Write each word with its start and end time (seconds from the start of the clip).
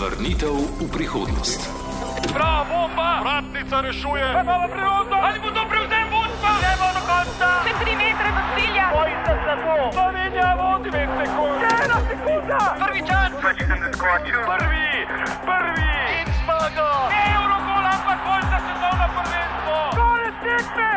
Vrnitev 0.00 0.56
v 0.80 0.88
prihodnost. 0.88 1.60
Bravo, 2.32 2.88
bomba! 2.88 3.20
Vratnica 3.20 3.84
rešuje! 3.84 4.24
Imamo 4.32 4.64
priložnost! 4.72 5.20
Ali 5.28 5.38
bo 5.44 5.52
to 5.52 5.60
prevzem 5.68 6.06
vodstva? 6.08 6.50
Gremo 6.56 6.88
do 6.96 7.02
konca! 7.04 7.48
Še 7.68 7.74
tri 7.84 7.92
metre 8.00 8.30
do 8.32 8.42
cilja! 8.56 8.86
Bojite 8.96 9.32
se 9.44 9.54
to! 9.60 9.76
Slovenija 9.92 10.50
vodi 10.56 10.88
5 10.88 11.20
sekund! 11.20 11.60
Ena 11.84 11.98
sekunda! 12.08 12.60
Prvi 12.80 13.02
čas! 13.04 13.28
Prvi! 13.44 14.88
Prvi! 15.44 15.92
In 16.16 16.28
zmaga! 16.40 16.90
Ne 17.12 17.22
Eurogol, 17.36 17.84
ampak 17.92 18.18
bolj 18.24 18.44
za 18.48 18.58
sezono 18.72 19.06
prvenstvo! 19.20 19.76
Konec 20.00 20.36
tekme! 20.48 20.92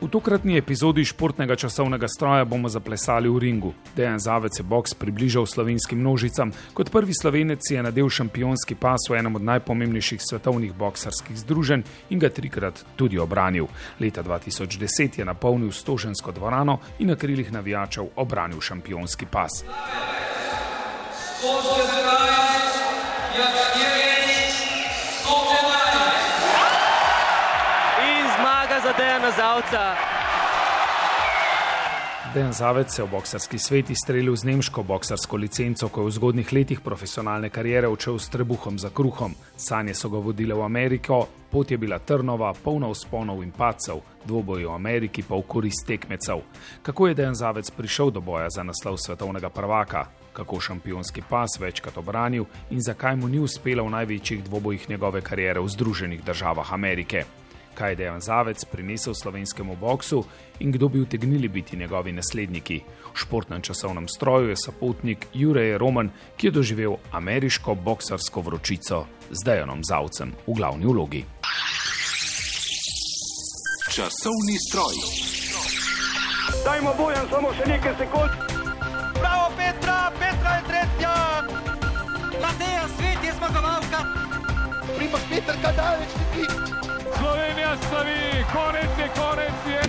V 0.00 0.08
tokratni 0.08 0.56
epizodi 0.56 1.04
športnega 1.04 1.56
časovnega 1.60 2.08
stroja 2.08 2.44
bomo 2.48 2.72
zaplesali 2.72 3.28
v 3.28 3.38
ringu. 3.38 3.74
Dejan 3.92 4.16
Zavec 4.16 4.56
je 4.56 4.64
boks 4.64 4.94
približal 4.96 5.44
slovenskim 5.44 6.00
množicam, 6.00 6.52
kot 6.72 6.88
prvi 6.88 7.12
slovenec 7.12 7.60
je 7.70 7.82
nadel 7.82 8.08
šampionski 8.08 8.80
pas 8.80 8.96
v 9.10 9.20
enem 9.20 9.36
od 9.36 9.44
najpomembnejših 9.44 10.24
svetovnih 10.24 10.72
boksarskih 10.72 11.36
združenj 11.36 11.84
in 12.16 12.18
ga 12.18 12.32
trikrat 12.32 12.80
tudi 12.96 13.20
obranil. 13.20 13.68
Leta 14.00 14.24
2010 14.24 15.20
je 15.20 15.24
napolnil 15.24 15.68
stožensko 15.68 16.32
dvorano 16.32 16.80
in 17.04 17.12
na 17.12 17.16
krilih 17.20 17.52
navijačev 17.52 18.16
obranil 18.16 18.60
šampionski 18.60 19.28
pas. 19.28 19.52
In 23.36 23.69
za 28.90 28.96
Dejana 28.98 29.30
Zavca. 29.30 29.94
Dejan 32.34 32.52
Zavec 32.52 32.94
se 32.94 33.02
je 33.02 33.06
v 33.06 33.10
boksarski 33.10 33.58
svet 33.58 33.90
izstrelil 33.90 34.36
z 34.36 34.44
nemško 34.44 34.82
boksarsko 34.82 35.36
licenco, 35.36 35.88
ko 35.88 36.00
je 36.00 36.06
v 36.06 36.10
zgodnih 36.10 36.52
letih 36.52 36.80
profesionalne 36.80 37.50
kariere 37.50 37.88
odšel 37.88 38.18
s 38.18 38.28
trebuhom 38.28 38.78
za 38.78 38.90
kruhom. 38.90 39.34
Sanje 39.56 39.94
so 39.94 40.08
ga 40.08 40.18
vodile 40.18 40.54
v 40.54 40.62
Ameriko, 40.62 41.26
pot 41.50 41.70
je 41.70 41.78
bila 41.78 41.98
trnova, 41.98 42.52
polna 42.64 42.88
vzponov 42.90 43.42
in 43.42 43.50
pacev, 43.50 44.00
dvoboj 44.24 44.64
v 44.64 44.74
Ameriki 44.74 45.22
pa 45.22 45.34
v 45.34 45.42
korist 45.42 45.86
tekmecev. 45.86 46.42
Kako 46.82 47.08
je 47.08 47.14
Dejan 47.14 47.34
Zavec 47.34 47.70
prišel 47.70 48.10
do 48.10 48.20
boja 48.20 48.50
za 48.50 48.62
naslov 48.62 48.98
svetovnega 48.98 49.50
prvaka? 49.50 50.06
Kako 50.32 50.60
šampionski 50.60 51.22
pas 51.28 51.60
večkrat 51.60 51.98
obranil 51.98 52.44
in 52.70 52.80
zakaj 52.80 53.16
mu 53.16 53.28
ni 53.28 53.38
uspelo 53.38 53.84
v 53.84 53.90
največjih 53.90 54.44
dvobojih 54.44 54.90
njegove 54.90 55.20
kariere 55.20 55.60
v 55.60 55.68
Združenih 55.68 56.24
državah 56.24 56.72
Amerike? 56.72 57.39
Kaj 57.74 57.90
je 57.90 57.96
Dejan 57.96 58.20
Zavec 58.20 58.64
prinesel 58.64 59.14
slovenskemu 59.14 59.76
boksu 59.76 60.24
in 60.60 60.72
kdo 60.72 60.88
bi 60.88 61.00
utegnili 61.00 61.48
biti 61.48 61.76
njegovi 61.76 62.12
nasledniki. 62.12 62.80
V 63.14 63.18
športnem 63.18 63.62
časovnem 63.62 64.08
stroju 64.08 64.48
je 64.48 64.56
sopotnik 64.56 65.26
Jurek 65.34 65.78
Roman, 65.78 66.10
ki 66.36 66.46
je 66.46 66.50
doživel 66.50 66.96
ameriško 67.12 67.74
boksarsko 67.74 68.40
vročico 68.40 69.06
z 69.30 69.44
Dejanom 69.44 69.84
Zavcem 69.84 70.32
v 70.46 70.54
glavni 70.54 70.86
vlogi. 70.86 71.24
Časovni 73.94 74.56
stroj. 74.68 74.94
Dajmo 76.64 76.94
bojem 76.98 77.26
samo 77.30 77.52
še 77.56 77.64
nekaj 77.66 77.94
sekund! 77.98 78.30
Bravo, 79.20 79.48
Petra, 79.56 80.12
Petra 80.18 80.52
je 80.58 80.62
tretja. 80.68 81.14
Mateja, 82.42 82.84
svet 82.98 83.24
je 83.24 83.32
zmagovalka. 83.38 84.04
Primak 84.96 85.24
Peter 85.30 85.56
Kadaleč, 85.62 86.12
ti! 86.34 86.89
Slovenija 87.18 87.76
slavi, 87.88 88.44
konec 88.52 88.90
je, 88.98 89.08
konec 89.20 89.58
je! 89.72 89.80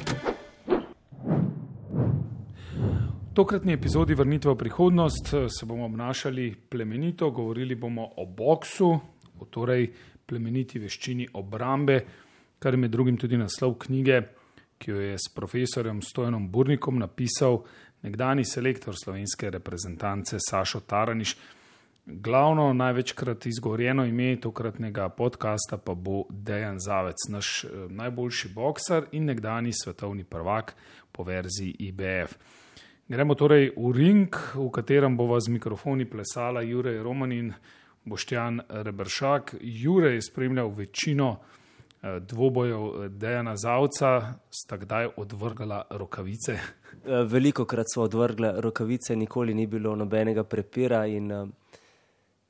V 3.31 3.33
tokratni 3.33 3.73
epizodi 3.73 4.14
Vrnitve 4.14 4.52
v 4.52 4.58
prihodnost 4.58 5.33
eh, 5.33 5.45
se 5.49 5.65
bomo 5.65 5.86
obnašali 5.86 6.55
plemenito, 6.70 7.32
govorili 7.32 7.76
bomo 7.76 8.09
o 8.17 8.26
boksu, 8.26 8.99
o 9.39 9.45
torej 9.45 9.87
plemeniti 10.26 10.80
veščini 10.80 11.27
obrambe, 11.33 12.02
kar 12.59 12.73
je 12.73 12.77
med 12.77 12.92
drugim 12.92 13.17
tudi 13.17 13.38
naslov 13.38 13.77
knjige, 13.86 14.21
ki 14.77 14.92
jo 14.92 14.99
je 15.02 15.17
s 15.17 15.33
profesorjem 15.36 16.02
Stojanom 16.02 16.49
Burnikom 16.52 16.99
napisal 16.99 17.61
nekdani 18.02 18.45
selektor 18.45 18.95
slovenske 19.03 19.49
reprezentance 19.49 20.38
Sašo 20.39 20.80
Taraniš. 20.80 21.36
Glavno, 22.06 22.73
največkrat 22.73 23.45
izgovorjeno 23.45 24.06
ime 24.06 24.36
tokratnega 24.42 25.10
podcasta 25.10 25.78
pa 25.78 25.94
bo 25.94 26.23
Dejan 26.30 26.80
Zavec, 26.80 27.17
naš 27.30 27.64
eh, 27.64 27.67
najboljši 27.89 28.50
boksar 28.56 29.06
in 29.12 29.26
nekdani 29.26 29.73
svetovni 29.73 30.23
prvak 30.23 30.76
po 31.12 31.23
verziji 31.23 31.76
IBF. 31.80 32.34
Gremo 33.08 33.36
torej 33.36 33.73
v 33.78 33.92
ring, 33.94 34.36
v 34.56 34.70
katerem 34.73 35.17
bova 35.17 35.39
z 35.39 35.54
mikrofoni 35.54 36.10
plesala 36.10 36.62
Jurek 36.62 37.04
Roman 37.04 37.32
in 37.32 37.54
Boštjan 38.06 38.62
Rebršak. 38.70 39.56
Jurek 39.62 40.14
je 40.14 40.22
spremljal 40.22 40.73
večino 40.73 41.38
eh, 41.38 42.20
dvobojev 42.20 42.82
eh, 42.82 43.10
Dejana 43.10 43.58
Zavca, 43.58 44.33
sta 44.50 44.78
kdaj 44.78 45.14
odvrgala 45.18 45.86
rokavice. 45.89 46.58
Veliko 47.26 47.66
krat 47.66 47.86
smo 47.94 48.04
odvrgli 48.04 48.48
rokavice, 48.58 49.16
nikoli 49.16 49.54
ni 49.54 49.68
bilo 49.68 49.95
nobenega 49.95 50.44
prepira 50.44 51.06
in 51.06 51.32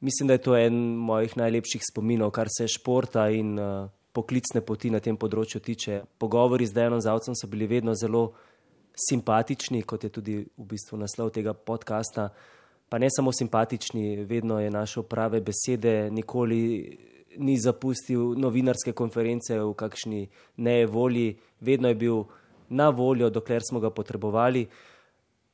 mislim, 0.02 0.28
da 0.28 0.34
je 0.34 0.42
to 0.42 0.58
en 0.58 0.76
mojih 0.98 1.38
najlepših 1.38 1.82
spominov, 1.92 2.32
kar 2.32 2.48
se 2.50 2.68
športa 2.68 3.30
in 3.30 3.60
uh, 3.60 3.90
poklicne 4.12 4.62
poti 4.62 4.92
na 4.92 5.00
tem 5.00 5.18
področju 5.18 5.62
tiče. 5.64 6.02
Pogovori 6.20 6.68
z 6.68 6.76
Dejanom 6.76 7.02
Zavcem 7.02 7.38
so 7.38 7.48
bili 7.48 7.70
vedno 7.70 7.96
zelo 7.96 8.32
simpatični, 9.10 9.84
kot 9.88 10.04
je 10.04 10.12
tudi 10.12 10.40
v 10.44 10.66
bistvu 10.68 11.00
naslov 11.00 11.32
tega 11.36 11.54
podcasta. 11.54 12.30
Pa 12.92 13.00
ne 13.00 13.08
samo 13.08 13.32
simpatični, 13.32 14.26
vedno 14.28 14.60
je 14.60 14.72
našel 14.72 15.06
prave 15.08 15.40
besede, 15.40 16.12
nikoli 16.12 16.60
ni 17.40 17.56
zapustil 17.56 18.34
novinarske 18.36 18.92
konference 18.92 19.56
v 19.56 19.72
kakšni 19.80 20.26
nevolji, 20.58 21.38
vedno 21.64 21.88
je 21.88 21.96
bil 21.96 22.24
na 22.70 22.90
voljo, 22.90 23.30
dokler 23.30 23.64
smo 23.64 23.80
ga 23.80 23.90
potrebovali. 23.96 24.66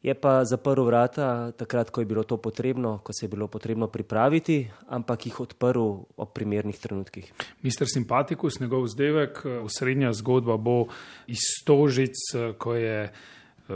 Je 0.05 0.13
pa 0.13 0.45
zaprl 0.45 0.85
vrata 0.85 1.51
takrat, 1.57 1.89
ko 1.89 2.01
je 2.01 2.05
bilo 2.05 2.23
to 2.23 2.37
potrebno, 2.37 2.99
ko 3.03 3.13
se 3.13 3.25
je 3.25 3.29
bilo 3.29 3.47
potrebno 3.47 3.87
pripraviti, 3.87 4.67
ampak 4.93 5.25
jih 5.25 5.39
odprl 5.39 6.05
ob 6.17 6.29
primernih 6.33 6.77
trenutkih. 6.79 7.33
Mister 7.65 7.89
Simpatikus, 7.89 8.59
njegov 8.59 8.85
zdevek, 8.93 9.41
osrednja 9.65 10.13
zgodba 10.13 10.57
bo 10.57 10.85
iz 11.27 11.41
Stožic, 11.61 12.13
ko 12.57 12.75
je 12.77 13.09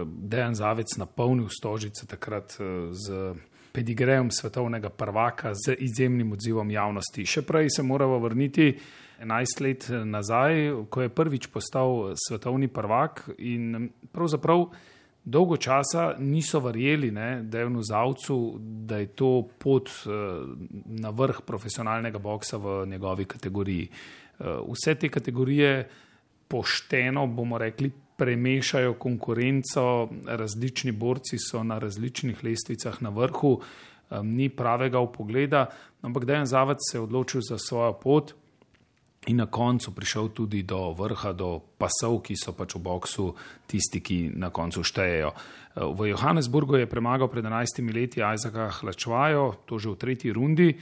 Dejan 0.06 0.56
Zavec 0.56 0.94
napolnil 0.98 1.50
Stožice 1.50 2.06
takrat 2.08 2.54
z 2.92 3.34
pedigrejem 3.74 4.32
svetovnega 4.32 4.90
prvaka, 4.90 5.54
z 5.56 5.76
izjemnim 5.80 6.32
odzivom 6.32 6.72
javnosti. 6.72 7.26
Še 7.26 7.42
prej 7.48 7.72
se 7.76 7.84
moramo 7.84 8.20
vrniti 8.20 8.76
11 9.24 9.62
let 9.62 9.90
nazaj, 10.06 10.70
ko 10.90 11.02
je 11.02 11.10
prvič 11.10 11.48
postal 11.48 12.14
svetovni 12.16 12.68
prvak 12.68 13.30
in 13.38 13.90
pravzaprav. 14.12 14.70
Dolgo 15.24 15.58
časa 15.58 16.16
niso 16.18 16.60
verjeli, 16.60 17.12
da 17.12 17.60
je 17.60 17.66
v 17.66 17.84
Zavcu, 17.86 18.38
da 18.60 18.98
je 18.98 19.08
to 19.08 19.48
pot 19.58 19.90
na 20.86 21.10
vrh 21.10 21.44
profesionalnega 21.46 22.20
boksa 22.20 22.58
v 22.58 22.86
njegovi 22.90 23.26
kategoriji. 23.26 23.90
Vse 24.40 24.96
te 24.96 25.10
kategorije 25.10 25.90
pošteno, 26.48 27.28
bomo 27.28 27.58
rekli, 27.58 27.92
premešajo 28.18 28.94
konkurenco, 28.94 30.10
različni 30.26 30.92
borci 30.92 31.38
so 31.38 31.64
na 31.64 31.78
različnih 31.80 32.44
lestvicah 32.44 33.02
na 33.02 33.10
vrhu, 33.10 33.60
ni 34.24 34.50
pravega 34.50 35.00
upogleda, 35.00 35.68
ampak 36.02 36.26
Dejan 36.26 36.46
Zavac 36.46 36.78
se 36.92 36.98
je 36.98 37.02
odločil 37.02 37.42
za 37.42 37.58
svojo 37.58 37.94
pot. 37.94 38.34
In 39.30 39.38
na 39.38 39.46
koncu 39.46 39.92
prišel 39.94 40.34
tudi 40.34 40.64
do 40.66 40.98
vrha, 40.98 41.30
do 41.38 41.62
pasov, 41.78 42.24
ki 42.26 42.34
so 42.34 42.56
pač 42.58 42.74
v 42.74 42.82
boksu 42.82 43.26
tisti, 43.70 44.02
ki 44.02 44.34
na 44.34 44.50
koncu 44.50 44.82
štejejo. 44.82 45.30
V 45.94 46.10
Johannesburgu 46.10 46.82
je 46.82 46.90
premagal 46.90 47.30
pred 47.30 47.46
11 47.46 47.86
leti 47.94 48.26
Isaaca 48.26 48.82
Hlačvajo, 48.82 49.62
to 49.70 49.78
že 49.78 49.94
v 49.94 50.00
tretji 50.02 50.34
rundi. 50.34 50.74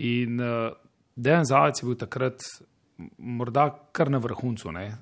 In 0.00 0.40
Dejan 1.12 1.44
Zavec 1.44 1.84
je 1.84 1.84
bil 1.84 2.00
takrat 2.00 2.40
morda 3.20 3.68
kar 3.92 4.08
na 4.08 4.16
vrhuncu. 4.24 4.72
Ne? 4.72 4.96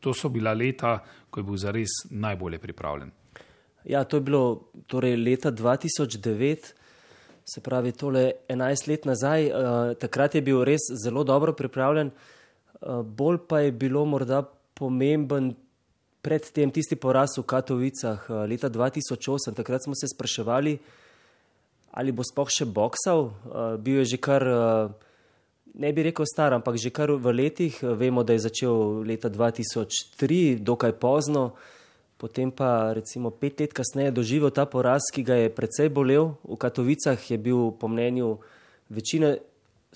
To 0.00 0.16
so 0.16 0.32
bila 0.32 0.56
leta, 0.56 0.96
ko 1.28 1.40
je 1.40 1.44
bil 1.44 1.60
zares 1.60 2.08
najbolje 2.08 2.56
pripravljen. 2.56 3.12
Ja, 3.84 4.04
to 4.08 4.16
je 4.16 4.24
bilo 4.24 4.72
torej 4.88 5.20
leta 5.20 5.52
2009. 5.52 6.72
Se 7.50 7.60
pravi, 7.60 7.90
tole 7.92 8.32
11 8.48 8.86
let 8.86 9.06
nazaj, 9.08 9.48
uh, 9.50 9.94
takrat 9.98 10.36
je 10.38 10.42
bil 10.46 10.62
res 10.62 10.84
zelo 11.02 11.24
dobro 11.26 11.50
pripravljen, 11.52 12.12
uh, 12.14 13.00
bolj 13.02 13.40
pa 13.50 13.64
je 13.64 13.72
bilo 13.74 14.04
morda 14.06 14.44
pomemben 14.78 15.50
predtem 16.22 16.70
tisti 16.70 16.94
poraz 16.94 17.34
v 17.38 17.42
Katovicah 17.42 18.28
uh, 18.28 18.44
leta 18.46 18.70
2008. 18.70 19.56
Takrat 19.56 19.82
smo 19.82 19.98
se 19.98 20.06
spraševali, 20.14 20.78
ali 21.90 22.12
bo 22.12 22.22
spoh 22.22 22.46
še 22.46 22.68
boksal. 22.70 23.26
Uh, 23.26 23.74
bil 23.82 24.04
je 24.04 24.14
že 24.14 24.22
kar 24.22 24.46
uh, 24.46 24.94
ne 25.74 25.92
bi 25.92 26.06
rekel 26.06 26.28
star, 26.30 26.54
ampak 26.54 26.78
že 26.78 26.94
kar 26.94 27.10
v 27.10 27.34
letih. 27.34 27.82
Vemo, 27.82 28.22
da 28.22 28.36
je 28.36 28.46
začel 28.46 29.02
leta 29.02 29.26
2003, 29.26 30.60
dokaj 30.62 30.92
pozno, 31.02 31.54
potem 32.20 32.52
pa 32.52 32.92
recimo 32.92 33.32
pet 33.32 33.60
let 33.64 33.72
kasneje 33.72 34.12
doživel 34.12 34.52
ta 34.52 34.68
poraz, 34.68 35.08
ki 35.08 35.24
ga 35.24 35.40
je 35.40 35.48
precej 35.48 35.88
bolel. 35.88 36.36
V 36.44 36.60
Katovicah 36.60 37.16
je 37.16 37.38
bil 37.40 37.72
po 37.72 37.88
mnenju 37.88 38.36
večine 38.92 39.40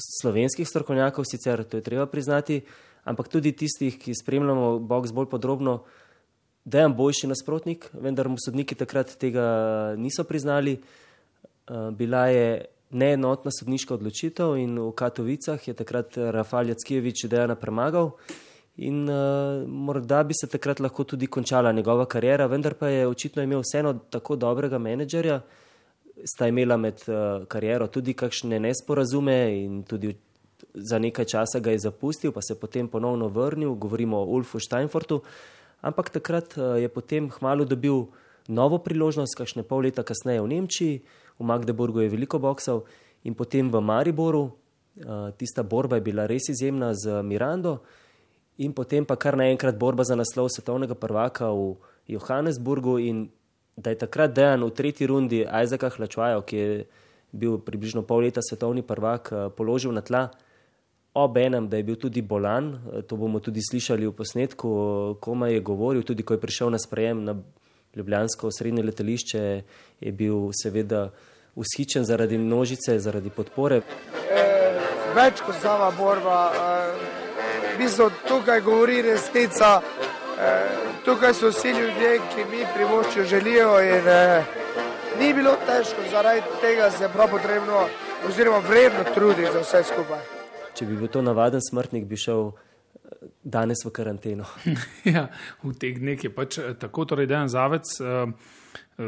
slovenskih 0.00 0.64
strokovnjakov, 0.64 1.28
sicer 1.28 1.64
to 1.68 1.76
je 1.76 1.84
treba 1.84 2.08
priznati, 2.08 2.64
ampak 3.04 3.28
tudi 3.28 3.52
tistih, 3.52 4.00
ki 4.00 4.16
spremljamo 4.16 4.80
boks 4.80 5.12
bolj 5.12 5.28
podrobno, 5.28 5.84
dejan 6.64 6.96
boljši 6.96 7.28
nasprotnik, 7.28 7.90
vendar 7.92 8.32
mu 8.32 8.40
sodniki 8.40 8.74
takrat 8.74 9.12
tega 9.20 9.44
niso 10.00 10.24
priznali. 10.24 10.80
Bila 11.68 12.26
je 12.32 12.64
neenotna 12.94 13.52
sodniška 13.52 13.98
odločitev 13.98 14.56
in 14.56 14.80
v 14.80 14.90
Katovicah 14.96 15.60
je 15.60 15.76
takrat 15.76 16.16
Rafal 16.16 16.72
Jackijevič 16.72 17.26
dejana 17.28 17.56
premagal. 17.58 18.16
In 18.76 19.06
uh, 19.06 19.62
morda 19.68 20.24
bi 20.26 20.34
se 20.34 20.48
takrat 20.50 20.80
lahko 20.80 21.04
tudi 21.04 21.26
končala 21.26 21.72
njegova 21.72 22.06
karijera, 22.10 22.46
vendar 22.46 22.74
pa 22.74 22.88
je 22.88 23.06
očitno 23.06 23.42
imel 23.42 23.62
vseeno 23.62 23.92
tako 24.10 24.36
dobrega 24.36 24.78
menedžerja, 24.78 25.40
sta 26.24 26.48
imela 26.50 26.76
med 26.76 27.04
uh, 27.06 27.46
kariero 27.46 27.86
tudi 27.86 28.16
kakšne 28.18 28.58
nesporazume 28.58 29.38
in 29.62 29.82
tudi 29.86 30.16
za 30.74 30.98
nekaj 30.98 31.24
časa 31.24 31.60
ga 31.60 31.70
je 31.70 31.84
zapustil, 31.86 32.32
pa 32.32 32.42
se 32.42 32.58
potem 32.58 32.88
ponovno 32.88 33.28
vrnil, 33.28 33.74
govorimo 33.74 34.18
o 34.18 34.26
Ulfu 34.34 34.58
Steinfortu, 34.58 35.22
ampak 35.80 36.10
takrat 36.10 36.58
uh, 36.58 36.74
je 36.74 36.88
potem 36.88 37.30
hmalo 37.30 37.64
dobil 37.64 38.08
novo 38.48 38.78
priložnost, 38.78 39.38
kakšne 39.38 39.62
pol 39.62 39.86
leta 39.86 40.02
kasneje 40.02 40.42
v 40.42 40.50
Nemčiji, 40.50 41.02
v 41.38 41.46
Magdeburgu 41.46 42.02
je 42.02 42.10
veliko 42.10 42.42
boksal 42.42 42.82
in 43.22 43.34
potem 43.34 43.70
v 43.70 43.78
Mariboru. 43.80 44.50
Uh, 44.94 45.30
tista 45.38 45.62
borba 45.62 45.98
je 45.98 46.06
bila 46.06 46.26
res 46.26 46.50
izjemna 46.50 46.90
z 46.94 47.22
Mirando, 47.22 47.82
in 48.58 48.72
potem 48.72 49.04
pa 49.04 49.16
kar 49.16 49.36
naenkrat 49.36 49.78
borba 49.78 50.04
za 50.04 50.16
naslov 50.16 50.48
svetovnega 50.48 50.94
prvaka 50.94 51.50
v 51.50 51.76
Johannesburgu. 52.08 52.98
In 52.98 53.28
da 53.76 53.90
je 53.90 53.98
takrat 53.98 54.34
dejan 54.34 54.62
v 54.62 54.70
tretji 54.70 55.06
rundi 55.06 55.42
Ajzaka 55.46 55.90
Hlačvajo, 55.90 56.42
ki 56.46 56.56
je 56.56 56.86
bil 57.34 57.58
približno 57.58 58.06
pol 58.06 58.22
leta 58.22 58.38
svetovni 58.42 58.82
prvak, 58.86 59.32
uh, 59.32 59.50
položil 59.50 59.90
na 59.90 60.00
tla. 60.00 60.30
Ob 61.14 61.36
enem, 61.38 61.68
da 61.70 61.78
je 61.78 61.86
bil 61.86 61.96
tudi 61.98 62.22
bolan, 62.22 62.78
to 63.06 63.14
bomo 63.16 63.38
tudi 63.38 63.62
slišali 63.62 64.06
v 64.06 64.14
posnetku, 64.14 64.70
koma 65.22 65.46
je 65.50 65.60
govoril, 65.62 66.02
tudi 66.02 66.26
ko 66.26 66.34
je 66.34 66.42
prišel 66.42 66.74
na 66.74 66.78
sprejem 66.78 67.22
na 67.22 67.38
Ljubljansko 67.94 68.50
srednje 68.50 68.82
letališče 68.82 69.62
je 70.00 70.12
bil 70.12 70.50
seveda 70.62 71.10
ushičen 71.54 72.04
zaradi 72.04 72.38
množice, 72.38 72.98
zaradi 72.98 73.30
podpore. 73.30 73.80
E, 74.30 74.42
več 75.14 75.42
kot 75.46 75.54
sama 75.62 75.92
borba, 75.98 76.38
e, 76.50 77.23
mislim, 77.78 78.10
tukaj 78.28 78.60
govori 78.60 79.02
resnica, 79.02 79.80
e, 80.40 80.50
tukaj 81.04 81.34
so 81.34 81.48
vsi 81.48 81.68
ljudje, 81.68 82.18
ki 82.34 82.44
mi 82.50 82.66
privoščijo 82.74 83.24
želijo 83.24 83.80
in 83.80 84.08
e, 84.08 84.44
ni 85.20 85.34
bilo 85.34 85.56
težko, 85.66 86.02
zaradi 86.10 86.42
tega 86.60 86.90
se 86.90 87.08
prav 87.08 87.30
potrebno 87.30 87.86
oziroma 88.28 88.58
vredno 88.58 89.04
truditi 89.14 89.52
za 89.52 89.60
vse 89.60 89.82
skupaj. 89.92 90.20
Če 90.74 90.86
bi 90.86 90.96
bil 90.96 91.08
to 91.08 91.22
navaden 91.22 91.60
smrtnik, 91.62 92.04
bi 92.04 92.16
šel 92.16 92.50
danes 93.44 93.84
v 93.84 93.92
karanteno. 93.92 94.48
ja, 95.14 95.28
v 95.62 95.76
teh 95.76 96.00
dneh 96.00 96.18
je 96.18 96.32
pač 96.32 96.58
eh, 96.58 96.72
tako, 96.80 97.04
torej 97.04 97.28
dejan 97.28 97.52
zavec. 97.52 97.86
Eh, 98.00 98.32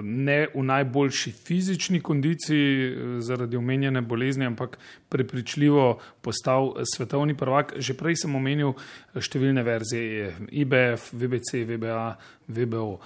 ne 0.02 0.38
v 0.50 0.62
najboljši 0.66 1.30
fizični 1.32 2.00
kondiciji 2.04 2.68
eh, 2.68 2.94
zaradi 3.24 3.56
omenjene 3.56 4.04
bolezni, 4.04 4.46
ampak 4.46 4.78
prepričljivo 5.08 5.98
postal 6.20 6.76
svetovni 6.84 7.36
prvak. 7.36 7.78
Že 7.80 7.96
prej 7.96 8.22
sem 8.22 8.34
omenil 8.36 8.76
številne 9.16 9.64
verzije 9.64 10.34
IBF, 10.52 11.12
VBC, 11.16 11.64
VBA, 11.64 12.08
VBO. 12.52 12.98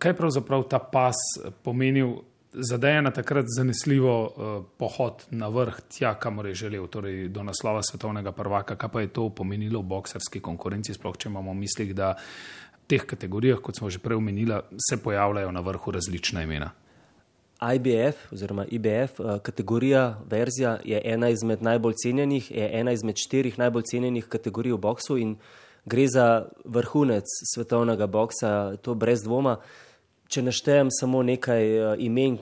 Kaj 0.00 0.14
pravzaprav 0.16 0.64
ta 0.72 0.80
pas 0.80 1.16
pomenil 1.62 2.16
zadeja 2.56 3.00
na 3.00 3.10
takrat 3.10 3.44
zanesljivo 3.48 4.14
uh, 4.24 4.64
pohod 4.78 5.26
na 5.30 5.48
vrh, 5.48 5.80
tja, 5.88 6.14
kamor 6.14 6.46
je 6.46 6.54
želel, 6.54 6.86
torej 6.86 7.28
do 7.28 7.42
naslova 7.42 7.82
svetovnega 7.82 8.32
prvaka. 8.32 8.76
Kaj 8.76 8.90
pa 8.92 9.00
je 9.00 9.12
to 9.12 9.28
pomenilo 9.28 9.80
v 9.80 9.90
bokserski 9.92 10.40
konkurenci, 10.40 10.94
sploh 10.94 11.16
če 11.16 11.28
imamo 11.28 11.52
v 11.52 11.60
mislih, 11.60 11.94
da 11.94 12.14
v 12.16 12.88
teh 12.88 13.04
kategorijah, 13.04 13.60
kot 13.60 13.76
smo 13.76 13.90
že 13.90 13.98
prej 13.98 14.16
omenili, 14.16 14.60
se 14.90 15.02
pojavljajo 15.02 15.52
na 15.52 15.60
vrhu 15.60 15.90
različna 15.90 16.42
imena. 16.42 16.72
IBF 17.56 18.32
oziroma 18.32 18.66
IBF 18.68 19.20
eh, 19.20 19.38
kategorija, 19.42 20.18
verzija 20.28 20.78
je 20.84 21.00
ena 21.04 21.28
izmed 21.28 21.62
najbolj 21.62 21.94
cenjenih, 22.02 22.50
je 22.50 22.70
ena 22.80 22.92
izmed 22.92 23.16
štirih 23.16 23.58
najbolj 23.58 23.82
cenjenih 23.90 24.26
kategorij 24.28 24.72
v 24.72 24.78
boksu 24.78 25.16
in 25.16 25.36
gre 25.84 26.08
za 26.08 26.46
vrhunec 26.64 27.24
svetovnega 27.54 28.06
boksa, 28.06 28.76
to 28.82 28.94
brez 28.94 29.22
dvoma 29.22 29.56
če 30.28 30.42
naštejem 30.42 30.90
samo 30.90 31.22
nekaj 31.22 31.64
uh, 31.78 31.92
imen 31.98 32.38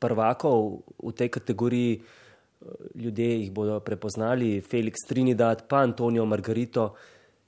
prvakov 0.00 0.82
v 1.00 1.12
tej 1.16 1.28
kategoriji, 1.28 2.00
uh, 2.00 2.10
ljudje 2.94 3.30
jih 3.40 3.52
bodo 3.52 3.80
prepoznali, 3.80 4.60
Felix 4.60 5.06
Trinidad, 5.08 5.66
pa 5.68 5.84
Antonijo 5.84 6.26
Margarito, 6.26 6.94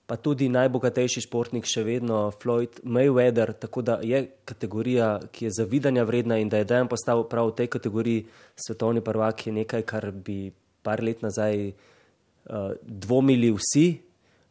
pa 0.07 0.19
tudi 0.21 0.49
najbogatejši 0.53 1.23
športnik 1.25 1.65
še 1.69 1.85
vedno 1.87 2.27
Floyd 2.37 2.83
Mayweather, 2.85 3.55
tako 3.57 3.85
da 3.87 3.99
je 4.05 4.27
kategorija, 4.45 5.15
ki 5.33 5.47
je 5.47 5.57
zavidanja 5.57 6.05
vredna 6.05 6.37
in 6.43 6.51
da 6.53 6.61
je 6.61 6.69
dejan 6.69 6.91
postal 6.91 7.25
prav 7.31 7.53
v 7.53 7.57
tej 7.63 7.71
kategoriji 7.73 8.27
svetovni 8.57 9.01
prvak, 9.01 9.47
je 9.47 9.55
nekaj, 9.63 9.85
kar 9.89 10.11
bi 10.13 10.53
par 10.83 11.01
let 11.01 11.23
nazaj 11.23 11.71
uh, 11.71 12.75
dvomili 12.83 13.53
vsi, 13.55 13.87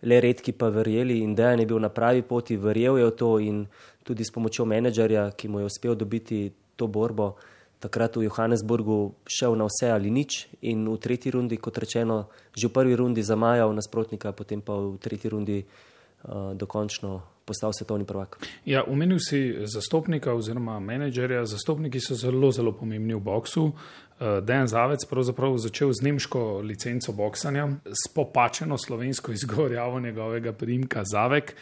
le 0.01 0.17
redki 0.23 0.55
pa 0.57 0.71
verjeli 0.73 1.19
in 1.21 1.35
dejan 1.37 1.61
je 1.61 1.67
bil 1.69 1.79
na 1.79 1.91
pravi 1.93 2.23
poti, 2.25 2.57
verjel 2.57 2.97
je 2.97 3.05
v 3.05 3.15
to 3.17 3.31
in 3.39 3.65
tudi 4.03 4.23
s 4.23 4.31
pomočjo 4.31 4.65
menedžerja, 4.65 5.31
ki 5.37 5.47
mu 5.47 5.59
je 5.59 5.65
uspel 5.65 5.95
dobiti 5.95 6.51
to 6.75 6.87
borbo, 6.87 7.35
takrat 7.81 8.15
v 8.15 8.29
Johannesburgu 8.29 9.13
šel 9.25 9.57
na 9.57 9.65
vse 9.65 9.89
ali 9.89 10.13
nič 10.13 10.47
in 10.61 10.85
v 10.85 10.97
tretji 11.01 11.33
rundi, 11.33 11.57
kot 11.57 11.77
rečeno, 11.81 12.29
že 12.53 12.69
v 12.69 12.73
prvi 12.77 12.93
rundi 12.95 13.25
zamajal 13.25 13.73
nasprotnika, 13.73 14.33
potem 14.37 14.61
pa 14.61 14.77
v 14.77 15.01
tretji 15.01 15.29
rundi 15.33 15.65
uh, 15.65 16.53
dokončno 16.53 17.41
postal 17.45 17.73
svetovni 17.73 18.05
prvak. 18.05 18.37
Ja, 18.65 18.83
umenil 18.85 19.19
si 19.19 19.57
zastopnika 19.65 20.33
oziroma 20.37 20.79
menedžerja. 20.79 21.45
Zastopniki 21.49 21.99
so 21.99 22.15
zelo, 22.15 22.51
zelo 22.53 22.71
pomembni 22.71 23.17
v 23.17 23.23
boksu. 23.25 23.73
Dejan 24.21 24.69
Zavec 24.69 25.01
pravzaprav 25.09 25.57
začel 25.57 25.89
z 25.97 26.05
nemško 26.05 26.61
licenco 26.61 27.11
boksanja, 27.17 27.65
s 27.89 28.05
popačeno 28.13 28.77
slovensko 28.77 29.33
izgovorjavo 29.33 29.99
njegovega 29.99 30.53
primka 30.53 31.01
Zavek. 31.03 31.55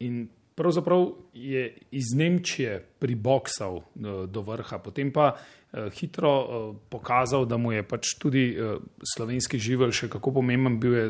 In 0.00 0.28
pravzaprav 0.58 1.06
je 1.34 1.78
iz 1.90 2.04
Nemčije 2.14 2.86
priboksal 2.98 3.76
eh, 3.76 4.26
do 4.26 4.42
vrha, 4.42 4.78
potem 4.78 5.12
pa 5.12 5.36
eh, 5.36 5.90
hitro 5.94 6.32
eh, 6.40 6.78
pokazal, 6.90 7.46
da 7.46 7.56
mu 7.56 7.72
je 7.72 7.82
pač 7.86 8.16
tudi 8.18 8.56
slovenski 9.14 9.58
živelj 9.58 9.94
še 9.94 10.10
kako 10.10 10.34
pomemben, 10.40 10.80
bil 10.82 10.96
je 10.96 11.06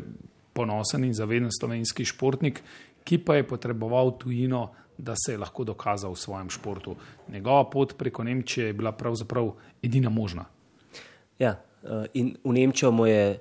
ponosen 0.52 1.07
in 1.09 1.17
zaveden 1.17 1.49
slovenski 1.55 2.05
športnik, 2.05 2.61
ki 3.09 3.23
pa 3.25 3.38
je 3.38 3.49
potreboval 3.49 4.19
tujino, 4.21 4.69
da 4.99 5.14
se 5.17 5.33
je 5.33 5.38
lahko 5.38 5.64
dokazal 5.64 6.12
v 6.12 6.21
svojem 6.21 6.49
športu. 6.50 6.97
Njegova 7.31 7.64
pot 7.71 7.95
preko 7.97 8.25
Nemčije 8.26 8.67
je 8.67 8.76
bila 8.76 8.93
pravzaprav 8.93 9.52
edina 9.83 10.11
možna. 10.11 10.45
Ja, 11.38 11.55
in 12.19 12.35
v 12.43 12.52
Nemčijo 12.52 12.90
mu 12.90 13.07
je 13.07 13.38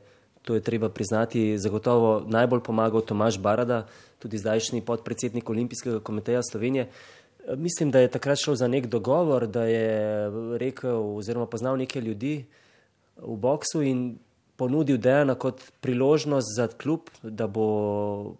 to 0.48 0.56
je 0.56 0.64
treba 0.64 0.88
priznati, 0.90 1.58
zagotovo 1.60 2.24
najbolj 2.24 2.62
pomagal 2.64 3.02
Tomaš 3.02 3.36
Barada, 3.40 3.84
tudi 4.20 4.38
zdajšnji 4.38 4.82
podpredsednik 4.82 5.50
Olimpijskega 5.50 6.00
komiteja 6.00 6.42
Slovenije. 6.44 6.90
Mislim, 7.56 7.92
da 7.92 8.00
je 8.00 8.12
takrat 8.12 8.38
šel 8.44 8.56
za 8.56 8.68
nek 8.68 8.86
dogovor, 8.86 9.48
da 9.48 9.64
je 9.64 10.30
rekel 10.58 11.16
oziroma 11.18 11.46
poznal 11.46 11.78
nekaj 11.78 12.02
ljudi 12.02 12.46
v 13.18 13.36
boksu 13.36 13.82
in 13.82 14.18
ponudil 14.58 14.98
Dejana 14.98 15.36
kot 15.36 15.62
priložnost 15.82 16.48
za 16.58 16.68
klub, 16.68 17.10
da 17.24 17.48
bo 17.48 18.36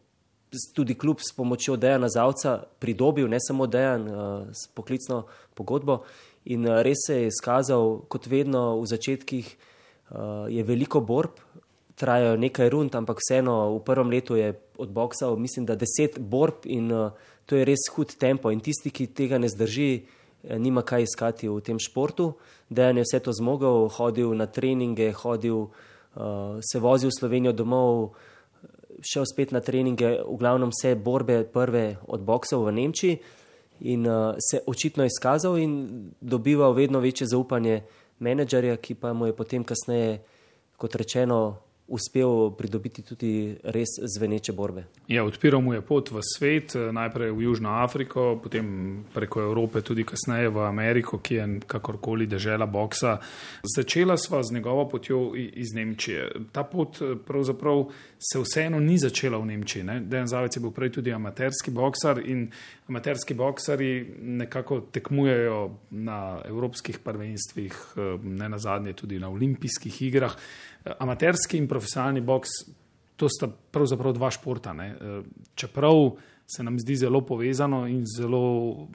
tudi 0.76 0.96
klub 0.96 1.20
s 1.22 1.36
pomočjo 1.36 1.78
Dejana 1.78 2.10
Zavca 2.10 2.64
pridobil 2.80 3.30
ne 3.30 3.38
samo 3.40 3.68
Dejan 3.68 4.08
uh, 4.08 4.48
s 4.52 4.68
poklicno 4.74 5.26
pogodbo 5.54 6.04
in 6.46 6.68
uh, 6.68 6.82
res 6.82 7.08
se 7.08 7.22
je 7.22 7.28
izkazal, 7.28 8.02
kot 8.10 8.28
vedno 8.28 8.82
v 8.82 8.86
začetkih 8.86 9.58
je 10.48 10.64
veliko 10.64 11.02
borb, 11.04 11.36
trajajo 11.98 12.38
nekaj 12.38 12.70
rund, 12.70 12.96
ampak 12.96 13.18
vseeno 13.18 13.74
v 13.74 13.82
prvem 13.84 14.10
letu 14.14 14.38
je 14.38 14.54
odboksal, 14.78 15.36
mislim, 15.36 15.66
da 15.66 15.76
deset 15.76 16.20
borb 16.20 16.66
in 16.70 16.92
uh, 16.94 17.12
to 17.46 17.58
je 17.58 17.66
res 17.66 17.88
hud 17.96 18.14
tempo. 18.20 18.52
In 18.54 18.62
tisti, 18.62 18.92
ki 18.94 19.10
tega 19.18 19.40
ne 19.42 19.50
zdrži, 19.50 19.92
eh, 20.44 20.60
nima 20.60 20.84
kaj 20.86 21.08
iskati 21.08 21.50
v 21.50 21.62
tem 21.66 21.80
športu. 21.80 22.36
Dejan 22.70 23.02
je 23.02 23.06
vse 23.08 23.20
to 23.24 23.34
zmogel, 23.34 23.88
hodil 23.98 24.36
na 24.38 24.46
treninge, 24.46 25.10
hodil, 25.24 25.72
uh, 26.16 26.60
se 26.62 26.80
vozil 26.80 27.10
v 27.10 27.18
Slovenijo 27.18 27.54
domov, 27.56 28.14
šel 29.02 29.26
spet 29.26 29.52
na 29.52 29.62
treninge, 29.62 30.22
v 30.22 30.38
glavnem 30.38 30.70
vse 30.74 30.96
borbe 30.96 31.46
prve 31.50 31.98
odboksal 32.06 32.66
v 32.66 32.74
Nemčiji 32.78 33.20
in 33.80 34.08
uh, 34.10 34.34
se 34.42 34.62
očitno 34.66 35.06
izkazal 35.06 35.58
in 35.58 36.12
dobival 36.22 36.74
vedno 36.74 37.00
večje 37.00 37.28
zaupanje 37.30 37.84
menedžerja, 38.20 38.78
ki 38.78 38.98
pa 38.98 39.14
mu 39.14 39.30
je 39.30 39.38
potem 39.38 39.64
kasneje, 39.64 40.22
kot 40.78 40.96
rečeno, 40.98 41.67
uspel 41.88 42.52
pridobiti 42.58 43.02
tudi 43.02 43.56
res 43.64 43.96
zveneče 44.16 44.54
borbe. 44.54 44.84
Ja, 45.08 45.24
odpiral 45.24 45.62
mu 45.64 45.74
je 45.74 45.82
pot 45.82 46.12
v 46.12 46.22
svet, 46.24 46.76
eh, 46.76 46.92
najprej 46.92 47.32
v 47.32 47.42
Južno 47.48 47.70
Afriko, 47.84 48.40
potem 48.44 49.06
preko 49.14 49.42
Evrope, 49.42 49.82
tudi 49.82 50.04
kasneje 50.04 50.50
v 50.50 50.66
Ameriko, 50.68 51.18
ki 51.18 51.36
je 51.36 51.48
kakorkoli 51.68 52.28
dežela 52.28 52.66
boksa. 52.66 53.18
Začela 53.64 54.18
sva 54.18 54.44
z 54.44 54.54
njegovo 54.54 54.88
potjo 54.90 55.32
iz 55.36 55.74
Nemčije. 55.74 56.52
Ta 56.52 56.64
pot 56.64 57.02
eh, 57.02 57.16
pravzaprav 57.16 57.88
se 58.20 58.40
vseeno 58.40 58.80
ni 58.80 58.98
začela 58.98 59.38
v 59.38 59.46
Nemčiji. 59.46 59.84
Ne? 59.84 60.00
Dejan 60.00 60.28
Zavec 60.28 60.56
je 60.56 60.62
bil 60.62 60.72
prej 60.72 60.92
tudi 60.92 61.14
amaterski 61.14 61.72
boksar 61.72 62.20
in 62.26 62.50
amaterski 62.88 63.34
boksari 63.34 64.16
nekako 64.20 64.82
tekmujejo 64.92 65.78
na 65.92 66.42
evropskih 66.46 67.00
prvenstvih, 67.00 67.74
eh, 67.96 68.18
ne 68.24 68.50
na 68.50 68.58
zadnje 68.58 68.94
tudi 68.94 69.20
na 69.20 69.30
olimpijskih 69.30 70.02
igrah 70.02 70.36
amaterski 71.00 71.58
in 71.58 71.68
profesionalni 71.68 72.22
boks, 72.22 72.50
to 73.18 73.30
sta 73.30 73.48
pravzaprav 73.48 74.14
dva 74.14 74.32
športa. 74.32 74.74
Ne? 74.74 74.90
Eh, 74.90 75.22
čeprav 75.56 76.18
se 76.48 76.64
nam 76.64 76.80
zdi 76.80 76.96
zelo 76.96 77.22
povezano 77.26 77.88
in 77.88 78.04
zelo 78.06 78.88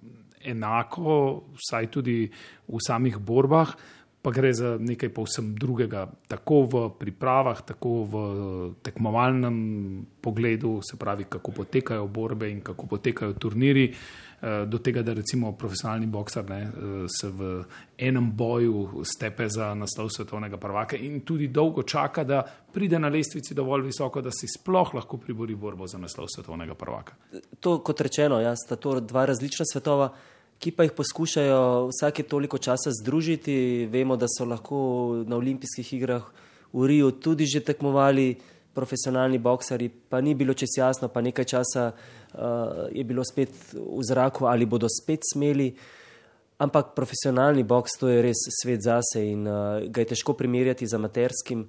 enako, 0.45 1.43
vsaj 1.59 1.91
tudi 1.91 2.31
v 2.69 2.79
samih 2.87 3.19
borbah, 3.19 3.75
pa 4.23 4.31
gre 4.31 4.53
za 4.55 4.77
nekaj 4.79 5.11
povsem 5.11 5.55
drugega, 5.59 6.07
tako 6.31 6.63
v 6.71 6.83
pripravah, 6.99 7.63
tako 7.67 7.93
v 8.07 8.15
tekmovalnem 8.83 9.57
pogledu, 10.23 10.79
se 10.83 10.97
pravi, 10.97 11.27
kako 11.29 11.53
potekajo 11.53 12.07
borbe 12.07 12.51
in 12.51 12.61
kako 12.61 12.87
potekajo 12.87 13.35
turniri. 13.35 13.91
Eh, 13.91 14.32
do 14.67 14.79
tega, 14.79 15.03
da 15.03 15.13
recimo 15.13 15.53
profesionalni 15.53 16.07
boksar 16.07 16.49
ne, 16.51 16.63
eh, 16.63 16.71
se 17.21 17.29
v 17.29 17.65
enem 17.99 18.33
boju 18.37 19.05
stepe 19.05 19.49
za 19.49 19.75
naslov 19.75 20.09
svetovnega 20.11 20.57
prvaka 20.57 20.97
in 20.97 21.21
tudi 21.21 21.49
dolgo 21.49 21.83
čaka, 21.83 22.25
da 22.25 22.43
pride 22.73 22.99
na 22.99 23.09
lestvici 23.09 23.55
dovolj 23.55 23.87
visoko, 23.87 24.21
da 24.21 24.31
si 24.31 24.49
sploh 24.51 24.95
lahko 24.95 25.17
pribori 25.17 25.55
borbo 25.55 25.87
za 25.87 25.99
naslov 25.99 26.27
svetovnega 26.35 26.75
prvaka. 26.75 27.15
To, 27.61 27.79
kot 27.79 28.01
rečeno, 28.01 28.41
ja, 28.41 28.57
sta 28.57 28.77
to 28.77 29.01
dva 29.01 29.27
različna 29.31 29.67
svetova, 29.73 30.11
ki 30.59 30.71
pa 30.71 30.83
jih 30.83 30.93
poskušajo 30.97 31.91
vsake 31.91 32.23
toliko 32.23 32.59
časa 32.59 32.91
združiti. 32.91 33.87
Vemo, 33.91 34.17
da 34.17 34.27
so 34.27 34.45
lahko 34.45 35.23
na 35.27 35.37
olimpijskih 35.37 35.93
igrah 35.93 36.27
v 36.73 36.87
Riju 36.87 37.11
tudi 37.11 37.47
že 37.47 37.61
tekmovali 37.61 38.35
profesionalni 38.75 39.39
boksari, 39.39 39.89
pa 39.89 40.21
ni 40.21 40.35
bilo 40.35 40.55
čest 40.55 40.79
jasno, 40.79 41.09
pa 41.09 41.21
nekaj 41.21 41.45
časa 41.45 41.93
uh, 41.93 42.22
je 42.93 43.05
bilo 43.05 43.25
spet 43.25 43.53
v 43.75 44.03
zraku, 44.09 44.47
ali 44.47 44.67
bodo 44.67 44.89
spet 44.89 45.21
smeli. 45.33 45.73
Ampak 46.63 46.95
profesionalni 46.95 47.65
boks 47.67 47.99
to 47.99 48.07
je 48.07 48.23
res 48.23 48.39
svet 48.63 48.85
zase 48.87 49.25
in 49.27 49.49
uh, 49.51 49.83
ga 49.91 50.05
je 50.05 50.13
težko 50.15 50.37
primerjati 50.39 50.87
z 50.87 50.95
amaterskim. 50.95 51.67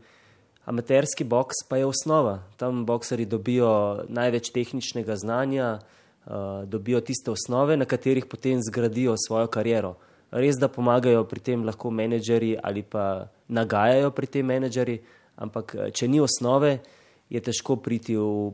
Amaterski 0.70 1.26
boks 1.26 1.66
pa 1.70 1.82
je 1.82 1.88
osnova. 1.90 2.44
Tam 2.62 2.86
boksari 2.86 3.26
dobijo 3.26 4.06
največ 4.08 4.52
tehničnega 4.54 5.18
znanja, 5.18 5.80
uh, 5.80 6.64
dobijo 6.70 7.02
tiste 7.02 7.34
osnove, 7.34 7.78
na 7.78 7.90
katerih 7.90 8.30
potem 8.30 8.62
zgradijo 8.62 9.18
svojo 9.18 9.50
kariero. 9.50 9.96
Res, 10.30 10.58
da 10.62 10.70
pomagajo 10.70 11.26
pri 11.30 11.42
tem 11.42 11.66
lahko 11.66 11.90
menedžeri 11.90 12.56
ali 12.62 12.86
pa 12.86 13.30
nagajajo 13.50 14.14
pri 14.14 14.28
tem 14.30 14.46
menedžeri, 14.46 15.00
ampak 15.42 15.76
če 15.94 16.08
ni 16.08 16.22
osnove, 16.22 16.78
je 17.34 17.42
težko 17.42 17.82
priti 17.82 18.14
v 18.18 18.54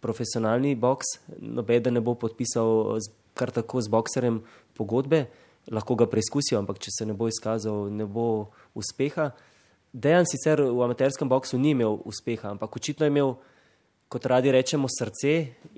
profesionalni 0.00 0.74
boks, 0.74 1.18
noben 1.40 1.94
ne 1.94 2.00
bo 2.00 2.14
podpisal 2.14 2.98
kar 3.34 3.52
tako 3.54 3.80
z 3.80 3.88
bokserjem 3.92 4.40
pogodbe, 4.76 5.26
lahko 5.70 5.94
ga 5.94 6.08
preizkusijo, 6.10 6.58
ampak 6.60 6.80
če 6.82 6.92
se 6.94 7.06
ne 7.06 7.14
bo 7.16 7.28
izkazal, 7.30 7.88
ne 7.92 8.06
bo 8.08 8.50
uspeha. 8.74 9.30
Dejan 9.92 10.26
sicer 10.28 10.62
v 10.62 10.82
amaterskem 10.86 11.28
boksu 11.28 11.58
ni 11.58 11.74
imel 11.74 12.00
uspeha, 12.06 12.54
ampak 12.54 12.76
očitno 12.76 13.06
je 13.06 13.14
imel, 13.14 13.34
kot 14.10 14.26
radi 14.26 14.50
rečemo, 14.50 14.88
srce 14.90 15.34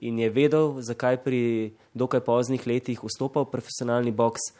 in 0.08 0.20
je 0.22 0.30
vedel, 0.32 0.78
zakaj 0.80 1.18
pri 1.24 1.42
dokaj 1.92 2.22
poznih 2.24 2.64
letih 2.66 3.02
vstopa 3.04 3.44
v 3.44 3.52
profesionalni 3.52 4.12
boks, 4.12 4.52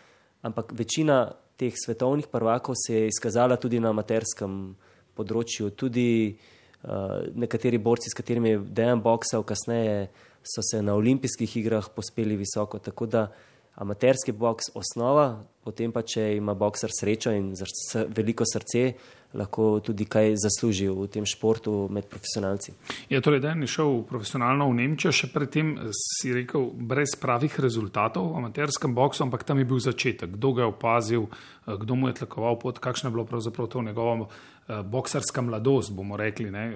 ampak 0.45 0.75
večina 0.77 1.33
teh 1.57 1.73
svetovnih 1.73 2.29
prvakov 2.29 2.77
se 2.77 2.95
je 2.95 3.13
izkazala 3.13 3.57
tudi 3.57 3.81
na 3.81 3.93
amaterskem 3.95 4.75
področju, 5.17 5.71
tudi 5.77 6.09
uh, 6.33 6.52
nekateri 7.35 7.79
borci, 7.79 8.11
s 8.11 8.15
katerimi 8.19 8.55
je 8.55 8.59
dejan 8.59 9.03
boksal, 9.03 9.43
kasneje 9.47 10.09
so 10.43 10.63
se 10.63 10.83
na 10.83 10.95
olimpijskih 10.95 11.57
igrah 11.57 11.89
pospeli 11.95 12.37
visoko. 12.37 12.79
Tako 12.79 13.07
da 13.07 13.29
amaterski 13.75 14.33
boks 14.33 14.65
osnova, 14.75 15.45
potem 15.65 15.93
pa 15.93 16.03
če 16.03 16.37
ima 16.37 16.55
bokser 16.55 16.91
srečo 16.93 17.33
in 17.33 17.53
veliko 18.13 18.45
srce, 18.45 18.93
lahko 19.33 19.81
tudi 19.81 20.05
kaj 20.05 20.35
zasluži 20.37 20.91
v 20.93 21.07
tem 21.09 21.25
športu 21.25 21.87
med 21.91 22.05
profesionalci. 22.11 22.75
Je 23.09 23.21
torej 23.25 23.41
Dan 23.41 23.65
šel 23.65 24.03
profesionalno 24.09 24.69
v 24.69 24.77
Nemčijo, 24.83 25.13
še 25.15 25.31
predtem 25.33 25.73
si 25.97 26.35
rekel, 26.37 26.69
brez 26.77 27.17
pravih 27.21 27.57
rezultatov 27.65 28.29
v 28.33 28.43
amaterskem 28.43 28.93
boksu, 28.95 29.25
ampak 29.25 29.47
tam 29.49 29.63
je 29.63 29.69
bil 29.69 29.81
začetek. 29.81 30.37
Kdo 30.37 30.53
ga 30.53 30.67
je 30.67 30.73
opazil, 30.75 31.23
eh, 31.33 31.77
kdo 31.81 31.97
mu 31.97 32.13
je 32.13 32.21
tlakoval 32.21 32.61
pot, 32.61 32.77
kakšna 32.77 33.09
je 33.09 33.17
bila 33.17 33.25
pravzaprav 33.25 33.73
to 33.73 33.81
njegova 33.81 34.29
eh, 34.29 34.52
boksarska 34.69 35.43
mladost, 35.43 35.93
bomo 35.93 36.17
rekli, 36.17 36.51
ne, 36.51 36.67
eh, 36.69 36.75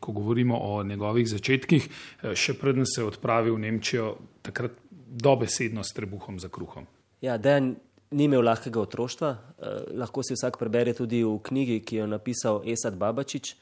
ko 0.00 0.12
govorimo 0.12 0.58
o 0.62 0.82
njegovih 0.82 1.28
začetkih, 1.28 1.88
še 2.34 2.54
preden 2.54 2.86
se 2.86 3.00
je 3.00 3.06
odpravil 3.06 3.54
v 3.54 3.58
Nemčijo, 3.58 4.16
takrat 4.42 4.72
dobesedno 5.06 5.84
s 5.84 5.94
trebuhom 5.94 6.40
za 6.40 6.48
kruhom. 6.48 6.86
Ja, 7.20 7.38
Dan 7.38 7.76
ni 8.10 8.24
imel 8.24 8.44
lahkega 8.44 8.80
otroštva, 8.80 9.30
eh, 9.30 9.96
lahko 9.98 10.22
si 10.22 10.34
vsak 10.34 10.58
prebere 10.58 10.94
tudi 10.94 11.24
v 11.24 11.38
knjigi, 11.42 11.80
ki 11.84 11.96
jo 11.96 12.04
je 12.04 12.08
napisal 12.08 12.62
Esad 12.64 12.96
Babačič, 12.96 13.56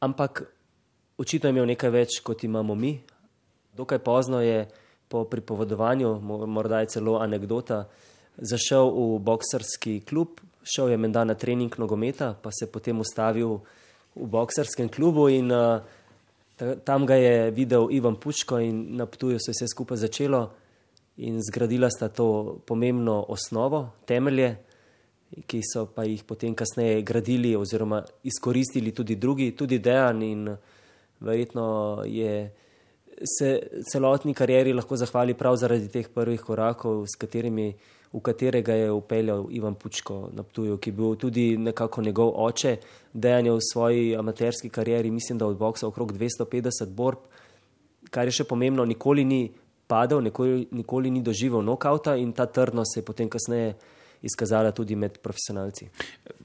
ampak 0.00 0.42
očitno 1.18 1.48
je 1.48 1.52
imel 1.52 1.66
nekaj 1.66 1.90
več, 1.90 2.20
kot 2.22 2.44
imamo 2.44 2.74
mi. 2.74 3.00
Dokaj 3.76 3.98
pozno 3.98 4.40
je 4.40 4.68
po 5.08 5.24
pripovedovanju, 5.24 6.20
morda 6.46 6.80
je 6.80 6.86
celo 6.86 7.18
anekdota, 7.18 7.88
zašel 8.38 8.90
v 8.90 9.18
bokserski 9.18 10.00
klub, 10.00 10.40
šel 10.62 10.90
je 10.90 10.96
menda 10.96 11.24
na 11.24 11.34
trening 11.34 11.74
nogometa, 11.78 12.34
pa 12.42 12.50
se 12.52 12.66
potem 12.72 13.00
ustavil 13.00 13.60
v 14.14 14.26
bokserskem 14.26 14.88
klubu 14.88 15.28
in 15.28 15.52
uh, 15.52 15.80
tam 16.84 17.06
ga 17.06 17.14
je 17.14 17.50
videl 17.50 17.88
Ivan 17.90 18.16
Pučko 18.16 18.58
in 18.58 18.96
na 18.96 19.06
Ptuju 19.06 19.38
se 19.38 19.50
je 19.50 19.54
vse 19.54 19.68
skupaj 19.72 19.96
začelo 19.96 20.50
in 21.16 21.40
zgradila 21.42 21.90
sta 21.90 22.08
to 22.08 22.58
pomembno 22.66 23.24
osnovo, 23.28 23.90
temelje, 24.06 24.56
ki 25.46 25.60
so 25.62 25.86
pa 25.94 26.04
jih 26.04 26.24
potem 26.24 26.54
kasneje 26.54 27.02
gradili 27.02 27.56
oziroma 27.56 28.02
izkoristili 28.24 28.92
tudi 28.92 29.16
drugi, 29.16 29.52
tudi 29.56 29.78
Dejan 29.78 30.22
in 30.22 30.48
verjetno 31.20 32.02
je 32.06 32.50
se 33.24 33.60
celotni 33.92 34.34
karieri 34.34 34.72
lahko 34.72 34.96
zahvali 34.96 35.34
prav 35.34 35.56
zaradi 35.56 35.88
teh 35.88 36.08
prvih 36.08 36.40
korakov, 36.40 37.04
s 37.06 37.18
katerimi 37.20 37.74
v 38.12 38.20
katerega 38.20 38.74
je 38.74 38.90
upeljal 38.90 39.46
Ivan 39.50 39.74
Pučko 39.74 40.30
na 40.32 40.42
Ptuju, 40.42 40.78
ki 40.78 40.90
je 40.90 40.94
bil 40.94 41.14
tudi 41.14 41.56
nekako 41.56 42.02
njegov 42.02 42.32
oče. 42.34 42.76
Dejan 43.12 43.46
je 43.46 43.52
v 43.52 43.58
svoji 43.72 44.16
amaterski 44.16 44.68
karieri, 44.68 45.10
mislim, 45.10 45.38
da 45.38 45.46
odboksal 45.46 45.88
okrog 45.88 46.12
250 46.12 46.90
borb, 46.90 47.18
kar 48.10 48.26
je 48.26 48.40
še 48.40 48.44
pomembno, 48.44 48.84
nikoli 48.84 49.24
ni 49.24 49.50
padel, 49.86 50.22
nikoli, 50.22 50.66
nikoli 50.70 51.10
ni 51.10 51.22
doživel 51.22 51.62
nokauta 51.62 52.16
in 52.16 52.32
ta 52.32 52.46
trdnost 52.46 52.94
se 52.94 53.00
je 53.00 53.04
potem 53.04 53.28
kasneje 53.30 53.74
izkazala 54.22 54.72
tudi 54.76 54.96
med 54.96 55.18
profesionalci. 55.22 55.88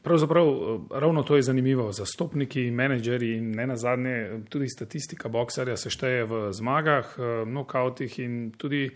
Pravzaprav 0.04 0.48
eh, 0.48 0.80
ravno 1.00 1.24
to 1.24 1.36
je 1.36 1.44
zanimivo. 1.44 1.92
Zastopniki, 1.92 2.70
menedžeri 2.72 3.36
in 3.38 3.52
ne 3.56 3.68
nazadnje 3.68 4.46
tudi 4.50 4.70
statistika 4.70 5.30
boksarja 5.30 5.78
se 5.78 5.90
šteje 5.90 6.24
v 6.24 6.42
zmagah, 6.54 7.16
eh, 7.18 7.46
nokautih 7.46 8.20
in 8.20 8.52
tudi 8.58 8.90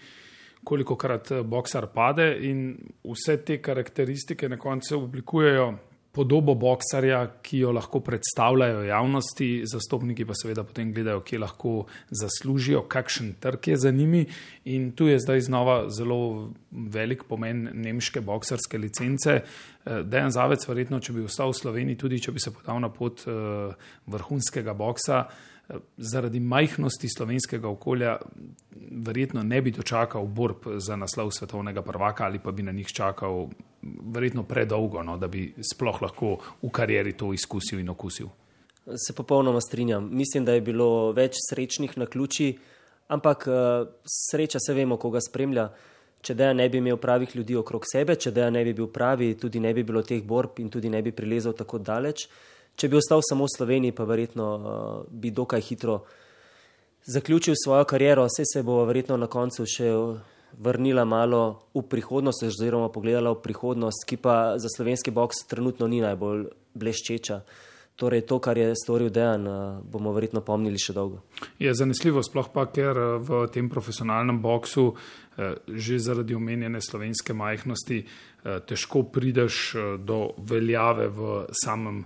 koliko 0.63 0.96
krat 0.96 1.32
eh, 1.32 1.44
boksar 1.44 1.88
pade 1.94 2.32
in 2.42 2.78
vse 3.04 3.38
te 3.46 3.62
karakteristike 3.62 4.50
na 4.50 4.58
koncu 4.58 4.98
oblikujejo 5.04 5.74
podobo 6.12 6.56
boksarja, 6.58 7.20
ki 7.46 7.62
jo 7.63 7.72
lahko 7.72 8.01
predstavljajo 8.04 8.82
javnosti, 8.88 9.48
zastopniki 9.70 10.25
pa 10.25 10.34
seveda 10.36 10.63
potem 10.66 10.89
gledajo, 10.94 11.22
kje 11.25 11.39
lahko 11.44 11.74
zaslužijo, 12.22 12.82
kakšen 12.89 13.36
trg 13.39 13.68
je 13.72 13.78
za 13.78 13.92
njimi. 13.92 14.25
In 14.74 14.92
tu 14.98 15.08
je 15.08 15.20
zdaj 15.20 15.46
znova 15.48 15.78
zelo 15.94 16.50
velik 16.72 17.24
pomen 17.30 17.70
nemške 17.74 18.22
boksarske 18.25 18.78
licence. 18.78 19.42
Eh, 19.42 20.01
Dejan 20.04 20.34
Zavec, 20.34 20.66
verjetno, 20.68 21.00
če 21.00 21.13
bi 21.13 21.28
ostal 21.30 21.54
v 21.54 21.60
Sloveniji, 21.62 22.01
tudi 22.01 22.22
če 22.25 22.34
bi 22.34 22.42
se 22.42 22.54
podal 22.58 22.82
na 22.82 22.89
pot 22.89 23.24
eh, 23.28 23.88
vrhunskega 24.10 24.74
boksa, 24.74 25.24
zaradi 25.98 26.40
majhnosti 26.40 27.10
slovenskega 27.10 27.70
okolja 27.70 28.18
verjetno 28.92 29.44
ne 29.44 29.62
bi 29.62 29.72
dočakal 29.72 30.26
borb 30.26 30.66
za 30.78 30.96
naslov 30.96 31.32
svetovnega 31.32 31.82
prvaka 31.82 32.24
ali 32.24 32.40
pa 32.40 32.52
bi 32.52 32.64
na 32.64 32.72
njih 32.72 32.88
čakal 32.88 33.48
verjetno 34.14 34.44
predolgo, 34.44 35.04
no, 35.04 35.18
da 35.18 35.28
bi 35.28 35.54
sploh 35.74 36.02
lahko 36.02 36.38
v 36.62 36.72
karieri 36.72 37.14
to 37.18 37.34
izkusil 37.34 37.80
in 37.80 37.90
okusil. 37.90 38.28
Se 38.96 39.14
popolnoma 39.14 39.62
strinjam. 39.62 40.10
Mislim, 40.12 40.46
da 40.46 40.54
je 40.54 40.62
bilo 40.62 41.12
več 41.12 41.38
srečnih 41.50 41.98
na 41.98 42.06
ključi, 42.06 42.58
ampak 43.08 43.46
uh, 43.48 43.88
sreča 44.06 44.60
se 44.60 44.74
vemo, 44.74 44.98
koga 44.98 45.22
spremlja. 45.22 45.70
Če 46.22 46.36
da 46.36 46.50
ne 46.54 46.66
bi 46.70 46.82
imel 46.82 46.98
pravih 47.00 47.36
ljudi 47.36 47.56
okrog 47.56 47.86
sebe, 47.88 48.18
če 48.20 48.34
da 48.36 48.50
ne 48.50 48.64
bi 48.68 48.74
bil 48.76 48.90
pravi, 48.92 49.36
tudi 49.40 49.60
ne 49.64 49.72
bi 49.74 49.86
bilo 49.88 50.02
teh 50.04 50.24
borb 50.24 50.60
in 50.60 50.68
tudi 50.70 50.90
ne 50.90 51.00
bi 51.02 51.14
prilezel 51.16 51.54
tako 51.56 51.80
daleč. 51.80 52.26
Če 52.79 52.88
bi 52.88 52.98
ostal 53.00 53.21
samo 53.25 53.43
v 53.45 53.53
Sloveniji, 53.57 53.95
pa 53.95 54.07
verjetno 54.07 54.48
uh, 54.55 54.74
bi 55.12 55.33
dokaj 55.36 55.62
hitro 55.67 56.00
zaključil 57.09 57.55
svojo 57.59 57.83
kariero, 57.83 58.25
vse 58.25 58.43
se 58.53 58.63
bo 58.63 58.83
verjetno 58.86 59.17
na 59.17 59.27
koncu 59.27 59.65
še 59.67 59.91
vrnila 60.57 61.05
malo 61.05 61.69
v 61.74 61.83
prihodnost, 61.89 62.43
oziroma 62.43 62.89
pogledala 62.89 63.33
v 63.36 63.41
prihodnost, 63.43 64.05
ki 64.07 64.17
pa 64.17 64.57
za 64.57 64.69
slovenski 64.75 65.12
boks 65.12 65.45
trenutno 65.50 65.88
ni 65.88 66.01
najbolj 66.01 66.48
bleščeča. 66.74 67.41
Torej, 68.00 68.24
to, 68.31 68.38
kar 68.39 68.55
je 68.57 68.71
storil 68.79 69.09
Dejan, 69.12 69.43
bomo 69.83 70.13
verjetno 70.15 70.39
pomnili 70.39 70.79
še 70.79 70.93
dolgo. 70.95 71.19
Je 71.59 71.74
zanesljivo, 71.75 72.24
sploh 72.24 72.48
pa, 72.53 72.63
ker 72.71 72.95
v 73.19 73.41
tem 73.51 73.67
profesionalnem 73.67 74.39
boksu, 74.39 74.93
že 75.67 76.00
zaradi 76.00 76.38
omenjene 76.38 76.79
slovenske 76.79 77.36
majhnosti, 77.36 78.05
težko 78.71 79.03
prideš 79.12 79.75
do 80.00 80.29
veljave 80.48 81.09
v 81.12 81.43
samem 81.51 82.05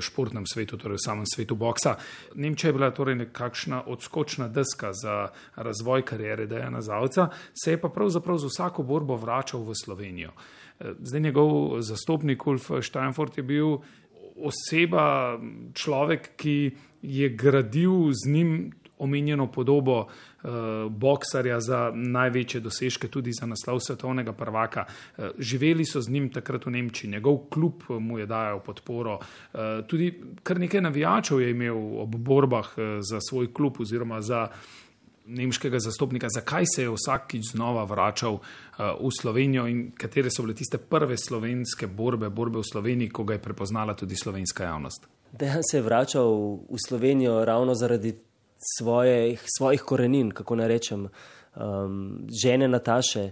športnem 0.00 0.46
svetu, 0.46 0.76
torej 0.76 0.96
v 0.96 1.04
samem 1.04 1.26
svetu 1.26 1.56
boksa. 1.56 1.96
Nemčija 2.34 2.68
je 2.68 2.72
bila 2.72 2.90
torej 2.90 3.14
nekakšna 3.14 3.82
odskočna 3.86 4.48
deska 4.48 4.92
za 4.92 5.28
razvoj 5.56 6.02
karijere 6.02 6.46
Dejana 6.46 6.80
Zavca, 6.80 7.28
se 7.52 7.70
je 7.70 7.80
pa 7.80 7.88
pravzaprav 7.88 8.38
z 8.38 8.48
vsako 8.48 8.82
borbo 8.82 9.16
vračal 9.16 9.62
v 9.64 9.76
Slovenijo. 9.76 10.32
Zdaj 10.80 11.20
njegov 11.20 11.80
zastopnik 11.82 12.46
Ulf 12.46 12.70
Steinfurt 12.80 13.36
je 13.36 13.42
bil 13.42 13.78
oseba, 14.38 15.38
človek, 15.74 16.30
ki 16.36 16.70
je 17.02 17.28
gradil 17.28 18.12
z 18.12 18.30
njim 18.30 18.72
omenjeno 18.98 19.46
podobo 19.52 19.98
uh, 20.00 20.50
boksarja 20.90 21.60
za 21.60 21.90
največje 21.94 22.60
dosežke, 22.60 23.08
tudi 23.08 23.32
za 23.32 23.46
naslov 23.46 23.80
svetovnega 23.80 24.32
prvaka. 24.32 24.84
Uh, 24.86 25.24
živeli 25.38 25.84
so 25.84 26.00
z 26.00 26.10
njim 26.10 26.32
takrat 26.32 26.66
v 26.66 26.70
Nemčiji, 26.70 27.10
njegov 27.10 27.38
klub 27.50 27.82
mu 27.88 28.18
je 28.18 28.26
dajal 28.26 28.60
podporo. 28.60 29.18
Uh, 29.18 29.60
tudi 29.86 30.12
kar 30.42 30.60
nekaj 30.60 30.80
navijačev 30.80 31.40
je 31.40 31.50
imel 31.50 32.00
ob 32.00 32.16
borbah 32.16 32.74
uh, 32.76 32.84
za 33.00 33.20
svoj 33.20 33.52
klub 33.52 33.80
oziroma 33.80 34.20
za 34.22 34.48
nemškega 35.28 35.78
zastopnika, 35.78 36.28
zakaj 36.34 36.64
se 36.74 36.82
je 36.82 36.90
vsakič 36.90 37.52
znova 37.52 37.84
vračal 37.84 38.32
uh, 38.32 38.40
v 39.00 39.10
Slovenijo 39.20 39.66
in 39.68 39.90
katere 39.92 40.30
so 40.30 40.42
bile 40.42 40.54
tiste 40.54 40.78
prve 40.78 41.16
slovenske 41.16 41.86
borbe, 41.86 42.30
borbe 42.30 42.58
v 42.58 42.70
Sloveniji, 42.72 43.12
ko 43.12 43.24
ga 43.24 43.36
je 43.36 43.42
prepoznala 43.42 43.94
tudi 43.94 44.16
slovenska 44.16 44.64
javnost. 44.64 45.08
Dejan 45.32 45.62
se 45.70 45.76
je 45.76 45.82
vračal 45.82 46.30
v 46.70 46.80
Slovenijo 46.88 47.44
ravno 47.44 47.74
zaradi 47.74 48.14
svojih, 48.58 49.42
svojih 49.58 49.82
korenin, 49.82 50.30
kako 50.30 50.56
naj 50.56 50.68
rečem, 50.68 51.08
um, 51.56 52.26
žene 52.42 52.68
Nataše. 52.68 53.30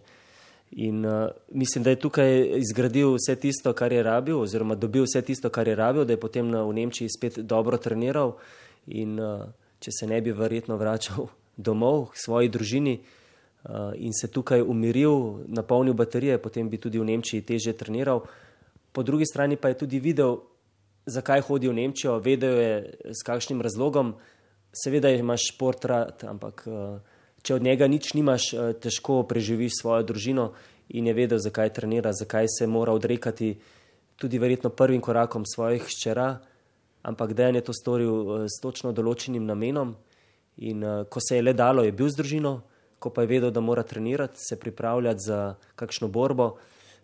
In 0.71 1.07
uh, 1.07 1.29
mislim, 1.49 1.85
da 1.85 1.91
je 1.91 2.01
tukaj 2.01 2.59
izgradil 2.59 3.15
vse 3.15 3.37
tisto, 3.37 3.73
kar 3.73 3.93
je 3.93 4.03
rabil, 4.03 4.41
oziroma 4.41 4.75
dobil 4.75 5.05
vse 5.07 5.23
tisto, 5.23 5.51
kar 5.51 5.69
je 5.69 5.75
rabil, 5.75 6.05
da 6.05 6.13
je 6.13 6.21
potem 6.21 6.51
na, 6.51 6.63
v 6.63 6.75
Nemčiji 6.75 7.09
spet 7.09 7.39
dobro 7.39 7.79
treniral. 7.79 8.37
In 8.87 9.21
uh, 9.21 9.47
če 9.79 9.91
se 10.01 10.07
ne 10.07 10.21
bi 10.21 10.33
verjetno 10.33 10.77
vračal 10.77 11.29
domov 11.67 12.11
k 12.13 12.25
svoji 12.25 12.49
družini 12.49 12.99
uh, 12.99 13.95
in 13.95 14.13
se 14.13 14.29
tukaj 14.29 14.63
umiril, 14.63 15.47
napolnil 15.47 15.95
baterije, 15.95 16.39
potem 16.39 16.69
bi 16.69 16.79
tudi 16.83 16.99
v 16.99 17.07
Nemčiji 17.07 17.47
teže 17.47 17.73
treniral. 17.73 18.27
Po 18.93 19.03
drugi 19.03 19.27
strani 19.27 19.57
pa 19.57 19.69
je 19.69 19.79
tudi 19.85 20.01
videl, 20.01 20.41
zakaj 21.07 21.41
hodi 21.47 21.69
v 21.69 21.79
Nemčijo, 21.79 22.19
vedel 22.19 22.59
je 22.59 22.75
s 23.15 23.23
kakšnim 23.23 23.63
razlogom. 23.63 24.17
Seveda 24.77 25.11
imaš 25.11 25.49
šport 25.53 25.85
rad, 25.89 26.25
ampak 26.29 26.67
uh, 26.69 26.99
če 27.43 27.57
od 27.57 27.65
njega 27.65 27.89
nič 27.89 28.13
nimaš, 28.15 28.51
uh, 28.53 28.73
težko 28.77 29.23
preživiš 29.29 29.81
svojo 29.81 30.05
družino 30.13 30.51
in 30.93 31.09
je 31.09 31.15
vedel, 31.17 31.41
zakaj 31.41 31.73
trenira, 31.73 32.13
zakaj 32.13 32.51
se 32.59 32.67
mora 32.67 32.93
odrekati 32.93 33.55
tudi 34.17 34.39
verjetno 34.39 34.71
prvim 34.71 35.01
korakom 35.01 35.47
svojih 35.49 35.89
ščera, 35.89 36.29
ampak 37.03 37.33
dejan 37.37 37.57
je 37.57 37.65
to 37.65 37.75
storil 37.77 38.13
uh, 38.13 38.45
s 38.45 38.61
točno 38.63 38.93
določenim 38.93 39.47
namenom. 39.49 39.97
In 40.57 40.81
ko 41.13 41.21
se 41.21 41.37
je 41.37 41.45
le 41.45 41.53
dalo, 41.53 41.83
je 41.85 41.93
bil 41.93 42.09
z 42.09 42.17
družino, 42.17 42.53
ko 42.99 43.11
pa 43.13 43.27
je 43.27 43.29
vedel, 43.29 43.51
da 43.53 43.61
mora 43.61 43.83
trenirati, 43.85 44.41
se 44.41 44.57
pripravljati 44.57 45.21
za 45.21 45.41
kakšno 45.77 46.09
borbo, 46.09 46.55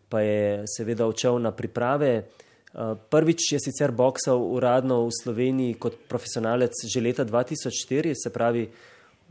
pa 0.08 0.22
je 0.24 0.64
seveda 0.68 1.04
odšel 1.06 1.36
na 1.40 1.52
priprave. 1.52 2.28
Uh, 2.72 2.96
prvič 2.96 3.52
je 3.52 3.58
sicer 3.60 3.92
boksal 3.92 4.40
uradno 4.40 5.04
v 5.04 5.12
Sloveniji 5.12 5.76
kot 5.76 6.08
profesionalec 6.08 6.72
že 6.72 7.04
leta 7.04 7.20
2004, 7.20 8.16
se 8.16 8.32
pravi 8.32 8.72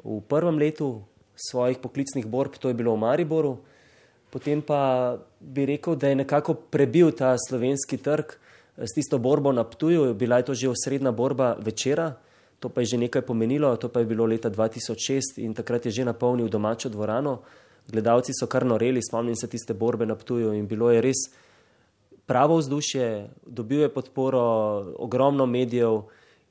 v 0.06 0.21
prvem 0.30 0.62
letu 0.62 1.01
svojih 1.34 1.82
poklicnih 1.82 2.25
borb, 2.25 2.62
to 2.62 2.69
je 2.69 2.77
bilo 2.77 2.93
v 2.93 3.01
Mariboru. 3.01 3.58
Potem 4.30 4.62
pa 4.62 5.17
bi 5.39 5.65
rekel, 5.65 5.97
da 5.97 6.08
je 6.08 6.21
nekako 6.21 6.54
prebil 6.54 7.12
ta 7.12 7.36
slovenski 7.36 7.97
trg 7.97 8.30
eh, 8.30 8.86
s 8.86 8.93
tisto 8.93 9.17
borbo 9.17 9.51
na 9.51 9.65
Ptuju, 9.65 10.13
bila 10.13 10.38
je 10.38 10.45
to 10.45 10.54
že 10.54 10.69
osrednja 10.69 11.12
borba 11.12 11.58
večera. 11.60 12.15
To 12.62 12.69
pa 12.69 12.86
je 12.86 12.93
že 12.93 12.97
nekaj 13.01 13.25
pomenilo, 13.25 13.73
to 13.82 13.89
pa 13.89 13.99
je 13.99 14.06
bilo 14.06 14.25
leta 14.30 14.49
2006 14.54 15.41
in 15.41 15.58
takrat 15.58 15.89
je 15.89 15.91
že 15.91 16.06
napolnil 16.06 16.45
domačo 16.45 16.93
dvorano. 16.93 17.41
Gledalci 17.89 18.38
so 18.38 18.45
kar 18.45 18.62
noreli, 18.62 19.01
spomnim 19.01 19.36
se 19.36 19.49
tiste 19.49 19.73
borbe 19.73 20.06
na 20.06 20.15
Ptuju 20.15 20.54
in 20.54 20.69
bilo 20.69 20.93
je 20.93 21.01
res 21.01 21.34
pravo 22.25 22.57
vzdušje, 22.57 23.29
dobil 23.45 23.81
je 23.81 23.93
podporo 23.93 24.41
ogromno 24.99 25.45
medijev 25.45 26.01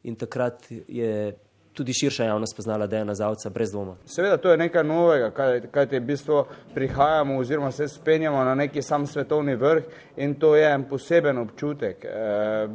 in 0.03 0.15
takrat 0.15 0.67
je 0.89 1.37
tudi 1.73 1.93
širša 1.93 2.25
javnost 2.25 2.57
poznala 2.57 2.87
Dejana 2.87 3.15
Zavca 3.15 3.51
brez 3.51 3.71
dvoma. 3.71 3.95
Seveda 4.05 4.37
to 4.37 4.51
je 4.51 4.57
nekaj 4.57 4.85
novega, 4.85 5.31
kaj, 5.31 5.87
te 5.89 6.01
v 6.01 6.05
bistvu 6.05 6.45
prihajamo 6.75 7.39
oziroma 7.39 7.71
se 7.73 7.89
spenjamo 7.89 8.45
na 8.45 8.55
neki 8.55 8.83
sam 8.83 9.07
svetovni 9.07 9.55
vrh 9.57 9.85
in 10.17 10.35
to 10.35 10.57
je 10.57 10.73
en 10.73 10.85
poseben 10.85 11.39
občutek. 11.39 12.05
E, 12.05 12.69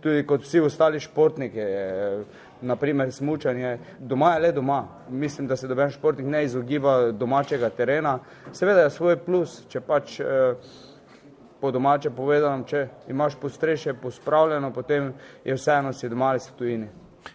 tudi 0.00 0.26
kot 0.26 0.42
vsi 0.42 0.60
ostali 0.60 1.00
športniki. 1.00 1.58
E, 1.58 2.24
naprimer 2.62 3.12
smučanje, 3.12 3.78
doma 3.98 4.34
je 4.34 4.40
le 4.40 4.52
doma. 4.52 4.88
Mislim, 5.08 5.46
da 5.46 5.56
se 5.56 5.68
doben 5.68 5.90
športnik 5.90 6.26
ne 6.26 6.44
izogiba 6.44 7.12
domačega 7.12 7.70
terena. 7.70 8.18
Seveda 8.52 8.80
je 8.80 8.90
svoj 8.90 9.16
plus, 9.16 9.62
če 9.68 9.80
pač 9.80 10.20
eh, 10.20 10.26
po 11.60 11.70
domače 11.70 12.10
povedano, 12.10 12.64
če 12.64 12.86
imaš 13.08 13.36
postreše 13.40 13.94
pospravljeno, 13.94 14.72
potem 14.72 15.12
je 15.44 15.54
vseeno 15.54 15.92
si 15.92 16.08
doma 16.08 16.26
ali 16.26 16.40
si 16.40 16.52
tujini. 16.58 16.88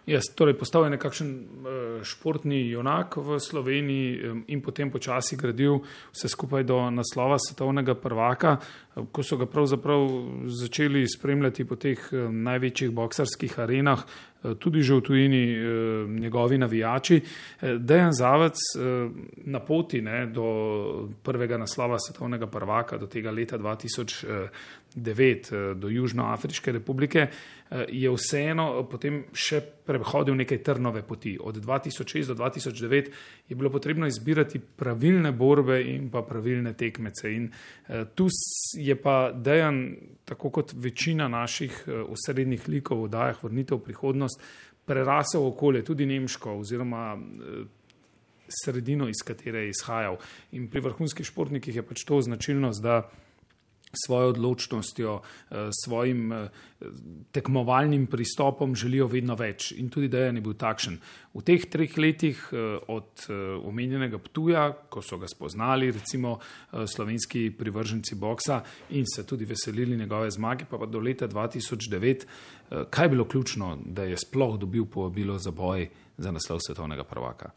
Jaz, 0.05 0.29
torej, 0.35 0.53
postal 0.57 0.85
je 0.85 0.95
nekakšen 0.95 1.29
eh, 1.29 2.03
športni 2.05 2.59
junak 2.69 3.17
v 3.17 3.39
Sloveniji 3.39 4.45
in 4.53 4.61
potem 4.61 4.91
počasi 4.91 5.37
gradil 5.37 5.81
vse 6.13 6.29
skupaj 6.29 6.63
do 6.63 6.77
naslova 6.93 7.39
svetovnega 7.41 7.95
prvaka, 7.97 8.57
eh, 8.57 9.01
ko 9.11 9.23
so 9.23 9.37
ga 9.37 9.45
pravzaprav 9.49 10.05
začeli 10.45 11.05
spremljati 11.09 11.65
po 11.65 11.75
teh 11.75 11.99
največjih 12.29 12.93
boksarskih 12.93 13.59
arenah, 13.59 14.05
eh, 14.05 14.53
tudi 14.59 14.81
že 14.81 14.93
v 14.93 15.01
tujini 15.01 15.43
njegovi 16.21 16.57
navijači. 16.57 17.21
Dejan 17.61 18.13
Zavec 18.13 18.57
na 19.45 19.59
poti 19.59 20.01
ne, 20.01 20.25
do 20.25 21.09
prvega 21.23 21.57
naslova 21.57 21.97
svetovnega 21.99 22.47
prvaka, 22.47 22.97
do 22.97 23.07
tega 23.07 23.31
leta 23.31 23.57
2010, 23.57 24.49
9 24.95 25.51
eh, 25.51 25.73
do 25.75 25.89
Južnoafriške 25.89 26.71
republike, 26.71 27.27
eh, 27.27 27.85
je 27.89 28.11
vseeno 28.11 28.67
eh, 28.79 28.85
potem 28.91 29.23
še 29.33 29.61
prehodil 29.85 30.35
neke 30.35 30.57
trnove 30.63 31.03
poti. 31.03 31.35
Od 31.41 31.57
2006 31.59 32.31
do 32.31 32.35
2009 32.35 33.11
je 33.49 33.55
bilo 33.55 33.69
potrebno 33.69 34.07
izbirati 34.07 34.59
pravilne 34.59 35.31
borbe 35.31 35.81
in 35.83 36.09
pa 36.09 36.21
pravilne 36.21 36.73
tekmece. 36.73 37.33
In 37.35 37.49
tu 38.15 38.27
je 38.77 38.95
pa 38.95 39.31
Dejan, 39.31 39.95
tako 40.25 40.49
kot 40.49 40.73
večina 40.73 41.27
naših 41.27 41.83
osrednjih 42.09 42.67
likov 42.69 43.03
v 43.03 43.09
oddajah 43.09 43.43
Vrnitev 43.43 43.77
v 43.77 43.85
prihodnost, 43.91 44.41
prerasel 44.85 45.45
okolje, 45.45 45.83
tudi 45.85 46.05
nemško 46.05 46.57
oziroma 46.61 47.13
sredino, 48.49 49.09
iz 49.09 49.21
katere 49.25 49.65
je 49.65 49.69
izhajal. 49.69 50.17
In 50.51 50.67
pri 50.69 50.81
vrhunskih 50.81 51.25
športnikih 51.25 51.75
je 51.75 51.85
pač 51.85 52.05
to 52.05 52.21
značilnost, 52.21 52.81
da 52.81 53.05
svojo 54.05 54.29
odločnostjo, 54.29 55.19
eh, 55.21 55.69
svojim 55.83 56.33
eh, 56.33 56.49
tekmovalnim 57.31 58.07
pristopom 58.07 58.75
želijo 58.75 59.07
vedno 59.07 59.35
več. 59.35 59.71
In 59.71 59.89
tudi 59.89 60.07
Dejan 60.07 60.35
je 60.35 60.41
bil 60.41 60.53
takšen. 60.53 60.97
V 61.33 61.41
teh 61.41 61.65
treh 61.69 61.97
letih 61.97 62.39
eh, 62.51 62.77
od 62.87 63.27
omenjenega 63.63 64.17
Ptuja, 64.17 64.71
ko 64.89 65.01
so 65.01 65.17
ga 65.17 65.27
spoznali, 65.27 65.91
recimo 65.91 66.37
slovenski 66.71 67.49
privrženci 67.57 68.15
boksa 68.15 68.61
in 68.89 69.05
se 69.07 69.25
tudi 69.25 69.45
veselili 69.45 69.97
njegove 69.97 70.31
zmage, 70.31 70.65
pa, 70.69 70.77
pa 70.77 70.85
do 70.85 70.99
leta 70.99 71.27
2009, 71.27 72.25
kaj 72.89 73.05
je 73.05 73.09
bilo 73.09 73.25
ključno, 73.25 73.77
da 73.85 74.03
je 74.03 74.17
sploh 74.17 74.57
dobil 74.59 74.85
povabilo 74.85 75.37
za 75.39 75.51
boj 75.51 75.89
za 76.17 76.31
naslov 76.31 76.59
svetovnega 76.67 77.03
prvaka? 77.03 77.51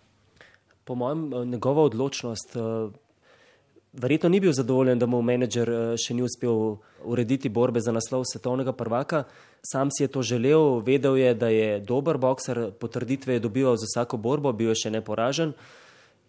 Po 0.85 0.95
mojem, 0.95 1.31
njegova 1.51 1.83
odločnost 1.83 2.57
Verjetno 3.99 4.29
ni 4.29 4.41
bil 4.41 4.53
zadovoljen, 4.53 4.99
da 4.99 5.07
mu 5.11 5.19
menedžer 5.23 5.71
eh, 5.71 5.93
še 5.99 6.15
ni 6.15 6.23
uspel 6.23 6.77
urediti 7.03 7.51
borbe 7.51 7.81
za 7.83 7.91
naslov 7.91 8.23
svetovnega 8.31 8.73
prvaka. 8.73 9.25
Sam 9.67 9.91
si 9.91 10.05
je 10.05 10.11
to 10.15 10.23
želel, 10.23 10.79
vedel 10.87 11.17
je, 11.19 11.33
da 11.35 11.49
je 11.51 11.81
dober 11.83 12.19
bokser, 12.19 12.71
potrditve 12.79 13.35
je 13.35 13.43
dobival 13.43 13.75
za 13.77 13.89
vsako 13.91 14.21
borbo, 14.23 14.53
bil 14.55 14.71
je 14.71 14.85
še 14.85 14.93
neporažen. 14.95 15.51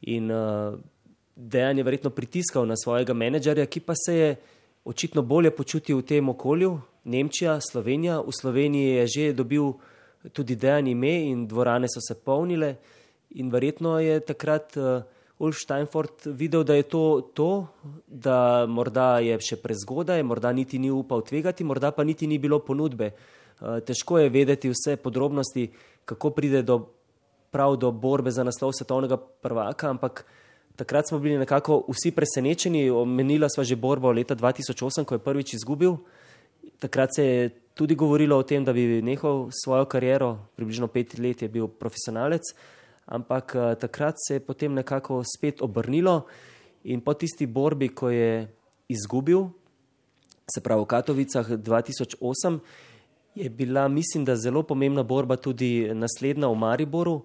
In 0.10 0.32
uh, 0.34 0.80
dejan 1.36 1.78
je 1.78 1.86
verjetno 1.86 2.10
pritiskal 2.10 2.66
na 2.66 2.74
svojega 2.80 3.14
menedžerja, 3.14 3.68
ki 3.70 3.84
pa 3.86 3.94
se 3.94 4.16
je 4.18 4.32
očitno 4.90 5.22
bolje 5.22 5.52
počutil 5.54 6.02
v 6.02 6.08
tem 6.10 6.30
okolju, 6.34 6.80
Nemčija, 7.06 7.60
Slovenija. 7.62 8.18
V 8.26 8.34
Sloveniji 8.34 8.96
je 8.96 9.06
že 9.14 9.30
dobil 9.38 9.76
tudi 10.34 10.58
dejan 10.58 10.88
ime 10.88 11.30
in 11.30 11.46
dvorane 11.48 11.86
so 11.86 12.02
se 12.02 12.18
polnile. 12.18 12.80
In 13.38 13.54
verjetno 13.54 14.00
je 14.02 14.20
takrat 14.26 14.74
uh, 14.74 15.06
Ulf 15.40 15.56
Steinfurt 15.56 16.26
videl, 16.26 16.64
da 16.68 16.76
je 16.76 16.84
to 16.84 17.32
to, 17.34 17.68
da 18.08 18.66
morda 18.68 19.22
je 19.24 19.38
še 19.40 19.56
prezgodaj, 19.64 20.20
morda 20.28 20.52
niti 20.52 20.80
ni 20.80 20.92
upal 20.92 21.24
tvegati, 21.24 21.64
morda 21.64 21.94
pa 21.96 22.04
niti 22.04 22.28
ni 22.28 22.36
bilo 22.38 22.60
ponudbe. 22.60 23.14
Uh, 23.60 23.80
težko 23.80 24.20
je 24.20 24.32
vedeti 24.34 24.72
vse 24.72 24.98
podrobnosti, 25.00 25.70
kako 26.06 26.34
pride 26.36 26.62
do, 26.68 26.82
prav 27.56 27.78
do 27.80 27.92
borbe 27.92 28.34
za 28.36 28.44
naslov 28.44 28.74
svetovnega 28.76 29.16
prvaka, 29.16 29.94
ampak 29.96 30.26
takrat 30.76 31.08
smo 31.08 31.20
bili 31.24 31.38
nekako 31.40 31.86
vsi 31.88 32.12
presenečeni. 32.16 32.90
Omenila 32.92 33.48
sva 33.48 33.64
že 33.64 33.80
borbo 33.80 34.12
leta 34.12 34.36
2008, 34.36 35.08
ko 35.08 35.16
je 35.16 35.24
prvič 35.24 35.54
izgubil. 35.56 35.96
Takrat 36.80 37.16
se 37.16 37.24
je 37.26 37.50
tudi 37.80 37.96
govorilo 37.96 38.36
o 38.36 38.44
tem, 38.44 38.64
da 38.68 38.76
bi 38.76 39.00
nehal 39.00 39.48
svojo 39.56 39.88
kariero, 39.88 40.36
približno 40.60 40.92
pet 40.92 41.16
let 41.20 41.42
je 41.42 41.48
bil 41.48 41.68
profesionalec, 41.68 42.44
ampak 43.10 43.56
uh, 43.58 43.74
takrat 43.74 44.16
se 44.22 44.38
je 44.38 44.46
potem 44.46 44.74
nekako 44.74 45.24
spet 45.26 45.62
obrnilo 45.62 46.30
in 46.84 47.02
po 47.02 47.14
tisti 47.14 47.50
borbi, 47.50 47.90
ko 47.90 48.10
je 48.14 48.48
izgubil, 48.90 49.50
se 50.46 50.62
pravi 50.62 50.86
v 50.86 50.90
Katovicah 50.90 51.50
2008, 51.50 52.60
je 53.36 53.50
bila, 53.50 53.88
mislim, 53.88 54.26
da 54.26 54.36
zelo 54.36 54.64
pomembna 54.64 55.04
borba 55.04 55.38
tudi 55.38 55.90
naslednja 55.94 56.48
v 56.48 56.56
Mariboru. 56.56 57.22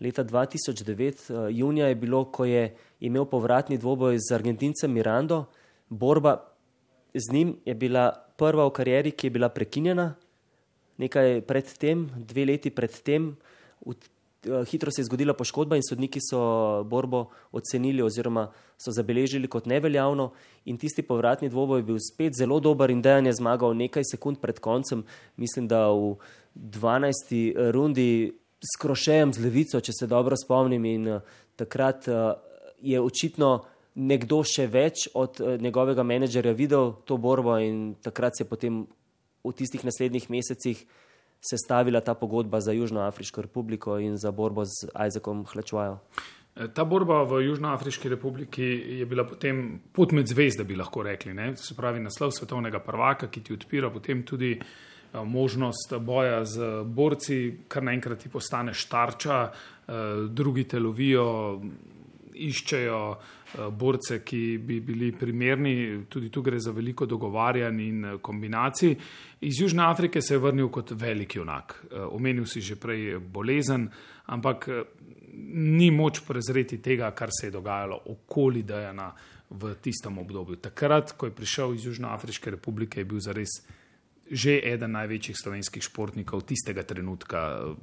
Leta 0.00 0.24
2009, 0.24 1.30
uh, 1.30 1.48
junija 1.50 1.88
je 1.88 1.94
bilo, 1.94 2.24
ko 2.24 2.44
je 2.44 2.74
imel 3.00 3.24
povratni 3.24 3.78
dvoboj 3.78 4.18
z 4.18 4.34
Argentincem 4.34 4.92
Mirando. 4.92 5.44
Borba 5.88 6.52
z 7.14 7.32
njim 7.32 7.56
je 7.64 7.74
bila 7.74 8.10
prva 8.36 8.66
v 8.66 8.72
karieri, 8.72 9.12
ki 9.12 9.26
je 9.26 9.30
bila 9.30 9.48
prekinjena, 9.48 10.14
nekaj 10.98 11.40
predtem, 11.46 12.08
dve 12.16 12.46
leti 12.48 12.70
predtem. 12.70 13.36
Eh, 13.86 14.11
hitro 14.70 14.90
se 14.90 15.00
je 15.00 15.04
zgodila 15.04 15.34
poškodba 15.34 15.76
in 15.76 15.82
sodniki 15.88 16.20
so 16.20 16.82
borbo 16.84 17.26
ocenili 17.52 18.02
oziroma 18.02 18.48
so 18.78 18.90
zabeležili 18.90 19.48
kot 19.48 19.66
neveljavno 19.66 20.32
in 20.64 20.78
tisti 20.78 21.02
povratni 21.02 21.48
dvoboj 21.48 21.78
je 21.78 21.82
bil 21.82 21.98
spet 22.12 22.34
zelo 22.38 22.60
dober 22.60 22.90
in 22.90 23.02
dejan 23.02 23.26
je 23.26 23.32
zmagal 23.32 23.76
nekaj 23.76 24.02
sekund 24.10 24.40
pred 24.40 24.58
koncem, 24.58 25.04
mislim, 25.36 25.68
da 25.68 25.90
v 25.90 26.16
12. 26.54 27.70
rundi 27.70 28.32
s 28.62 28.78
krošejem 28.80 29.32
z 29.32 29.44
levico, 29.44 29.80
če 29.80 29.92
se 29.92 30.06
dobro 30.06 30.36
spomnim 30.36 30.84
in 30.84 31.08
uh, 31.08 31.22
takrat 31.56 32.08
uh, 32.08 32.34
je 32.82 33.00
očitno 33.00 33.62
nekdo 33.94 34.40
še 34.44 34.66
več 34.66 35.08
od 35.14 35.40
njegovega 35.60 36.02
menedžerja 36.02 36.52
videl 36.56 36.94
to 37.04 37.18
borbo 37.20 37.58
in 37.60 37.94
takrat 38.02 38.36
se 38.36 38.44
je 38.44 38.48
potem 38.48 38.86
v 39.44 39.52
tistih 39.52 39.84
naslednjih 39.84 40.30
mesecih 40.30 40.86
sestavila 41.42 42.00
ta 42.00 42.14
pogodba 42.14 42.60
za 42.60 42.72
Južnoafriško 42.72 43.42
republiko 43.42 43.98
in 43.98 44.16
za 44.16 44.30
borbo 44.30 44.64
z 44.64 44.86
Isaacom 45.06 45.44
Hlačvajo. 45.44 45.98
E, 46.56 46.68
ta 46.74 46.84
borba 46.84 47.22
v 47.24 47.42
Južnoafriški 47.46 48.08
republiki 48.08 48.64
je 49.00 49.06
bila 49.06 49.24
potem 49.24 49.80
pot 49.92 50.12
med 50.12 50.28
zvezde, 50.28 50.64
bi 50.64 50.76
lahko 50.76 51.02
rekli. 51.02 51.34
Ne? 51.34 51.56
Se 51.56 51.74
pravi, 51.74 52.00
naslov 52.00 52.34
svetovnega 52.36 52.78
prvaka, 52.84 53.30
ki 53.32 53.40
ti 53.40 53.56
odpira 53.56 53.90
potem 53.90 54.22
tudi 54.22 54.52
e, 54.54 54.60
možnost 55.24 55.96
boja 55.98 56.44
z 56.44 56.84
borci, 56.84 57.40
kar 57.68 57.82
naenkrat 57.82 58.22
ti 58.22 58.30
postaneš 58.30 58.86
tarča, 58.86 59.42
e, 59.48 60.04
drugi 60.28 60.68
te 60.68 60.78
lovijo, 60.78 61.26
iščejo 62.34 63.00
eh, 63.12 63.66
borce, 63.70 64.22
ki 64.24 64.58
bi 64.58 64.80
bili 64.80 65.12
primerni. 65.12 66.04
Tudi 66.08 66.30
tu 66.30 66.42
gre 66.42 66.60
za 66.60 66.72
veliko 66.72 67.06
dogovarjanj 67.06 67.82
in 67.82 68.04
eh, 68.04 68.16
kombinacij. 68.22 68.96
Iz 69.40 69.60
Južne 69.60 69.84
Afrike 69.86 70.22
se 70.22 70.34
je 70.34 70.38
vrnil 70.38 70.68
kot 70.68 70.94
velik 70.96 71.36
junak. 71.36 71.76
Eh, 71.84 72.00
omenil 72.00 72.46
si 72.46 72.60
že 72.60 72.76
prej 72.76 73.18
bolezen, 73.18 73.88
ampak 74.26 74.68
ni 75.54 75.90
moč 75.90 76.20
prezreti 76.26 76.78
tega, 76.82 77.10
kar 77.10 77.30
se 77.32 77.46
je 77.46 77.50
dogajalo 77.50 78.02
okoli 78.12 78.62
Dajana 78.62 79.12
v 79.50 79.74
tistem 79.80 80.18
obdobju. 80.18 80.56
Takrat, 80.56 81.12
ko 81.16 81.26
je 81.26 81.36
prišel 81.36 81.74
iz 81.74 81.86
Južne 81.86 82.08
Afriške 82.08 82.50
republike, 82.50 83.00
je 83.00 83.04
bil 83.04 83.20
zares 83.20 83.62
že 84.32 84.54
eden 84.64 84.94
največjih 84.96 85.36
slovenskih 85.36 85.82
športnikov 85.84 86.46
tistega 86.48 86.86
trenutka 86.88 87.74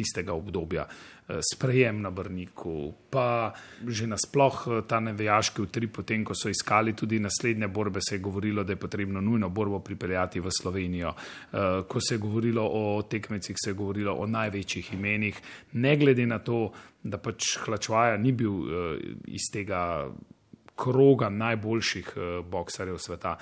tistega 0.00 0.32
obdobja, 0.32 0.86
eh, 0.88 1.40
sprejem 1.44 2.00
na 2.02 2.10
Brniku, 2.10 2.92
pa 3.10 3.52
že 3.86 4.08
nasploh 4.08 4.56
eh, 4.66 4.82
ta 4.88 5.00
nevejaški 5.00 5.62
utrip, 5.62 5.92
potem 6.00 6.24
ko 6.24 6.34
so 6.34 6.48
iskali 6.48 6.96
tudi 6.96 7.20
naslednje 7.20 7.68
borbe, 7.68 8.00
se 8.00 8.16
je 8.16 8.24
govorilo, 8.24 8.64
da 8.64 8.72
je 8.72 8.80
potrebno 8.80 9.20
nujno 9.20 9.48
borbo 9.48 9.80
pripeljati 9.84 10.40
v 10.40 10.50
Slovenijo. 10.50 11.12
Eh, 11.12 11.82
ko 11.88 12.00
se 12.00 12.14
je 12.14 12.18
govorilo 12.18 12.64
o 12.64 13.02
tekmecih, 13.02 13.56
se 13.56 13.70
je 13.70 13.74
govorilo 13.74 14.14
o 14.14 14.26
največjih 14.26 14.94
imenih, 14.94 15.40
ne 15.72 15.96
glede 15.96 16.26
na 16.26 16.38
to, 16.38 16.72
da 17.02 17.18
pač 17.18 17.56
Hlačvaja 17.64 18.16
ni 18.20 18.32
bil 18.32 18.52
iz 19.24 19.48
tega 19.52 20.10
kroga 20.76 21.30
najboljših 21.32 22.12
boksarjev 22.44 22.98
sveta. 23.00 23.38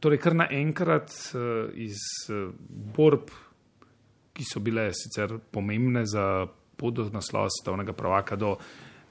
Torej, 0.00 0.20
kar 0.22 0.36
naenkrat 0.38 1.10
iz 1.74 1.98
borb 2.94 3.30
ki 4.36 4.44
so 4.44 4.60
bile 4.60 4.90
sicer 4.92 5.38
pomembne 5.50 6.04
za 6.06 6.46
pot 6.76 6.94
do 6.94 7.08
naslova 7.12 7.48
svetovnega 7.48 7.96
prvaka, 7.96 8.36
do 8.36 8.56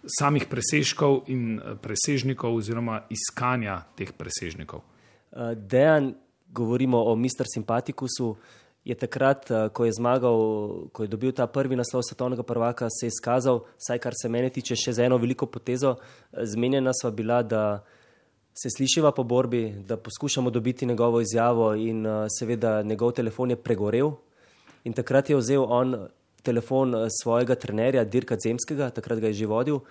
samih 0.05 0.45
presežkov 0.45 1.25
in 1.33 1.57
eh, 1.57 1.73
presežnikov, 1.81 2.53
oziroma 2.61 3.01
iskanja 3.09 3.81
teh 3.97 4.13
presežnikov. 4.13 4.85
Eh, 5.33 5.55
Dejan, 5.55 6.13
govorimo 6.53 7.01
o 7.01 7.15
Mister 7.15 7.49
Sympathikusu. 7.49 8.35
Je 8.85 8.93
takrat, 8.93 9.49
eh, 9.49 9.69
ko 9.73 9.85
je 9.85 9.97
zmagal, 9.97 10.38
ko 10.93 11.03
je 11.03 11.09
dobil 11.09 11.33
ta 11.33 11.47
prvi 11.49 11.75
naslov 11.75 12.05
svetovnega 12.05 12.45
prvaka, 12.45 12.85
se 12.89 13.09
je 13.09 13.13
izkazal, 13.17 13.65
saj 13.81 13.99
kar 13.99 14.13
se 14.13 14.29
mene 14.29 14.53
tiče, 14.53 14.77
še 14.77 14.93
z 14.93 15.09
eno 15.09 15.17
veliko 15.17 15.49
potezo. 15.49 15.97
Zmenjena 16.31 16.93
sva 16.93 17.09
bila, 17.09 17.41
da 17.41 17.81
se 18.53 18.69
slišiva 18.69 19.11
po 19.11 19.23
borbi, 19.23 19.73
da 19.83 19.97
poskušamo 19.97 20.49
dobiti 20.49 20.85
njegovo 20.85 21.19
izjavo, 21.19 21.73
in 21.75 22.05
seveda 22.29 22.83
njegov 22.83 23.11
telefon 23.11 23.49
je 23.49 23.57
pregorel, 23.57 24.13
In 24.85 24.93
takrat 24.93 25.29
je 25.29 25.37
vzel 25.37 25.65
on 25.65 25.95
telefon 26.45 26.95
eh, 26.95 27.07
svojega 27.09 27.55
trenerja, 27.55 28.05
Dirka 28.05 28.37
Zemskega, 28.37 28.91
takrat 28.93 29.19
ga 29.19 29.31
je 29.33 29.41
že 29.41 29.49
vodil, 29.49 29.81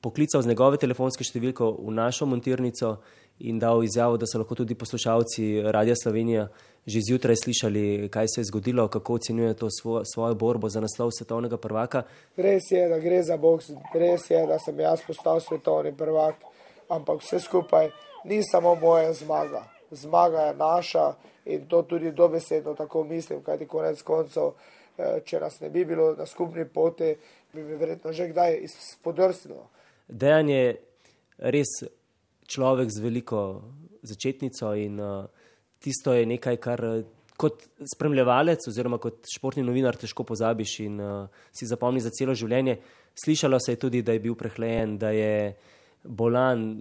poklical 0.00 0.42
z 0.42 0.52
njegove 0.52 0.78
telefonske 0.78 1.26
številke 1.26 1.66
v 1.66 1.94
našo 1.94 2.26
montirnico 2.30 2.98
in 3.42 3.58
dal 3.58 3.82
izjavo, 3.82 4.18
da 4.18 4.26
so 4.26 4.38
lahko 4.38 4.54
tudi 4.58 4.78
poslušalci 4.78 5.70
Radia 5.74 5.94
Slovenija 5.98 6.48
že 6.88 7.02
zjutraj 7.04 7.36
slišali, 7.36 8.08
kaj 8.08 8.26
se 8.32 8.40
je 8.40 8.48
zgodilo, 8.48 8.86
kako 8.88 9.18
ocenjuje 9.20 9.54
to 9.54 9.68
svo, 9.70 10.00
svojo 10.08 10.34
borbo 10.34 10.70
za 10.72 10.80
naslov 10.80 11.10
svetovnega 11.12 11.58
prvaka. 11.60 12.02
Res 12.36 12.70
je, 12.70 12.86
da 12.88 12.96
gre 12.98 13.20
za 13.22 13.36
boks, 13.36 13.74
res 13.92 14.24
je, 14.30 14.40
da 14.48 14.56
sem 14.56 14.80
jaz 14.80 15.02
postal 15.04 15.42
svetovni 15.44 15.92
prvak, 15.92 16.40
ampak 16.88 17.20
vse 17.20 17.42
skupaj 17.44 17.90
ni 18.24 18.40
samo 18.40 18.72
moja 18.80 19.12
zmaga. 19.12 19.66
Zmaga 19.90 20.48
je 20.48 20.54
naša, 20.56 21.04
in 21.48 21.66
to 21.68 21.82
tudi 21.82 22.12
dobesedno 22.12 22.74
tako 22.74 23.04
mislim, 23.04 23.42
kajti 23.42 23.66
konec 23.66 24.02
koncev, 24.02 24.52
eh, 24.98 25.20
če 25.24 25.40
nas 25.40 25.60
ne 25.60 25.70
bi 25.70 25.84
bilo 25.84 26.14
na 26.18 26.26
skupni 26.26 26.64
poti, 26.64 27.14
bi 27.52 27.62
mi 27.62 27.76
verjetno 27.76 28.12
že 28.12 28.28
kdaj 28.28 28.60
spodrsnilo. 28.68 29.68
Dejan 30.08 30.48
je 30.48 30.76
res 31.38 31.68
človek 32.48 32.90
z 32.90 33.04
veliko 33.04 33.62
začetnico 34.02 34.72
in 34.74 35.00
uh, 35.00 35.26
tisto 35.78 36.14
je 36.16 36.26
nekaj, 36.26 36.56
kar 36.56 36.84
uh, 36.84 37.02
kot 37.38 37.62
spremljevalec 37.94 38.64
oziroma 38.68 38.98
kot 38.98 39.28
športni 39.30 39.62
novinar 39.62 39.98
težko 40.00 40.24
pozabiš 40.26 40.78
in 40.86 40.98
uh, 41.00 41.28
si 41.52 41.68
zapomni 41.68 42.00
za 42.02 42.10
celo 42.10 42.34
življenje. 42.34 42.78
Slišalo 43.18 43.60
se 43.60 43.74
je 43.74 43.82
tudi, 43.82 44.02
da 44.02 44.16
je 44.16 44.22
bil 44.24 44.34
prehlajen, 44.38 44.96
da 44.98 45.12
je 45.14 45.54
bolan. 46.04 46.80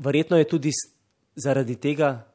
Verjetno 0.00 0.38
je 0.38 0.48
tudi 0.48 0.72
zaradi 1.36 1.76
tega 1.80 2.29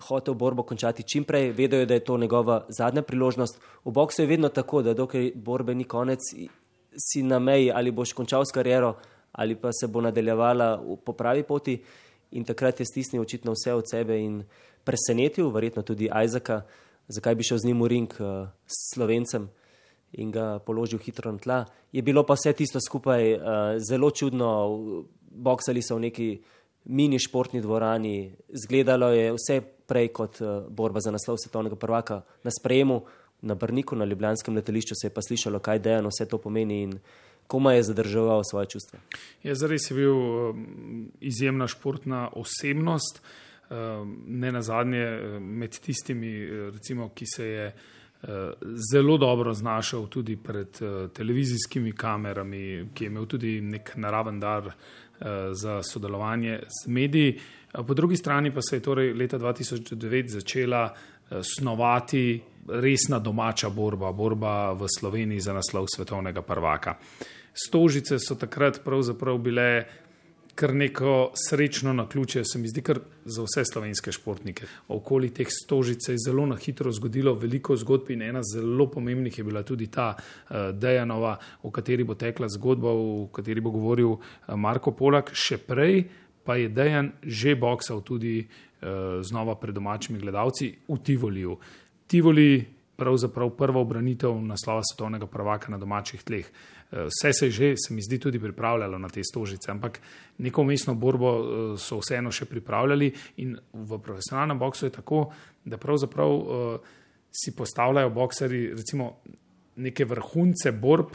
hotel 0.00 0.34
borbo 0.34 0.62
končati 0.62 1.02
čim 1.02 1.24
prej, 1.24 1.52
vedel 1.52 1.80
je, 1.80 1.86
da 1.86 1.94
je 1.94 2.04
to 2.04 2.18
njegova 2.18 2.66
zadnja 2.68 3.02
priložnost. 3.02 3.60
V 3.84 3.90
boksu 3.92 4.22
je 4.22 4.26
vedno 4.26 4.48
tako, 4.48 4.82
da 4.82 4.94
dokaj 4.94 5.32
borbe 5.34 5.74
ni 5.74 5.84
konec, 5.84 6.20
si 6.98 7.22
na 7.22 7.38
meji 7.38 7.70
ali 7.74 7.90
boš 7.90 8.12
končal 8.12 8.44
s 8.44 8.52
kariero 8.52 8.96
ali 9.32 9.54
pa 9.54 9.70
se 9.72 9.86
bo 9.86 10.00
nadaljevala 10.00 10.82
po 11.04 11.12
pravi 11.12 11.42
poti. 11.42 11.82
In 12.30 12.44
takrat 12.44 12.80
je 12.80 12.86
stisnil 12.86 13.22
očitno 13.22 13.52
vse 13.52 13.72
od 13.74 13.84
sebe 13.90 14.18
in 14.20 14.42
presenetil, 14.84 15.50
verjetno 15.50 15.82
tudi 15.82 16.08
Ajzaka, 16.12 16.62
zakaj 17.08 17.34
bi 17.34 17.44
šel 17.44 17.58
z 17.58 17.68
njim 17.70 17.82
v 17.82 17.88
ring 17.88 18.14
uh, 18.20 18.48
s 18.66 18.94
slovencem 18.94 19.48
in 20.12 20.32
ga 20.32 20.58
položil 20.58 20.98
hitro 20.98 21.32
na 21.32 21.38
tla. 21.38 21.64
Je 21.92 22.02
bilo 22.02 22.24
pa 22.26 22.34
vse 22.34 22.52
tisto 22.52 22.80
skupaj 22.80 23.32
uh, 23.32 23.40
zelo 23.78 24.10
čudno, 24.10 24.48
boksali 25.30 25.82
so 25.82 25.96
v 25.96 26.08
neki 26.08 26.28
mini 26.84 27.18
športni 27.18 27.60
dvorani, 27.60 28.32
izgledalo 28.48 29.12
je 29.12 29.32
vse 29.32 29.60
prej 29.88 30.12
kot 30.12 30.40
uh, 30.40 30.68
borba 30.68 31.00
za 31.00 31.10
naslov 31.10 31.40
svetovnega 31.42 31.76
prvaka 31.76 32.22
na 32.44 32.50
sprejemu 32.52 33.02
na 33.40 33.54
Brniku, 33.54 33.96
na 33.96 34.04
Ljubljanskem 34.04 34.54
letališču, 34.54 34.94
se 34.98 35.06
je 35.06 35.14
pa 35.14 35.22
slišalo, 35.22 35.60
kaj 35.62 35.78
dejano 35.78 36.10
vse 36.10 36.26
to 36.28 36.38
pomeni 36.42 36.82
in 36.82 36.96
koma 37.46 37.72
je 37.72 37.82
zadrževal 37.82 38.42
svoje 38.44 38.66
čustva. 38.74 38.98
Je 39.42 39.54
zares 39.54 39.92
bil 39.94 40.14
um, 40.14 41.12
izjemna 41.20 41.66
športna 41.66 42.28
osebnost. 42.36 43.22
ne 44.26 44.52
na 44.52 44.62
zadnje 44.62 45.04
med 45.40 45.78
tistimi, 45.78 46.46
recimo, 46.72 47.10
ki 47.14 47.26
se 47.26 47.46
je 47.46 47.72
zelo 48.92 49.18
dobro 49.18 49.54
znašel 49.54 50.06
tudi 50.06 50.36
pred 50.36 50.78
televizijskimi 51.14 51.92
kamerami, 51.92 52.88
ki 52.94 53.04
je 53.04 53.08
imel 53.08 53.26
tudi 53.26 53.60
nek 53.60 53.92
naraven 53.96 54.40
dar 54.40 54.72
za 55.52 55.82
sodelovanje 55.82 56.60
z 56.66 56.88
mediji. 56.88 57.38
Po 57.86 57.94
drugi 57.94 58.16
strani 58.16 58.54
pa 58.54 58.62
se 58.62 58.76
je 58.76 58.80
torej 58.80 59.12
leta 59.12 59.38
2009 59.38 60.28
začela 60.28 60.94
snovati 61.42 62.42
resna 62.68 63.18
domača 63.18 63.68
borba, 63.68 64.12
borba 64.12 64.72
v 64.72 64.86
Sloveniji 64.98 65.40
za 65.40 65.52
naslov 65.52 65.86
svetovnega 65.96 66.42
prvaka. 66.42 66.94
Stožice 67.52 68.18
so 68.18 68.34
takrat 68.34 68.80
pravzaprav 68.84 69.38
bile 69.38 69.84
kar 70.58 70.74
neko 70.74 71.30
srečno 71.38 71.92
na 71.92 72.08
ključe, 72.08 72.42
se 72.44 72.58
mi 72.58 72.68
zdi, 72.68 72.82
kar 72.82 72.98
za 73.24 73.44
vse 73.46 73.62
slovenske 73.64 74.12
športnike. 74.12 74.66
Okoli 74.88 75.30
teh 75.34 75.46
stožic 75.50 76.02
se 76.06 76.12
je 76.16 76.22
zelo 76.26 76.46
na 76.46 76.56
hitro 76.56 76.90
zgodilo 76.92 77.34
veliko 77.38 77.76
zgodb 77.76 78.10
in 78.10 78.22
ena 78.26 78.42
zelo 78.42 78.88
pomembnih 78.90 79.38
je 79.38 79.44
bila 79.44 79.62
tudi 79.62 79.86
ta 79.86 80.14
uh, 80.16 80.56
Dejanova, 80.74 81.36
o 81.62 81.70
kateri 81.70 82.04
bo 82.04 82.14
tekla 82.18 82.48
zgodba, 82.50 82.90
o 82.90 83.28
kateri 83.32 83.60
bo 83.60 83.70
govoril 83.70 84.16
uh, 84.16 84.22
Marko 84.56 84.90
Polak. 84.90 85.30
Še 85.34 85.60
prej 85.62 86.02
pa 86.44 86.56
je 86.58 86.72
Dejan 86.74 87.12
že 87.22 87.54
boksal 87.54 88.02
tudi 88.02 88.40
uh, 88.42 89.20
znova 89.22 89.54
pred 89.60 89.74
domačimi 89.74 90.18
gledalci 90.18 90.72
v 90.88 90.98
Tivoliju. 91.04 91.54
Tivoli, 92.08 92.64
pravzaprav 92.98 93.52
prva 93.54 93.78
obranitev 93.80 94.34
naslova 94.42 94.82
svetovnega 94.82 95.30
prvaka 95.30 95.70
na 95.70 95.78
domačih 95.78 96.22
tleh. 96.26 96.50
Vse 96.90 97.32
se 97.32 97.46
je 97.46 97.50
že, 97.50 97.74
se 97.76 97.94
mi 97.94 98.02
zdi, 98.02 98.18
tudi 98.18 98.40
pripravljalo 98.40 98.98
na 98.98 99.08
te 99.08 99.20
stožice, 99.24 99.70
ampak 99.70 100.00
neko 100.38 100.64
mestno 100.64 100.94
borbo 100.94 101.32
eh, 101.32 101.76
so 101.76 101.98
vseeno 102.00 102.32
še 102.32 102.48
pripravljali 102.48 103.10
in 103.44 103.58
v 103.72 103.98
profesionalnem 103.98 104.58
boksu 104.58 104.86
je 104.86 104.94
tako, 104.96 105.26
da 105.64 105.76
pravzaprav 105.76 106.32
uh, 106.32 106.94
si 107.28 107.52
postavljajo 107.56 108.10
bokseri 108.10 108.60
recimo 108.72 109.18
neke 109.76 110.04
vrhunce 110.04 110.72
borb 110.72 111.12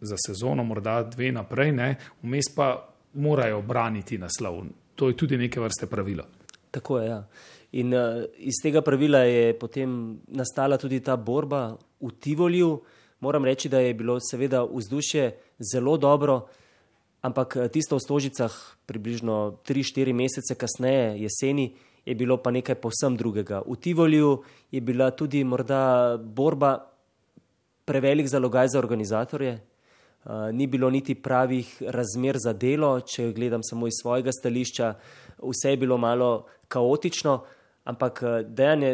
za 0.00 0.16
sezono, 0.26 0.64
morda 0.64 1.02
dve 1.02 1.32
naprej, 1.32 1.72
ne, 1.72 1.96
vmes 2.22 2.52
pa 2.54 2.68
morajo 3.14 3.62
braniti 3.62 4.18
naslov. 4.18 4.62
To 4.94 5.08
je 5.08 5.16
tudi 5.16 5.38
neke 5.38 5.60
vrste 5.60 5.86
pravilo. 5.90 6.24
Tako 6.70 7.00
je, 7.00 7.08
ja. 7.08 7.18
In 7.72 7.94
uh, 7.94 8.22
iz 8.38 8.62
tega 8.62 8.82
pravila 8.82 9.24
je 9.26 9.58
potem 9.58 10.20
nastala 10.28 10.78
tudi 10.78 11.00
ta 11.00 11.16
borba 11.16 11.72
v 12.00 12.14
Tivoliju. 12.20 12.76
Moram 13.22 13.44
reči, 13.44 13.68
da 13.68 13.78
je 13.78 13.94
bilo 13.94 14.16
seveda 14.20 14.64
vzdušje 14.64 15.36
zelo 15.72 15.96
dobro, 15.96 16.48
ampak 17.22 17.56
eh, 17.56 17.68
tisto 17.68 17.94
v 17.94 18.02
Stožicah, 18.02 18.50
približno 18.86 19.62
3-4 19.62 20.10
mesece 20.10 20.56
kasneje, 20.58 21.22
jeseni, 21.22 21.76
je 22.02 22.14
bilo 22.18 22.36
pa 22.42 22.50
nekaj 22.50 22.74
povsem 22.82 23.14
drugega. 23.16 23.62
V 23.62 23.76
Tivoliju 23.78 24.42
je 24.74 24.80
bila 24.80 25.10
tudi 25.14 25.44
morda 25.44 26.18
borba 26.18 26.82
prevelik 27.84 28.26
zalogaj 28.26 28.74
za 28.74 28.78
organizatorje. 28.78 29.60
Uh, 30.24 30.50
ni 30.50 30.66
bilo 30.66 30.90
niti 30.90 31.14
pravih 31.14 31.82
razmer 31.86 32.36
za 32.38 32.52
delo, 32.52 33.00
če 33.00 33.32
gledam 33.32 33.62
samo 33.62 33.86
iz 33.86 34.02
svojega 34.02 34.32
stališča, 34.32 34.94
vse 35.38 35.70
je 35.70 35.76
bilo 35.76 35.98
malo 35.98 36.46
kaotično. 36.68 37.44
Ampak 37.84 38.22
eh, 38.22 38.42
dejan 38.46 38.82
je, 38.82 38.92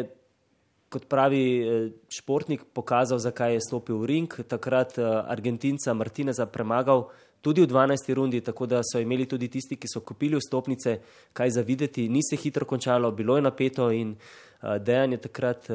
kot 0.89 1.05
pravi 1.05 1.43
eh, 1.61 1.89
športnik, 2.09 2.65
pokazal, 2.73 3.19
zakaj 3.19 3.53
je 3.53 3.61
stopil 3.61 4.01
v 4.01 4.05
ring. 4.05 4.29
Takrat 4.47 4.97
eh, 4.97 5.05
Argentinca 5.05 5.93
Martineza 5.93 6.45
premagal 6.45 7.07
tudi 7.41 7.61
v 7.61 7.69
12. 7.71 8.13
rundi, 8.13 8.41
tako 8.41 8.65
da 8.65 8.81
so 8.83 8.99
imeli 8.99 9.25
tudi 9.25 9.47
tisti, 9.47 9.77
ki 9.77 9.87
so 9.87 10.01
kupili 10.01 10.35
vstopnice, 10.37 10.99
kaj 11.33 11.49
za 11.49 11.61
videti. 11.61 12.09
Ni 12.09 12.23
se 12.23 12.35
hitro 12.35 12.65
končalo, 12.65 13.11
bilo 13.11 13.37
je 13.37 13.41
napeto 13.41 13.91
in 13.91 14.17
dejan 14.59 15.13
je 15.15 15.17
takrat 15.23 15.69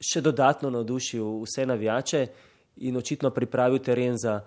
še 0.00 0.22
dodatno 0.24 0.70
navdušil 0.72 1.42
vse 1.42 1.66
navijače 1.68 2.22
in 2.88 2.96
očitno 2.96 3.28
pripravil 3.30 3.82
teren 3.84 4.16
za 4.16 4.38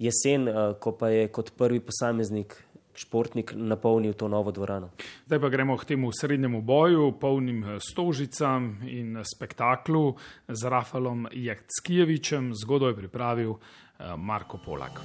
jesen, 0.00 0.48
ko 0.80 0.94
pa 0.96 1.10
je 1.12 1.28
kot 1.28 1.52
prvi 1.58 1.82
posameznik 1.84 2.56
športnik 2.98 3.52
napolnil 3.56 4.12
to 4.12 4.28
novo 4.28 4.50
dvorano. 4.50 4.90
Zdaj 5.26 5.40
pa 5.40 5.48
gremo 5.48 5.76
k 5.76 5.84
temu 5.84 6.10
srednjemu 6.12 6.62
boju, 6.62 7.12
polnim 7.20 7.64
eh, 7.64 7.78
stožicam 7.80 8.78
in 8.82 9.16
eh, 9.16 9.24
spektaklu 9.24 10.16
z 10.48 10.68
Rafalom 10.68 11.28
Jackijevičem. 11.32 12.52
Zgodbo 12.54 12.88
je 12.88 12.96
pripravil 12.96 13.54
eh, 13.54 14.16
Marko 14.16 14.58
Polak. 14.58 15.00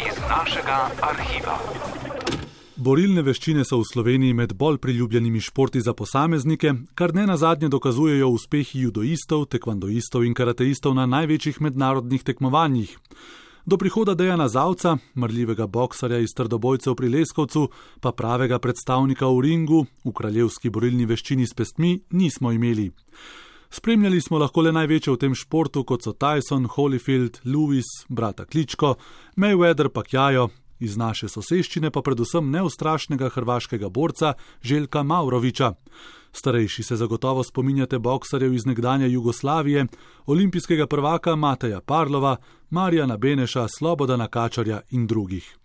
Iz 0.00 0.16
našega 0.28 0.88
arhiva. 1.02 1.58
Borilne 2.80 3.20
veščine 3.20 3.60
so 3.68 3.76
v 3.82 3.84
Sloveniji 3.84 4.32
med 4.32 4.54
bolj 4.56 4.78
priljubljenimi 4.80 5.40
športi 5.44 5.82
za 5.84 5.92
posameznike, 5.92 6.72
kar 6.96 7.12
ne 7.14 7.26
na 7.28 7.36
zadnje 7.36 7.68
dokazujejo 7.68 8.30
uspehi 8.32 8.86
judoistov, 8.86 9.44
tekvandoistov 9.52 10.24
in 10.24 10.32
karateistov 10.32 10.96
na 10.96 11.04
največjih 11.04 11.60
mednarodnih 11.60 12.24
tekmovanjih. 12.24 12.96
Do 13.66 13.76
prihoda 13.76 14.14
Dejana 14.14 14.48
Zavca, 14.48 14.96
mrljivega 15.14 15.66
boksarja 15.66 16.18
iz 16.18 16.34
Trdobojcev 16.36 16.94
pri 16.94 17.08
Leskovcu, 17.08 17.68
pa 18.00 18.12
pravega 18.12 18.58
predstavnika 18.58 19.28
v 19.28 19.40
ringu, 19.40 19.84
v 20.04 20.12
kraljevski 20.12 20.70
borilni 20.70 21.06
veščini 21.06 21.46
s 21.46 21.54
pestmi, 21.54 22.00
nismo 22.10 22.52
imeli. 22.52 22.90
Spremljali 23.70 24.20
smo 24.20 24.38
lahko 24.38 24.64
le 24.64 24.72
največje 24.72 25.12
v 25.12 25.20
tem 25.20 25.34
športu, 25.34 25.84
kot 25.84 26.02
so 26.02 26.12
Tyson, 26.12 26.66
Holyfield, 26.66 27.42
Lewis, 27.44 27.90
brata 28.08 28.44
Kličko, 28.44 28.96
Mayweather 29.36 29.92
pa 29.92 30.02
Kjajo, 30.02 30.48
iz 30.80 30.96
naše 30.96 31.28
soseščine 31.28 31.92
pa 31.92 32.02
predvsem 32.02 32.50
neustrašnega 32.50 33.28
hrvaškega 33.28 33.88
borca 33.88 34.34
Željka 34.62 35.02
Mauroviča. 35.02 35.74
Starejši 36.32 36.82
se 36.82 36.96
zagotovo 36.96 37.42
spominjate 37.44 37.98
boksarjev 37.98 38.54
iz 38.54 38.66
nekdanje 38.66 39.08
Jugoslavije, 39.08 39.86
olimpijskega 40.26 40.86
prvaka 40.86 41.36
Mateja 41.36 41.80
Parlova, 41.80 42.36
Marjana 42.70 43.16
Beneša, 43.16 43.68
Slobodana 43.78 44.28
Kačarja 44.28 44.80
in 44.90 45.06
drugih. 45.06 45.56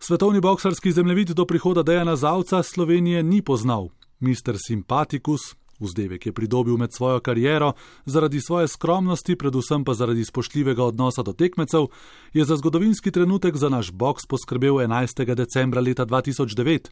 Svetovni 0.00 0.40
boksarski 0.40 0.92
zemljevid 0.92 1.28
do 1.28 1.44
prihoda 1.44 1.82
Dejana 1.82 2.16
Zavca 2.16 2.62
Slovenije 2.62 3.22
ni 3.22 3.42
poznal. 3.42 3.88
Mister 4.20 4.54
Sympaticus, 4.54 5.54
vzdevek 5.80 6.26
je 6.26 6.32
pridobil 6.32 6.76
med 6.76 6.92
svojo 6.92 7.20
kariero, 7.20 7.72
zaradi 8.06 8.40
svoje 8.40 8.68
skromnosti, 8.68 9.36
predvsem 9.36 9.84
pa 9.84 9.94
zaradi 9.94 10.24
spoštljivega 10.24 10.84
odnosa 10.84 11.22
do 11.22 11.32
tekmecev, 11.32 11.86
je 12.32 12.44
za 12.44 12.56
zgodovinski 12.56 13.10
trenutek 13.10 13.56
za 13.56 13.68
naš 13.68 13.92
boks 13.92 14.26
poskrbel 14.26 14.74
11. 14.74 15.34
decembra 15.34 15.80
leta 15.80 16.06
2009. 16.06 16.88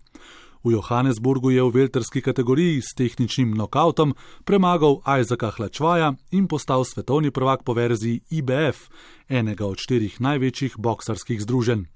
V 0.66 0.74
Johannesburgu 0.74 1.50
je 1.54 1.62
v 1.62 1.70
velterski 1.70 2.18
kategoriji 2.18 2.82
s 2.82 2.90
tehničnim 2.98 3.54
nokautom 3.54 4.14
premagal 4.44 4.98
Isaaca 5.06 5.50
Hlačvaja 5.54 6.14
in 6.34 6.48
postal 6.50 6.82
svetovni 6.82 7.30
prvak 7.30 7.62
po 7.62 7.70
verziji 7.70 8.20
IBF, 8.30 8.90
enega 9.30 9.62
od 9.62 9.78
štirih 9.78 10.18
največjih 10.18 10.74
boksarskih 10.78 11.38
združenj. 11.38 11.86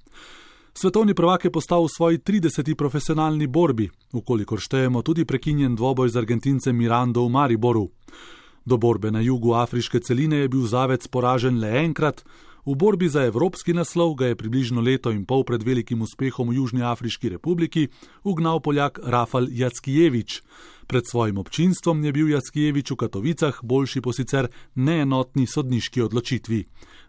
Svetovni 0.70 1.18
prvak 1.18 1.44
je 1.44 1.50
postal 1.50 1.83
v 1.83 1.90
svoji 1.90 2.18
30. 2.22 2.74
profesionalni 2.78 3.50
borbi, 3.50 3.90
ukolikor 4.12 4.62
štejemo 4.62 5.02
tudi 5.02 5.24
prekinjen 5.26 5.74
dvoboj 5.74 6.14
z 6.14 6.22
Argentincem 6.22 6.76
Mirando 6.76 7.26
v 7.26 7.30
Mariboru. 7.30 7.90
Do 8.62 8.76
borbe 8.78 9.11
na 9.11 9.18
jugu 9.20 9.59
afriške 9.59 9.98
celine 9.98 10.46
je 10.46 10.48
bil 10.48 10.62
zavec 10.70 11.09
poražen 11.11 11.59
le 11.59 11.74
enkrat, 11.74 12.22
V 12.70 12.76
borbi 12.78 13.09
za 13.09 13.26
evropski 13.26 13.72
naslov 13.74 14.14
ga 14.14 14.26
je 14.26 14.37
približno 14.38 14.78
leto 14.80 15.11
in 15.11 15.26
pol 15.26 15.42
pred 15.42 15.59
velikim 15.59 16.06
uspehom 16.06 16.54
v 16.54 16.62
Južni 16.62 16.87
Afriški 16.87 17.28
republiki 17.35 17.88
ugnal 18.22 18.62
Poljak 18.62 19.00
Rafal 19.02 19.50
Jackijevič. 19.50 20.42
Pred 20.87 21.02
svojim 21.11 21.38
občinstvom 21.42 22.04
je 22.04 22.12
bil 22.12 22.30
Jackijevič 22.30 22.90
v 22.90 22.96
Katovicah 22.96 23.59
boljši 23.62 24.00
po 24.00 24.12
sicer 24.14 24.46
neenotni 24.74 25.50
sodniški 25.50 26.02
odločitvi. 26.02 26.61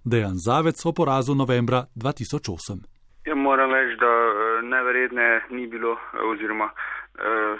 Dejan 0.03 0.41
Zavec 0.41 0.81
o 0.85 0.93
porazu 0.97 1.35
novembra 1.35 1.85
2008. 1.93 2.81
Ja, 3.29 3.35
moram 3.35 3.69
reči, 3.69 4.01
da 4.01 4.09
eh, 4.09 4.65
neverjetne 4.65 5.45
ni 5.53 5.67
bilo, 5.67 5.93
eh, 5.93 6.25
oziroma 6.25 6.73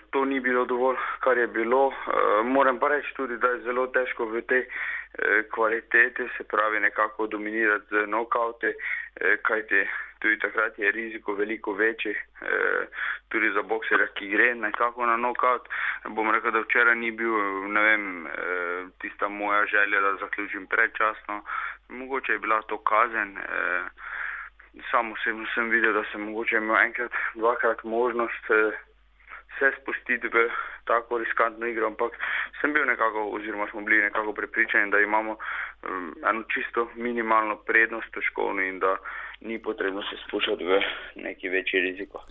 to 0.10 0.26
ni 0.26 0.40
bilo 0.40 0.66
dovolj, 0.66 0.98
kar 1.20 1.38
je 1.38 1.48
bilo. 1.48 1.94
Moram 2.44 2.80
pa 2.80 2.88
reči 2.88 3.14
tudi, 3.16 3.38
da 3.38 3.48
je 3.48 3.62
zelo 3.68 3.88
težko 3.88 4.26
v 4.26 4.42
tej 4.42 4.66
Eh, 5.20 5.44
kvalitete, 5.50 6.28
se 6.38 6.44
pravi 6.44 6.80
nekako 6.80 7.28
dominirati 7.28 7.86
z 7.90 8.08
nokauti, 8.08 8.68
eh, 8.68 9.38
kajti 9.44 9.88
tudi 10.20 10.40
takrat 10.40 10.80
je 10.80 10.92
riziko 10.92 11.34
veliko 11.34 11.74
večji, 11.74 12.12
eh, 12.12 12.86
tudi 13.30 13.52
za 13.52 13.62
boksera, 13.62 14.08
ki 14.08 14.28
gre 14.28 14.56
nekako 14.56 15.06
na 15.06 15.18
nokaut. 15.18 15.68
Bom 16.06 16.32
rekel, 16.32 16.52
da 16.52 16.60
včeraj 16.60 16.96
ni 16.96 17.12
bil, 17.12 17.34
ne 17.68 17.82
vem, 17.82 18.28
tista 19.00 19.28
moja 19.28 19.66
želja, 19.66 20.02
da 20.02 20.16
zaključim 20.16 20.68
predčasno. 20.68 21.44
Mogoče 21.90 22.32
je 22.32 22.40
bila 22.40 22.62
to 22.62 22.78
kazen. 22.78 23.38
Samo 24.92 25.16
sem, 25.24 25.46
sem 25.54 25.70
videl, 25.70 25.94
da 25.94 26.04
sem 26.12 26.22
mogoče 26.22 26.56
imel 26.56 26.78
enkrat, 26.78 27.12
dvakrat 27.36 27.84
možnost 27.84 28.46
se 29.60 29.72
spustiti 29.82 30.28
v 30.28 30.50
tako 30.86 31.18
riskantno 31.18 31.66
igro, 31.68 31.88
ampak 31.88 32.12
sem 32.62 32.74
bil 32.74 32.86
nekako, 32.86 33.30
oziroma 33.36 33.68
smo 33.72 33.82
bili 33.82 34.02
nekako 34.02 34.34
prepričani, 34.34 34.92
da 34.92 35.00
imamo 35.00 35.32
um, 35.32 36.16
eno 36.30 36.44
čisto 36.54 36.90
minimalno 36.96 37.56
prednost 37.56 38.12
točkovno 38.12 38.62
in 38.62 38.80
da 38.80 38.98
ni 39.42 39.62
potrebno 39.62 40.02
se 40.02 40.16
spuščati 40.28 40.64
v 40.64 40.82
neki 41.16 41.50
večji 41.50 41.80
riziko. 41.80 42.26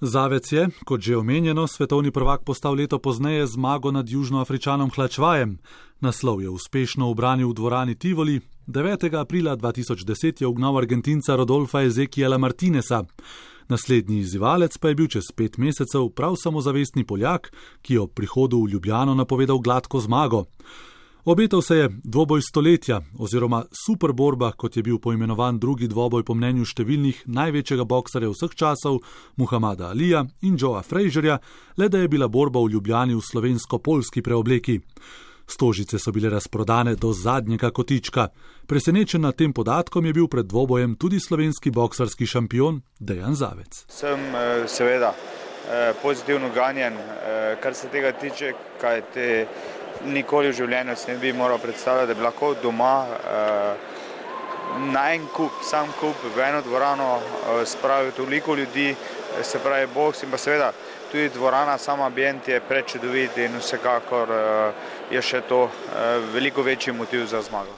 Zavec 0.00 0.52
je, 0.52 0.68
kot 0.86 1.00
že 1.00 1.16
omenjeno, 1.16 1.66
svetovni 1.66 2.10
prvak 2.10 2.44
postal 2.46 2.74
leto 2.74 2.98
pozneje 2.98 3.46
zmago 3.46 3.90
nad 3.90 4.08
južnoafričanom 4.08 4.90
Hlačvajem. 4.94 5.58
Naslov 6.00 6.42
je 6.42 6.48
uspešno 6.48 7.10
obranil 7.10 7.50
v 7.50 7.54
dvorani 7.54 7.98
Tivoli, 7.98 8.40
9. 8.66 9.20
aprila 9.20 9.56
2010 9.56 10.40
je 10.42 10.46
ugnal 10.46 10.78
Argentinca 10.78 11.36
Rodolfa 11.36 11.82
Ezekiela 11.82 12.38
Martinesa. 12.38 13.02
Naslednji 13.68 14.18
izzivalec 14.18 14.78
pa 14.78 14.88
je 14.88 14.94
bil 14.94 15.08
čez 15.12 15.28
pet 15.36 15.58
mesecev 15.58 16.08
prav 16.16 16.36
samozavestni 16.42 17.04
Poljak, 17.04 17.52
ki 17.82 17.94
je 17.94 18.00
ob 18.00 18.14
prihodu 18.14 18.62
v 18.62 18.70
Ljubljano 18.70 19.14
napovedal 19.14 19.58
gladko 19.58 20.00
zmago. 20.00 20.44
Obetal 21.24 21.62
se 21.62 21.76
je 21.76 21.88
dvoboj 22.04 22.40
stoletja 22.42 23.02
oziroma 23.18 23.64
superborba, 23.84 24.52
kot 24.52 24.76
je 24.76 24.82
bil 24.82 24.98
poimenovan 24.98 25.58
drugi 25.58 25.88
dvoboj 25.88 26.24
po 26.24 26.34
mnenju 26.34 26.64
številnih 26.64 27.22
največjega 27.26 27.84
boksarja 27.84 28.30
vseh 28.32 28.54
časov, 28.56 29.02
Muhamada 29.36 29.90
Alija 29.92 30.24
in 30.40 30.56
Joea 30.56 30.80
Fraserja, 30.82 31.36
le 31.76 31.88
da 31.88 32.00
je 32.00 32.08
bila 32.08 32.28
borba 32.28 32.62
v 32.64 32.72
Ljubljani 32.72 33.18
v 33.18 33.20
slovensko-polski 33.20 34.24
preobleki. 34.24 34.80
Stožice 35.48 35.98
so 35.98 36.12
bile 36.12 36.30
razprodane 36.30 36.94
do 36.94 37.12
zadnjega 37.12 37.70
kotička. 37.70 38.28
Presenečen 38.66 39.20
nad 39.20 39.36
tem 39.36 39.52
podatkom 39.52 40.06
je 40.06 40.12
bil 40.12 40.28
pred 40.28 40.46
dvobojem 40.46 40.94
tudi 40.94 41.20
slovenski 41.20 41.70
boksarski 41.70 42.26
šampion 42.26 42.82
Dejan 43.00 43.34
Zavec. 43.34 43.84
Sem 43.88 44.20
seveda 44.66 45.14
pozitivno 46.02 46.50
ganjen, 46.54 46.94
kar 47.62 47.74
se 47.74 47.88
tega 47.88 48.12
tiče, 48.12 48.52
kaj 48.80 49.02
te 49.14 49.46
nikoli 50.06 50.52
v 50.52 50.56
življenju 50.60 50.96
se 50.96 51.12
ne 51.12 51.18
bi 51.18 51.32
moral 51.32 51.58
predstavljati, 51.58 52.08
da 52.08 52.14
bi 52.14 52.22
lahko 52.22 52.54
doma 52.62 52.92
na 54.92 55.04
en 55.14 55.26
kup, 55.34 55.52
sam 55.64 55.88
kup, 56.00 56.16
v 56.36 56.44
eno 56.44 56.60
dvorano 56.62 57.18
spravil 57.64 58.12
toliko 58.12 58.54
ljudi, 58.54 58.94
se 59.42 59.58
pravi 59.58 59.88
boks 59.94 60.22
in 60.22 60.30
pa 60.30 60.38
seveda 60.38 60.72
tudi 61.12 61.28
dvorana, 61.34 61.78
sam 61.78 62.00
ambient 62.02 62.48
je 62.48 62.60
prečudovit 62.60 63.36
in 63.38 63.58
vsekakor 63.58 64.28
je 65.10 65.22
še 65.22 65.40
to 65.48 65.70
veliko 66.32 66.62
večji 66.62 66.92
motiv 66.92 67.26
za 67.26 67.42
zmago. 67.42 67.72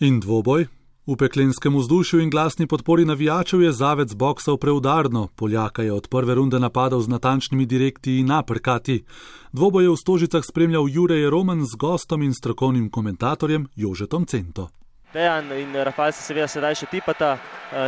In 0.00 0.20
dvoboj? 0.20 0.66
V 1.08 1.16
peklenskem 1.16 1.72
vzdušju 1.72 2.20
in 2.20 2.30
glasni 2.30 2.66
podpori 2.66 3.04
navijačev 3.04 3.62
je 3.62 3.72
zavec 3.72 4.12
boksal 4.14 4.58
preudarno, 4.60 5.28
Poljaka 5.36 5.82
je 5.82 5.92
od 5.92 6.08
prve 6.08 6.34
runde 6.34 6.60
napadal 6.60 7.00
z 7.00 7.08
natančnimi 7.08 7.66
direkti 7.66 8.18
in 8.20 8.26
naprkati. 8.26 9.04
Dvoboj 9.52 9.84
je 9.84 9.90
v 9.90 9.96
stožicah 9.96 10.44
spremljal 10.44 10.84
Jurej 10.88 11.30
Roman 11.30 11.64
z 11.64 11.76
gostom 11.80 12.22
in 12.22 12.34
strokovnim 12.34 12.90
komentatorjem 12.90 13.68
Jožetom 13.76 14.26
Cento. 14.26 14.68
Dejan 15.12 15.52
in 15.52 15.72
Rafal 15.72 16.12
se 16.12 16.22
seveda 16.22 16.48
sedaj 16.48 16.74
še 16.74 16.86
tipata 16.92 17.38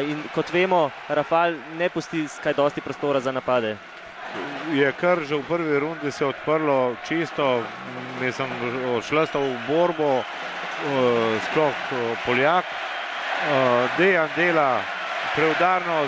in 0.00 0.24
kot 0.34 0.48
vemo, 0.52 0.88
Rafal 1.08 1.60
ne 1.76 1.90
pusti 1.92 2.24
kaj 2.42 2.56
dosti 2.56 2.80
prostora 2.80 3.20
za 3.20 3.32
napade. 3.32 3.76
Je 4.70 4.92
kar 4.92 5.18
že 5.26 5.34
v 5.34 5.42
prvi 5.42 5.78
rundi 5.78 6.12
se 6.12 6.24
odprlo 6.24 6.94
čisto, 7.08 7.62
mislim, 8.20 8.46
šla 9.02 9.26
sta 9.26 9.38
v 9.38 9.58
borbo, 9.66 10.22
sploh 11.50 11.74
Poljak. 12.26 12.64
Dejan 13.98 14.28
dela 14.36 14.80
preudarno, 15.34 16.06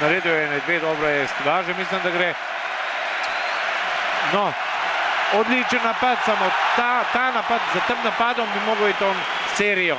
naredil 0.00 0.32
je 0.34 0.48
ne 0.48 0.60
dve 0.66 0.80
dobre 0.80 1.26
stvari, 1.26 1.74
mislim, 1.78 2.00
da 2.04 2.10
gre. 2.10 2.34
No, 4.32 4.52
odličen 5.34 5.80
napad, 5.84 6.18
samo 6.24 6.46
ta, 6.76 7.04
ta 7.12 7.30
napad, 7.30 7.60
za 7.74 7.80
tem 7.86 7.96
napadom 8.04 8.48
bi 8.54 8.60
mogel 8.66 8.88
iti 8.88 9.04
on 9.04 9.16
serijo. 9.56 9.98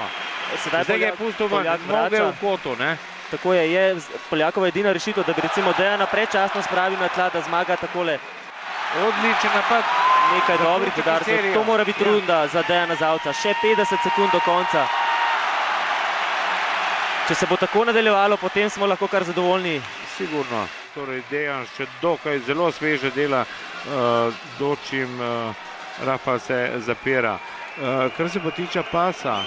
Sedaj 0.64 0.84
Zdaj 0.84 1.00
ga 1.00 1.06
je 1.06 1.16
pustil 1.16 1.48
ven, 1.48 1.68
noge 1.88 2.22
v 2.22 2.34
kotu, 2.42 2.76
ne? 2.80 2.98
Tako 3.32 3.54
je, 3.54 3.72
je 3.72 3.96
Poljakova 4.30 4.68
edina 4.68 4.92
rešitev, 4.92 5.24
da 5.28 5.34
bi 5.34 5.42
recimo 5.42 5.74
Dejana 5.78 6.06
predčasno 6.06 6.62
spravil 6.62 7.00
na 7.00 7.08
tla, 7.08 7.30
da 7.30 7.42
zmaga 7.42 7.76
takole. 7.76 8.18
Odličen 8.98 9.52
napad. 9.56 9.84
Nekaj 10.32 10.58
dobrih 10.58 10.94
udarcev, 10.98 11.54
to 11.54 11.64
mora 11.64 11.84
biti 11.84 12.04
runda 12.04 12.48
za 12.48 12.64
Dejana 12.68 12.96
Zavca, 12.96 13.34
še 13.34 13.54
50 13.64 14.04
sekund 14.04 14.32
do 14.32 14.40
konca. 14.46 14.86
Če 17.28 17.36
se 17.36 17.48
bo 17.50 17.58
tako 17.60 17.86
nadaljevalo, 17.86 18.38
potem 18.38 18.70
smo 18.70 18.88
lahko 18.88 19.08
kar 19.08 19.24
zadovoljni. 19.24 19.82
Sigurno. 20.18 20.66
Torej, 20.96 21.22
Dejan 21.30 21.68
še 21.76 21.86
dokaj 22.02 22.42
zelo 22.48 22.72
sveže 22.72 23.12
dela, 23.16 23.44
uh, 23.44 24.40
dočim 24.60 25.20
uh, 25.20 25.68
Rafa 26.08 26.40
se 26.40 26.58
zapira. 26.88 27.38
Uh, 27.78 28.10
kar 28.18 28.30
se 28.30 28.40
pa 28.44 28.52
tiče 28.52 28.84
pasa, 28.92 29.38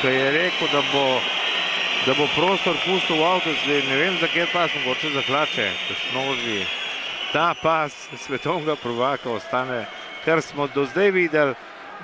ki 0.00 0.12
je 0.14 0.28
rekel, 0.36 0.70
da 0.72 0.82
bo, 0.92 1.06
da 2.06 2.12
bo 2.14 2.26
prostor 2.36 2.76
pustil 2.84 3.16
v 3.16 3.24
avto, 3.24 3.50
zdaj 3.64 3.82
ne 3.88 3.96
vem, 3.96 4.14
za 4.20 4.28
kje 4.28 4.46
pas, 4.52 4.70
mogoče 4.76 5.10
za 5.14 5.22
hlače, 5.26 5.66
tesnoži. 5.88 6.60
Ta 7.32 7.54
pas 7.62 7.92
svetovnega 8.26 8.76
prvaka 8.76 9.30
ostane, 9.30 9.86
kar 10.24 10.42
smo 10.42 10.68
do 10.74 10.84
zdaj 10.84 11.10
videli, 11.10 11.54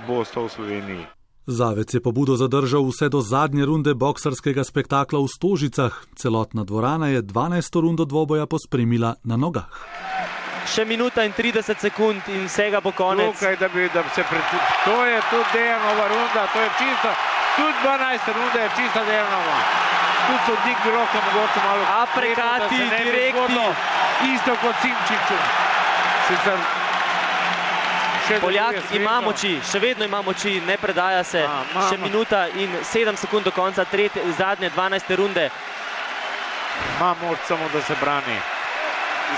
bo 0.06 0.24
ostal 0.24 0.48
v 0.48 0.52
Sloveniji. 0.56 1.04
Zavec 1.46 1.94
je 1.94 2.00
pobudo 2.00 2.36
zadržal 2.36 2.84
vse 2.86 3.08
do 3.08 3.20
zadnje 3.20 3.64
runde 3.66 3.94
boksarskega 3.94 4.64
spektakla 4.64 5.18
v 5.20 5.28
Stožicah. 5.28 5.92
Celotna 6.16 6.64
dvorana 6.64 7.08
je 7.08 7.22
12. 7.22 7.80
rundo 7.80 8.04
dvoboja 8.04 8.46
pospremila 8.46 9.14
na 9.24 9.36
nogah. 9.36 9.68
Še 10.70 10.84
minuta 10.84 11.24
in 11.26 11.32
30 11.32 11.80
sekund 11.80 12.22
in 12.30 12.46
vsega 12.46 12.80
bo 12.80 12.92
konec. 12.92 13.34
Tukaj, 13.34 13.56
da 13.56 13.68
bi, 13.68 13.88
da 13.90 14.04
se 14.14 14.22
pred... 14.30 14.44
To 14.84 14.96
je 15.04 15.18
tudi 15.30 15.48
Dejanova 15.52 16.06
runda, 16.08 16.46
to 16.52 16.58
je 16.60 16.70
čisto, 16.78 17.10
tudi 17.56 17.78
12. 17.84 18.32
runda 18.32 18.58
je 18.60 18.68
čista 18.76 19.04
Dejanova. 19.04 19.56
Tudi 20.26 20.42
sodnik 20.46 20.76
bi 20.84 20.90
lahko 20.90 21.18
mogoče 21.26 21.60
malo... 21.64 21.82
Aprekati, 22.02 22.78
direktno. 22.98 23.64
Isto 24.34 24.52
kot 24.62 24.74
Simčiču. 24.82 25.38
Sicer 26.28 26.58
Poljak 28.40 28.74
ima 28.94 29.20
moči, 29.20 29.56
še 29.66 29.78
vedno 29.78 30.04
ima 30.04 30.20
moči, 30.22 30.60
ne 30.60 30.76
predaja 30.78 31.24
se. 31.24 31.40
A, 31.42 31.62
še 31.88 31.96
minuta 31.98 32.44
in 32.54 32.76
7 32.84 33.16
sekund 33.18 33.44
do 33.44 33.50
konca 33.50 33.84
tretje, 33.84 34.22
zadnje 34.38 34.70
12. 34.70 35.16
runde. 35.18 35.48
Ima 36.92 37.14
moč 37.22 37.38
samo, 37.48 37.66
da 37.72 37.82
se 37.82 37.96
brani. 38.00 38.38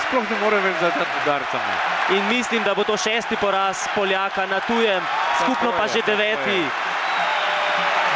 Sploh 0.03 0.29
ne 0.29 0.37
more 0.41 0.59
več 0.59 0.77
zadati 0.81 1.19
udarcami. 1.23 1.73
In 2.09 2.29
mislim, 2.29 2.63
da 2.63 2.73
bo 2.73 2.83
to 2.83 2.97
šesti 2.97 3.37
poraz 3.37 3.87
Poljaka 3.95 4.45
na 4.45 4.59
tujem, 4.59 5.01
skupno 5.41 5.71
pa 5.71 5.87
že 5.87 6.01
deveti. 6.05 6.61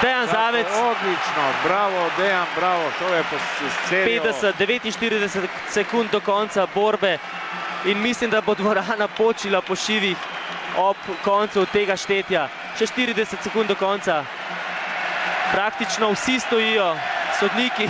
Dejan 0.01 0.27
Zavec. 0.27 0.67
Odlično, 0.67 1.43
bravo, 1.63 2.09
Dejan, 2.17 2.45
bravo, 2.55 2.83
to 2.99 3.13
je 3.13 3.23
po 3.23 3.35
sceni. 3.85 4.19
50, 4.19 4.53
49 4.57 5.47
sekund 5.69 6.11
do 6.11 6.19
konca 6.19 6.67
borbe 6.75 7.17
in 7.85 8.01
mislim, 8.01 8.29
da 8.29 8.41
bo 8.41 8.55
dvorana 8.55 9.07
počila 9.07 9.61
po 9.61 9.75
šivih 9.75 10.17
ob 10.77 10.97
koncu 11.23 11.65
tega 11.65 11.95
štetja. 11.97 12.47
Še 12.77 12.85
40 12.85 13.41
sekund 13.43 13.67
do 13.67 13.75
konca. 13.75 14.23
Praktično 15.51 16.11
vsi 16.11 16.39
stojijo, 16.39 16.95
sodniki, 17.39 17.89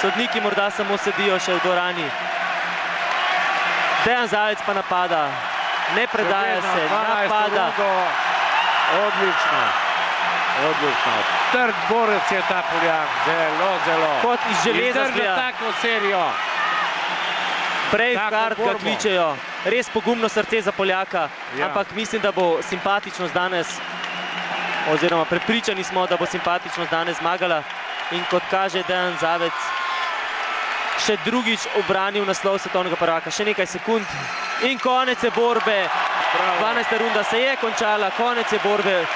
sodniki 0.00 0.40
morda 0.40 0.70
samo 0.70 0.98
sedijo 0.98 1.38
še 1.38 1.58
v 1.58 1.62
dvorani. 1.64 2.06
Dejan 4.04 4.28
Zavec 4.28 4.62
pa 4.66 4.74
napada, 4.74 5.28
ne 5.96 6.06
predaja 6.06 6.60
se, 6.62 6.88
napada. 6.92 7.70
Odlično, 8.90 9.89
odlično. 10.58 11.12
Trd 11.52 11.74
borec 11.88 12.30
je 12.30 12.42
ta 12.48 12.62
Poljak, 12.70 13.08
zelo, 13.26 13.70
zelo. 13.86 14.12
Kot 14.22 14.40
iz 14.50 14.64
železa 14.64 15.06
zgleda. 15.12 15.36
tako 15.36 15.72
serijo. 15.80 16.24
Prej 17.90 18.14
kar 18.30 18.54
ga 18.54 18.74
kličejo, 18.78 19.36
res 19.64 19.90
pogumno 19.90 20.28
srce 20.28 20.60
za 20.62 20.72
Poljaka, 20.72 21.28
ja. 21.58 21.66
ampak 21.66 21.86
mislim, 21.94 22.22
da 22.22 22.32
bo 22.32 22.62
simpatičnost 22.62 23.34
danes, 23.34 23.66
oziroma 24.92 25.24
prepričani 25.24 25.84
smo, 25.84 26.06
da 26.06 26.16
bo 26.16 26.26
simpatičnost 26.26 26.90
danes 26.90 27.18
zmagala 27.18 27.62
in 28.10 28.22
kot 28.30 28.42
kaže 28.50 28.82
Dejan 28.88 29.16
Zavec, 29.20 29.52
še 31.06 31.16
drugič 31.24 31.66
obranil 31.80 32.24
naslov 32.24 32.58
svetovnega 32.58 32.96
prvaka, 32.96 33.30
še 33.30 33.44
nekaj 33.44 33.66
sekund 33.66 34.06
in 34.62 34.78
konec 34.78 35.22
je 35.24 35.30
borbe. 35.30 35.88
Bravo. 36.30 36.62
12. 36.62 36.98
runda 36.98 37.22
se 37.24 37.38
je 37.40 37.56
končala, 37.56 38.10
konec 38.16 38.52
je 38.52 38.58
borbe. 38.64 39.06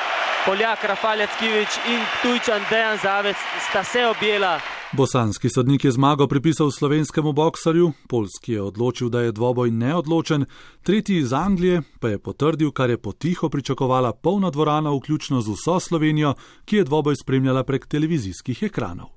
Poljak 0.46 0.84
Rafal 0.84 1.20
Jackivič 1.20 1.68
in 1.88 2.00
tujčan 2.22 2.60
Dejan 2.70 2.98
Zavec 3.02 3.36
sta 3.68 3.84
se 3.84 4.06
objela. 4.06 4.60
Bosanski 4.92 5.48
sodnik 5.48 5.84
je 5.84 5.90
zmago 5.90 6.26
pripisal 6.26 6.70
slovenskemu 6.70 7.32
boksarju, 7.32 7.92
polski 8.08 8.52
je 8.52 8.62
odločil, 8.62 9.08
da 9.08 9.20
je 9.20 9.32
dvoboj 9.32 9.70
neodločen, 9.70 10.44
tretji 10.82 11.16
iz 11.16 11.32
Anglije 11.32 11.82
pa 12.00 12.08
je 12.08 12.18
potrdil, 12.18 12.70
kar 12.72 12.90
je 12.90 12.98
potiho 13.02 13.48
pričakovala 13.48 14.12
polna 14.12 14.50
dvorana, 14.50 14.90
vključno 14.90 15.40
z 15.40 15.50
vso 15.50 15.80
Slovenijo, 15.80 16.34
ki 16.64 16.76
je 16.76 16.84
dvoboj 16.84 17.16
spremljala 17.16 17.64
prek 17.64 17.86
televizijskih 17.86 18.62
ekranov. 18.62 19.08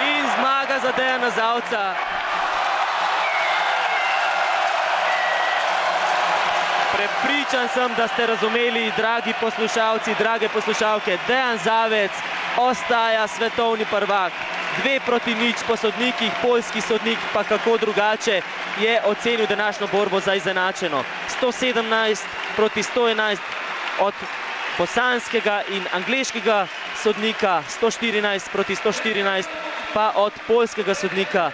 In 0.00 0.24
zmaga 0.36 0.80
za 0.82 0.92
Dejana 0.96 1.30
Zavca. 1.30 2.11
Prepričan 7.02 7.68
sem, 7.74 7.94
da 7.96 8.08
ste 8.08 8.26
razumeli, 8.26 8.92
dragi 8.96 9.32
poslušalci, 9.40 10.14
drage 10.18 10.48
poslušalke, 10.48 11.18
Dejan 11.28 11.58
Zavec 11.58 12.10
ostaja 12.56 13.26
svetovni 13.28 13.84
prvak. 13.90 14.32
Dve 14.82 15.00
proti 15.06 15.34
nič 15.34 15.56
po 15.66 15.76
sodnikih, 15.76 16.30
poljski 16.42 16.80
sodnik 16.80 17.18
pa 17.32 17.44
kako 17.44 17.76
drugače 17.76 18.42
je 18.80 19.00
ocenil 19.04 19.46
današnjo 19.46 19.86
borbo 19.92 20.20
za 20.20 20.34
izenačeno. 20.34 21.04
117 21.42 22.20
proti 22.56 22.82
111 22.82 23.38
od 24.00 24.14
bosanskega 24.78 25.62
in 25.68 25.82
angliškega 25.92 26.66
sodnika, 27.02 27.62
114 27.82 28.50
proti 28.52 28.74
114 28.74 29.44
pa 29.94 30.12
od 30.14 30.32
poljskega 30.46 30.94
sodnika. 30.94 31.50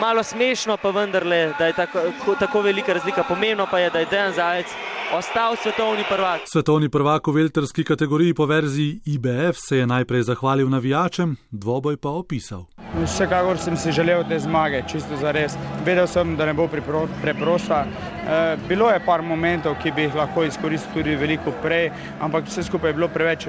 Malo 0.00 0.22
smešno 0.22 0.76
pa 0.76 0.90
vendarle, 0.90 1.52
da 1.58 1.66
je 1.66 1.72
tako, 1.72 1.98
tako 2.40 2.60
velika 2.60 2.92
razlika. 2.92 3.24
Pomembno 3.28 3.66
pa 3.70 3.78
je, 3.78 3.90
da 3.90 3.98
je 3.98 4.06
Dejan 4.06 4.32
Zajec 4.32 4.66
ostal 5.14 5.56
svetovni 5.56 6.04
prvak. 6.08 6.40
Svetovni 6.44 6.88
prvak 6.88 7.26
v 7.26 7.32
velterski 7.32 7.84
kategoriji 7.84 8.34
po 8.34 8.46
verziji 8.46 9.00
IBF 9.04 9.56
se 9.68 9.76
je 9.76 9.86
najprej 9.86 10.22
zahvalil 10.22 10.68
navijačem, 10.68 11.36
dvoboj 11.50 11.96
pa 11.96 12.08
opisal. 12.08 12.81
Vsekakor 12.92 13.56
sem 13.58 13.76
si 13.76 13.92
želel 13.92 14.20
te 14.28 14.38
zmage, 14.38 14.82
čisto 14.88 15.16
za 15.16 15.30
res. 15.32 15.54
Vedel 15.84 16.06
sem, 16.06 16.34
da 16.36 16.44
ne 16.46 16.52
bo 16.52 16.66
preprosta. 16.68 17.86
E, 17.86 18.56
bilo 18.68 18.90
je 18.90 19.00
par 19.00 19.22
momentov, 19.22 19.78
ki 19.80 19.92
bi 19.96 20.04
jih 20.04 20.14
lahko 20.14 20.44
izkoristil 20.44 20.92
tudi 20.92 21.16
veliko 21.16 21.54
prej, 21.62 21.88
ampak 22.20 22.44
vse 22.50 22.66
skupaj 22.68 22.92
je 22.92 22.98
bilo 23.00 23.08
preveč 23.08 23.48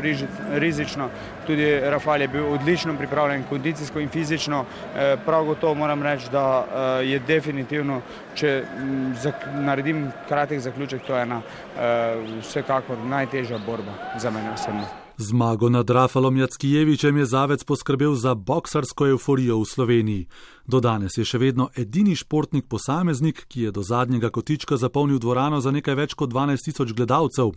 rizično. 0.55 1.09
Tudi 1.47 1.67
Rafal 1.91 2.21
je 2.21 2.27
bil 2.27 2.47
odlično 2.53 2.95
pripravljen, 2.95 3.43
kondicijsko 3.49 3.99
in 3.99 4.09
fizično. 4.09 4.63
E, 4.95 5.17
prav 5.25 5.45
gotovo 5.51 5.75
moram 5.75 6.03
reči, 6.03 6.31
da 6.31 6.47
e, 6.63 7.11
je 7.11 7.19
definitivno, 7.19 8.01
če 8.39 8.61
m, 8.79 9.11
zak, 9.19 9.43
naredim 9.59 10.07
kratek 10.29 10.59
zaključek, 10.59 11.03
to 11.07 11.19
je 11.19 11.27
ena 11.27 11.41
e, 11.43 11.93
vsekakor 12.39 12.97
najtežja 12.97 13.59
borba 13.59 13.99
za 14.15 14.31
mene 14.31 14.55
osebno. 14.55 15.02
Zmago 15.17 15.69
nad 15.69 15.89
Rafalom 15.89 16.37
Jackijevičem 16.37 17.17
je 17.17 17.25
Zavec 17.25 17.63
poskrbel 17.63 18.15
za 18.15 18.35
boksarsko 18.35 19.07
euforijo 19.07 19.59
v 19.59 19.65
Sloveniji. 19.65 20.27
Do 20.65 20.79
danes 20.79 21.17
je 21.17 21.25
še 21.25 21.37
vedno 21.37 21.69
edini 21.77 22.15
športnik 22.15 22.65
posameznik, 22.65 23.45
ki 23.47 23.61
je 23.61 23.71
do 23.71 23.83
zadnjega 23.83 24.29
kotička 24.29 24.77
zapolnil 24.77 25.19
dvorano 25.19 25.61
za 25.61 25.71
nekaj 25.71 25.95
več 25.95 26.15
kot 26.17 26.33
12 26.33 26.65
tisoč 26.65 26.93
gledalcev. 26.97 27.53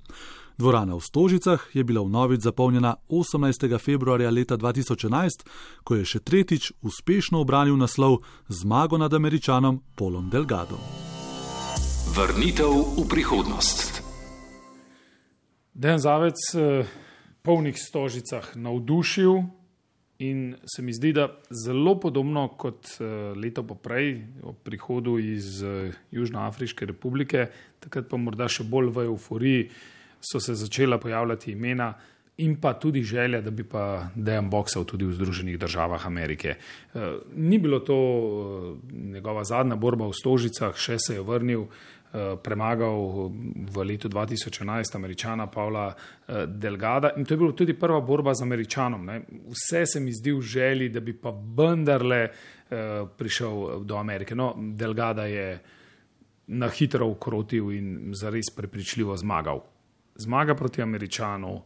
Dvorana 0.58 0.96
v 0.96 1.00
Stožicah 1.00 1.64
je 1.72 1.84
bila 1.84 2.04
v 2.04 2.12
novič 2.12 2.40
zapolnjena 2.44 2.96
18. 3.08 3.78
februarja 3.80 4.30
leta 4.30 4.56
2011, 4.56 5.48
ko 5.84 5.96
je 5.96 6.04
še 6.04 6.20
tretjič 6.20 6.72
uspešno 6.82 7.40
obranil 7.40 7.76
naslov 7.76 8.20
zmago 8.48 9.00
nad 9.00 9.14
američanom 9.14 9.80
Polom 9.96 10.28
Delgado. 10.28 10.76
Vrnitev 12.12 13.00
v 13.00 13.08
prihodnost. 13.08 14.02
Dejan 15.76 16.00
Zavec 16.00 16.40
polnih 17.46 17.78
stožicah 17.78 18.56
navdušil 18.58 19.38
in 20.18 20.56
se 20.66 20.82
mi 20.82 20.92
zdi, 20.92 21.12
da 21.12 21.28
zelo 21.50 21.94
podobno 22.00 22.48
kot 22.58 22.96
leto 23.36 23.62
poprej, 23.62 24.24
ob 24.42 24.56
prihodu 24.64 25.18
iz 25.20 25.62
Južnoafriške 26.10 26.86
republike, 26.86 27.46
takrat 27.80 28.08
pa 28.10 28.18
morda 28.18 28.48
še 28.48 28.64
bolj 28.64 28.90
v 28.96 29.06
euforiji, 29.12 29.68
so 30.20 30.40
se 30.40 30.56
začela 30.58 30.98
pojavljati 30.98 31.52
imena 31.52 31.92
in 32.36 32.56
pa 32.60 32.74
tudi 32.80 33.02
želja, 33.02 33.40
da 33.40 33.50
bi 33.50 33.64
pa 33.64 34.08
Dejan 34.14 34.50
boksal 34.50 34.84
tudi 34.84 35.04
v 35.04 35.14
Združenih 35.16 35.58
državah 35.58 36.06
Amerike. 36.06 36.56
Ni 37.36 37.58
bilo 37.58 37.80
to 37.80 37.96
njegova 38.92 39.44
zadnja 39.44 39.76
borba 39.76 40.08
v 40.08 40.16
stožicah, 40.16 40.76
še 40.76 40.98
se 40.98 41.14
je 41.14 41.22
vrnil 41.24 41.64
premagal 42.42 43.30
v 43.70 43.84
letu 43.84 44.08
2011 44.08 44.96
američana 44.96 45.46
Pavla 45.46 45.94
Delgada 46.46 47.10
in 47.16 47.24
to 47.24 47.34
je 47.34 47.38
bila 47.38 47.52
tudi 47.52 47.74
prva 47.74 48.00
borba 48.00 48.34
z 48.34 48.42
američanom. 48.42 49.06
Ne. 49.06 49.20
Vse 49.48 49.86
se 49.86 50.00
mi 50.00 50.12
zdi 50.12 50.32
v 50.32 50.40
želji, 50.40 50.88
da 50.88 51.00
bi 51.00 51.12
pa 51.12 51.30
vendarle 51.30 52.28
prišel 53.16 53.84
do 53.84 53.96
Amerike. 53.96 54.34
No, 54.34 54.54
Delgada 54.56 55.24
je 55.26 55.60
na 56.46 56.68
hitro 56.68 57.06
ukrotil 57.06 57.72
in 57.72 58.12
zares 58.14 58.50
prepričljivo 58.56 59.16
zmagal. 59.16 59.60
Zmaga 60.14 60.54
proti 60.54 60.82
američanu, 60.82 61.62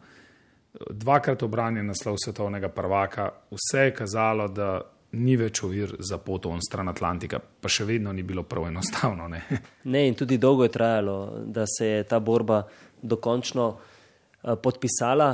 dvakrat 0.90 1.42
obranjen 1.42 1.86
naslov 1.86 2.16
svetovnega 2.24 2.68
prvaka, 2.68 3.30
vse 3.50 3.78
je 3.78 3.94
kazalo, 3.94 4.48
da 4.48 4.80
ni 5.12 5.36
več 5.36 5.62
ovir 5.66 5.96
za 5.98 6.18
pot 6.22 6.46
on 6.46 6.60
stran 6.62 6.88
Atlantika, 6.88 7.40
pa 7.40 7.68
še 7.68 7.86
vedno 7.88 8.12
ni 8.14 8.22
bilo 8.26 8.44
prav 8.46 8.68
enostavno. 8.68 9.28
Ne? 9.28 9.42
ne, 9.92 10.06
in 10.08 10.14
tudi 10.18 10.38
dolgo 10.38 10.66
je 10.66 10.74
trajalo, 10.74 11.16
da 11.46 11.66
se 11.66 11.86
je 11.86 12.04
ta 12.08 12.20
borba 12.20 12.62
dokončno 13.02 13.66
uh, 13.70 14.54
podpisala. 14.62 15.32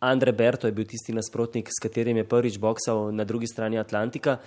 Andre 0.00 0.32
Berto 0.32 0.64
je 0.66 0.72
bil 0.72 0.86
tisti 0.88 1.12
nasprotnik, 1.12 1.68
s 1.68 1.82
katerim 1.82 2.16
je 2.16 2.24
prvič 2.24 2.56
boksal 2.58 3.10
na 3.12 3.26
drugi 3.28 3.50
strani 3.50 3.76
Atlantika. 3.76 4.38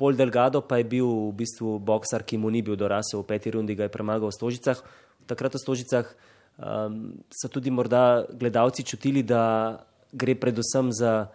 Pol 0.00 0.16
Delgado 0.16 0.62
pa 0.64 0.80
je 0.80 0.88
bil 0.88 1.04
v 1.04 1.34
bistvu 1.42 1.76
boksar, 1.76 2.24
ki 2.24 2.40
mu 2.40 2.48
ni 2.48 2.64
bil 2.64 2.78
dorasel 2.80 3.20
v 3.20 3.28
peti 3.28 3.52
rundi, 3.52 3.76
ga 3.76 3.86
je 3.86 3.92
premagal 3.92 4.32
v 4.32 4.36
Stožicah. 4.38 4.80
Takrat 5.28 5.52
v 5.52 5.60
Stožicah 5.60 6.08
um, 6.56 7.20
so 7.28 7.52
tudi 7.52 7.68
morda 7.68 8.24
gledalci 8.32 8.88
čutili, 8.88 9.20
da 9.20 9.84
gre 10.16 10.32
predvsem 10.32 10.88
za 10.96 11.28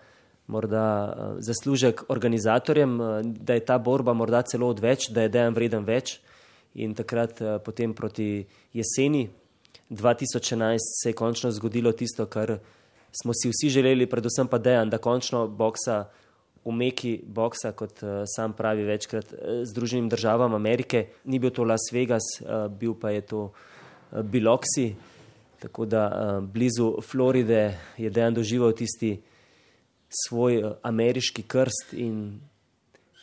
morda 0.48 1.16
zaslužek 1.39 2.04
organizatorjem, 2.08 2.98
da 3.24 3.54
je 3.54 3.66
ta 3.66 3.78
borba 3.78 4.14
morda 4.14 4.41
celo 4.41 4.70
odveč, 4.70 5.10
da 5.10 5.22
je 5.22 5.30
dejan 5.30 5.54
vreden 5.54 5.84
več. 5.86 6.20
In 6.76 6.93
takrat 6.95 7.41
potem 7.66 7.93
proti 7.93 8.45
jeseni 8.74 9.30
2011 9.89 10.78
se 11.02 11.10
je 11.10 11.14
končno 11.14 11.52
zgodilo 11.52 11.91
tisto, 11.91 12.26
kar 12.26 12.58
smo 13.22 13.34
si 13.34 13.50
vsi 13.50 13.70
želeli, 13.70 14.06
predvsem 14.06 14.48
pa 14.48 14.58
dejan, 14.58 14.89
da 14.89 14.98
končno 14.98 15.48
boksa 15.48 16.06
v 16.66 16.72
meki 16.76 17.14
boksa, 17.24 17.72
kot 17.72 18.04
sam 18.36 18.54
pravi 18.54 18.84
večkrat, 18.84 19.34
Združenim 19.64 20.10
državam 20.10 20.54
Amerike. 20.54 21.08
Ni 21.26 21.39
bil 21.39 21.52
to 21.56 21.64
Las 21.64 21.88
Vegas, 21.93 22.24
bil 22.80 22.93
pa 23.00 23.10
je 23.16 23.22
to 23.22 23.52
Biloxi, 24.12 24.93
tako 25.60 25.86
da 25.86 26.39
blizu 26.41 27.02
Floride 27.02 27.78
je 27.98 28.10
dejan 28.10 28.34
doživel 28.34 28.72
tisti 28.72 29.16
svoj 30.10 30.64
ameriški 30.84 31.43
krst 31.43 31.93
in 31.93 32.39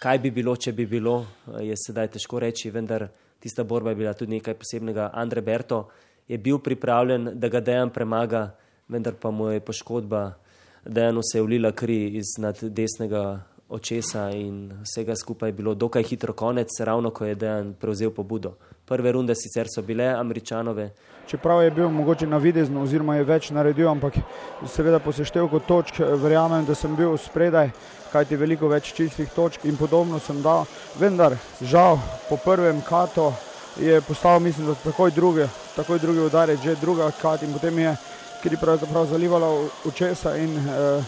kaj 0.03 0.19
bi 0.19 0.31
bilo, 0.31 0.57
če 0.57 0.73
bi 0.73 0.87
bilo, 0.87 1.25
je 1.61 1.77
sedaj 1.81 2.11
težko 2.17 2.41
reči, 2.43 2.71
vendar 2.71 3.09
tista 3.41 3.65
borba 3.65 3.91
je 3.91 3.97
bila 3.97 4.13
tudi 4.13 4.37
nekaj 4.37 4.59
posebnega. 4.61 5.11
Andre 5.15 5.41
Berto 5.41 5.89
je 6.29 6.39
bil 6.39 6.59
pripravljen, 6.59 7.31
da 7.41 7.49
ga 7.49 7.61
dejan 7.61 7.91
premaga, 7.91 8.51
vendar 8.89 9.17
pa 9.21 9.31
mu 9.31 9.49
je 9.51 9.61
poškodba, 9.65 10.35
dejano 10.85 11.23
se 11.25 11.39
je 11.39 11.43
ulila 11.43 11.73
kri 11.73 12.17
iz 12.19 12.37
nad 12.39 12.61
desnega 12.61 13.45
očesa 13.75 14.31
in 14.31 14.73
vsega 14.83 15.17
skupaj 15.17 15.49
je 15.49 15.53
bilo 15.53 15.75
dokaj 15.75 16.03
hitro 16.03 16.33
konec, 16.33 16.69
ravno 16.81 17.11
ko 17.11 17.25
je 17.25 17.35
dejan 17.35 17.75
prevzel 17.81 18.11
pobudo. 18.11 18.55
Prve 18.87 19.13
runde 19.13 19.35
sicer 19.35 19.67
so 19.75 19.83
bile 19.83 20.07
američanove. 20.07 20.91
Čeprav 21.27 21.63
je 21.63 21.71
bil 21.71 21.89
mogoče 21.89 22.27
navidezno 22.27 22.83
oziroma 22.83 23.17
je 23.17 23.25
več 23.25 23.51
naredil, 23.51 23.89
ampak 23.89 24.19
seveda 24.69 24.99
po 24.99 25.13
seštevku 25.13 25.61
točk 25.69 25.99
verjamem, 26.21 26.65
da 26.65 26.75
sem 26.75 26.97
bil 26.97 27.17
spredaj, 27.19 27.71
kajti 28.13 28.37
veliko 28.37 28.69
več 28.69 28.93
čistih 28.95 29.33
točk 29.35 29.65
in 29.65 29.77
podobno 29.77 30.21
sem 30.21 30.43
dal. 30.43 30.69
Vendar 31.01 31.37
žal 31.61 31.99
po 32.29 32.37
prvem 32.37 32.83
kato 32.87 33.33
je 33.81 34.01
postal, 34.01 34.41
mislim, 34.41 34.67
da 34.67 34.75
takoj 34.85 35.11
drugi, 35.11 35.49
takoj 35.77 35.99
drugi 35.99 36.21
udarec, 36.29 36.61
že 36.63 36.77
druga 36.81 37.11
kat 37.23 37.43
in 37.43 37.53
potem 37.53 37.79
je 37.79 37.97
kri 38.45 38.57
pravzaprav 38.61 39.07
zalivalo 39.07 39.69
očesa 39.89 40.37
in 40.37 40.59
eh, 40.59 41.05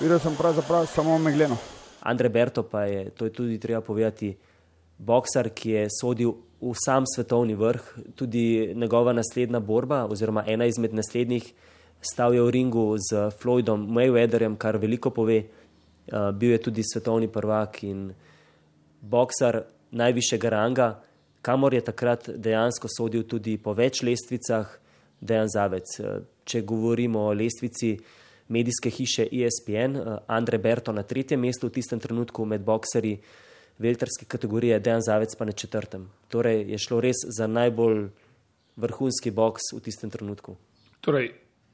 videl 0.00 0.18
sem 0.18 0.36
pravzaprav 0.36 0.86
samo 0.86 1.18
megleno. 1.18 1.56
Andre 2.00 2.28
Berto 2.28 2.62
pa 2.62 2.84
je, 2.84 3.10
to 3.10 3.24
je 3.24 3.32
tudi 3.32 3.58
treba 3.58 3.80
povedati, 3.80 4.36
boksar, 4.98 5.50
ki 5.50 5.70
je 5.70 5.86
sodil 6.00 6.32
v 6.60 6.72
sam 6.76 7.04
svetovni 7.08 7.54
vrh, 7.54 7.82
tudi 8.14 8.72
njegova 8.76 9.12
naslednja 9.12 9.60
borba, 9.60 10.04
oziroma 10.04 10.44
ena 10.46 10.66
izmed 10.68 10.94
naslednjih, 10.94 11.52
stal 12.00 12.34
je 12.34 12.42
v 12.42 12.50
ringu 12.50 12.96
z 12.98 13.30
Floydom 13.40 13.86
Mayweatherjem, 13.88 14.56
kar 14.56 14.76
veliko 14.76 15.10
pove. 15.10 15.44
Uh, 16.10 16.32
bil 16.34 16.50
je 16.50 16.58
tudi 16.58 16.82
svetovni 16.82 17.28
prvak 17.28 17.84
in 17.84 18.08
boksar 19.00 19.60
najvišjega 19.90 20.48
ranga, 20.48 20.88
kamor 21.42 21.74
je 21.74 21.80
takrat 21.80 22.28
dejansko 22.34 22.88
sodil 22.90 23.22
tudi 23.28 23.58
po 23.62 23.76
več 23.76 24.02
lestvicah, 24.02 24.66
dejan 25.20 25.48
zavec. 25.52 25.92
Če 26.44 26.62
govorimo 26.66 27.28
o 27.28 27.34
lestvici 27.36 27.92
medijske 28.50 28.90
hiše 28.90 29.28
ESPN, 29.30 29.96
uh, 29.96 30.18
Andre 30.26 30.58
Berto 30.58 30.92
na 30.92 31.02
tretjem 31.02 31.40
mestu 31.40 31.70
v 31.70 31.78
tistem 31.78 32.02
trenutku 32.02 32.44
med 32.44 32.64
boksarji 32.66 33.20
velterske 33.78 34.26
kategorije, 34.28 34.80
Dejan 34.80 35.00
Zavec 35.00 35.36
pa 35.38 35.44
na 35.44 35.52
četrtem. 35.52 36.10
Torej 36.28 36.66
je 36.68 36.78
šlo 36.78 37.00
res 37.00 37.22
za 37.36 37.46
najbolj 37.46 38.10
vrhunski 38.76 39.30
boks 39.30 39.72
v 39.76 39.80
tistem 39.84 40.10
trenutku. 40.10 40.56
Torej, 41.00 41.32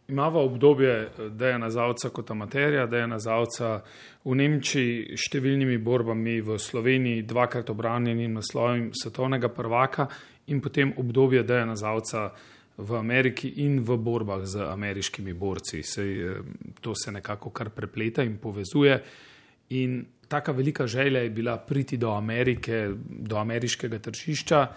imamo 0.09 0.41
obdobje 0.41 1.11
Dejana 1.31 1.71
Zavca 1.71 2.09
kot 2.09 2.31
amaterja, 2.31 2.87
Dejana 2.87 3.19
Zavca 3.19 3.81
v 4.25 4.35
Nemčiji 4.39 5.17
s 5.17 5.27
številnimi 5.27 5.79
borbami, 5.83 6.39
v 6.41 6.59
Sloveniji 6.63 7.25
dvakrat 7.27 7.71
obranjenim 7.75 8.39
naslovim 8.39 8.93
svetovnega 8.95 9.51
prvaka 9.51 10.07
in 10.47 10.63
potem 10.63 10.95
obdobje 10.97 11.43
Dejana 11.43 11.75
Zavca 11.77 12.31
v 12.79 12.97
Ameriki 12.97 13.49
in 13.65 13.81
v 13.81 13.97
borbah 13.97 14.45
z 14.45 14.67
ameriškimi 14.69 15.33
borci. 15.33 15.83
Sej, 15.83 16.43
to 16.81 16.95
se 16.95 17.13
nekako 17.13 17.51
kar 17.51 17.71
prepleta 17.71 18.23
in 18.23 18.37
povezuje. 18.39 19.03
In 19.71 20.05
taka 20.29 20.53
velika 20.53 20.87
želja 20.87 21.21
je 21.21 21.31
bila 21.31 21.57
priti 21.59 21.97
do 21.97 22.11
Amerike, 22.11 22.91
do 23.09 23.37
ameriškega 23.37 23.99
tržišča. 23.99 24.69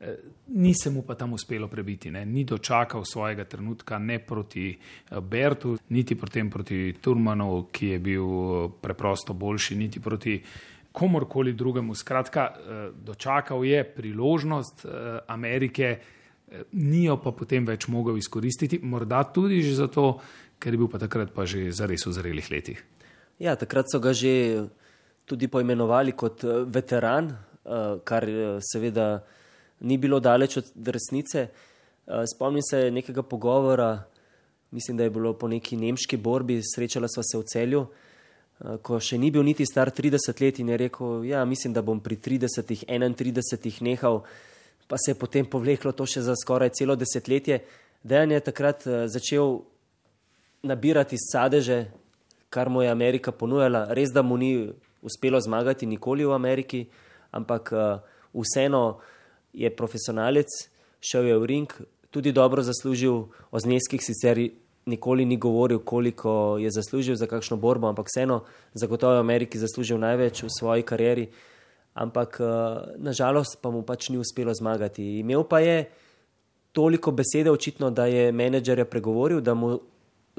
Eh, 0.00 0.16
ni 0.48 0.74
se 0.74 0.90
mu 0.90 1.02
pa 1.02 1.14
tam 1.14 1.32
uspelo 1.32 1.68
prebiti, 1.68 2.10
ne? 2.10 2.26
ni 2.26 2.44
dočakal 2.44 3.04
svojega 3.04 3.44
trenutka 3.44 3.98
ne 3.98 4.18
proti 4.18 4.70
eh, 4.70 5.20
Bertu, 5.20 5.78
niti 5.88 6.14
potem 6.14 6.50
proti 6.50 6.94
Turmanu, 7.00 7.66
ki 7.72 7.86
je 7.86 7.98
bil 7.98 8.22
eh, 8.22 8.68
preprosto 8.80 9.34
boljši, 9.34 9.76
niti 9.76 10.00
proti 10.00 10.42
komorkoli 10.92 11.52
drugemu. 11.52 11.94
Skratka, 11.94 12.46
dočakal 13.04 13.64
je 13.64 13.84
priložnost 13.84 14.86
Amerike, 15.26 15.98
ni 16.72 17.04
jo 17.04 17.16
pa 17.22 17.32
potem 17.32 17.66
več 17.66 17.88
mogel 17.88 18.18
izkoristiti, 18.18 18.80
morda 18.82 19.22
tudi 19.32 19.62
že 19.62 19.74
zato, 19.76 20.20
ker 20.58 20.74
je 20.74 20.78
bil 20.78 20.88
pa 20.88 20.98
takrat 20.98 21.32
pa 21.34 21.44
že 21.44 21.70
zares 21.72 22.06
v 22.06 22.12
zrelih 22.12 22.50
letih. 22.50 22.78
Ja, 23.38 23.56
takrat 23.56 23.90
so 23.92 24.00
ga 24.00 24.12
že 24.12 24.66
tudi 25.28 25.48
poimenovali 25.48 26.12
kot 26.12 26.42
veteran, 26.66 27.36
kar 28.04 28.24
seveda 28.64 29.22
ni 29.80 29.98
bilo 29.98 30.20
daleč 30.20 30.56
od 30.56 30.72
resnice. 30.86 31.48
Eh, 32.08 32.24
spomnim 32.34 32.62
se 32.62 32.90
nekega 32.90 33.22
pogovora, 33.22 34.04
mislim, 34.70 34.96
da 34.96 35.04
je 35.04 35.10
bilo 35.10 35.32
po 35.32 35.48
neki 35.48 35.76
nemški 35.76 36.16
borbi, 36.16 36.60
srečala 36.74 37.08
sva 37.08 37.22
se 37.22 37.38
v 37.38 37.44
celju, 37.44 37.86
eh, 38.60 38.76
ko 38.82 39.00
še 39.00 39.18
ni 39.18 39.30
bil 39.30 39.42
niti 39.42 39.66
star 39.66 39.90
30 39.90 40.40
let 40.40 40.58
in 40.58 40.68
je 40.68 40.76
rekel, 40.76 41.24
ja, 41.24 41.44
mislim, 41.44 41.72
da 41.72 41.82
bom 41.82 42.00
pri 42.00 42.16
30, 42.16 42.84
31 42.88 43.80
nehal, 43.82 44.22
pa 44.88 44.96
se 44.98 45.10
je 45.10 45.18
potem 45.20 45.46
povleklo 45.46 45.92
to 45.92 46.06
še 46.06 46.24
za 46.24 46.34
skoraj 46.36 46.72
celo 46.74 46.96
desetletje. 46.96 47.60
Dejan 48.02 48.32
je 48.32 48.40
takrat 48.40 48.86
eh, 48.86 49.06
začel 49.08 49.60
nabirati 50.62 51.16
sadeže, 51.20 51.86
kar 52.50 52.68
mu 52.68 52.82
je 52.82 52.90
Amerika 52.90 53.32
ponujala. 53.32 53.92
Res, 53.94 54.10
da 54.10 54.22
mu 54.22 54.36
ni 54.36 54.72
uspelo 55.04 55.40
zmagati 55.40 55.86
nikoli 55.86 56.24
v 56.24 56.34
Ameriki, 56.34 56.86
ampak 57.30 57.70
vseeno 58.34 58.98
je 59.52 59.70
profesionalec, 59.70 60.48
šel 61.00 61.28
je 61.28 61.38
v 61.38 61.46
ring, 61.46 61.68
tudi 62.10 62.32
dobro 62.32 62.62
zaslužil, 62.62 63.28
o 63.50 63.58
zneskih 63.60 64.00
sicer 64.02 64.38
nikoli 64.86 65.24
ni 65.24 65.36
govoril, 65.36 65.78
koliko 65.78 66.56
je 66.58 66.70
zaslužil 66.70 67.16
za 67.16 67.26
kakšno 67.26 67.56
borbo, 67.56 67.88
ampak 67.88 68.06
vseeno 68.08 68.44
zagotovo 68.74 69.12
je 69.12 69.20
v 69.20 69.26
Ameriki 69.26 69.58
zaslužil 69.58 69.98
največ 69.98 70.42
v 70.42 70.50
svoji 70.58 70.82
karieri, 70.82 71.28
ampak 71.98 72.40
eh, 72.40 72.46
nažalost 73.02 73.58
pa 73.62 73.70
mu 73.70 73.82
pač 73.82 74.08
ni 74.08 74.18
uspelo 74.18 74.54
zmagati. 74.54 75.18
Imel 75.18 75.44
pa 75.44 75.60
je 75.60 75.84
toliko 76.72 77.10
besede 77.10 77.50
očitno, 77.50 77.90
da 77.90 78.06
je 78.06 78.32
menedžerja 78.32 78.84
pregovoril, 78.84 79.40
da 79.40 79.54
mu 79.54 79.78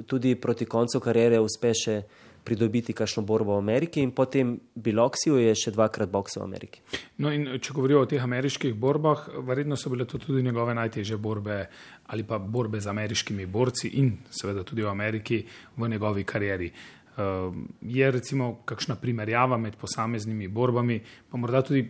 tudi 0.05 0.35
proti 0.35 0.65
koncu 0.65 0.99
kariere 1.03 1.39
uspe 1.43 1.73
še 1.75 2.01
pridobiti 2.43 2.93
kakšno 2.95 3.23
borbo 3.27 3.57
v 3.57 3.61
Ameriki 3.61 4.01
in 4.01 4.11
potem 4.15 4.55
Biloksiju 4.75 5.37
je 5.41 5.51
še 5.59 5.73
dvakrat 5.75 6.09
boksal 6.09 6.45
v 6.45 6.47
Ameriki. 6.47 6.81
No 7.19 7.33
in 7.35 7.59
če 7.59 7.75
govorijo 7.75 8.05
o 8.05 8.07
teh 8.09 8.23
ameriških 8.23 8.73
borbah, 8.79 9.27
verjetno 9.45 9.77
so 9.77 9.91
bile 9.91 10.07
to 10.07 10.17
tudi 10.23 10.43
njegove 10.45 10.73
najtežje 10.77 11.17
borbe 11.19 11.59
ali 12.09 12.23
pa 12.23 12.39
borbe 12.39 12.79
z 12.81 12.89
ameriškimi 12.89 13.45
borci 13.45 13.91
in 14.01 14.15
seveda 14.31 14.63
tudi 14.63 14.81
v 14.81 14.89
Ameriki 14.89 15.43
v 15.77 15.89
njegovi 15.91 16.23
karieri. 16.23 16.71
Uh, 17.19 17.55
je 17.81 18.11
recimo 18.11 18.61
kakšna 18.65 18.95
primerjava 18.95 19.57
med 19.57 19.75
posameznimi 19.75 20.47
borbami, 20.47 21.01
pa 21.29 21.37
morda 21.37 21.59
tudi 21.67 21.83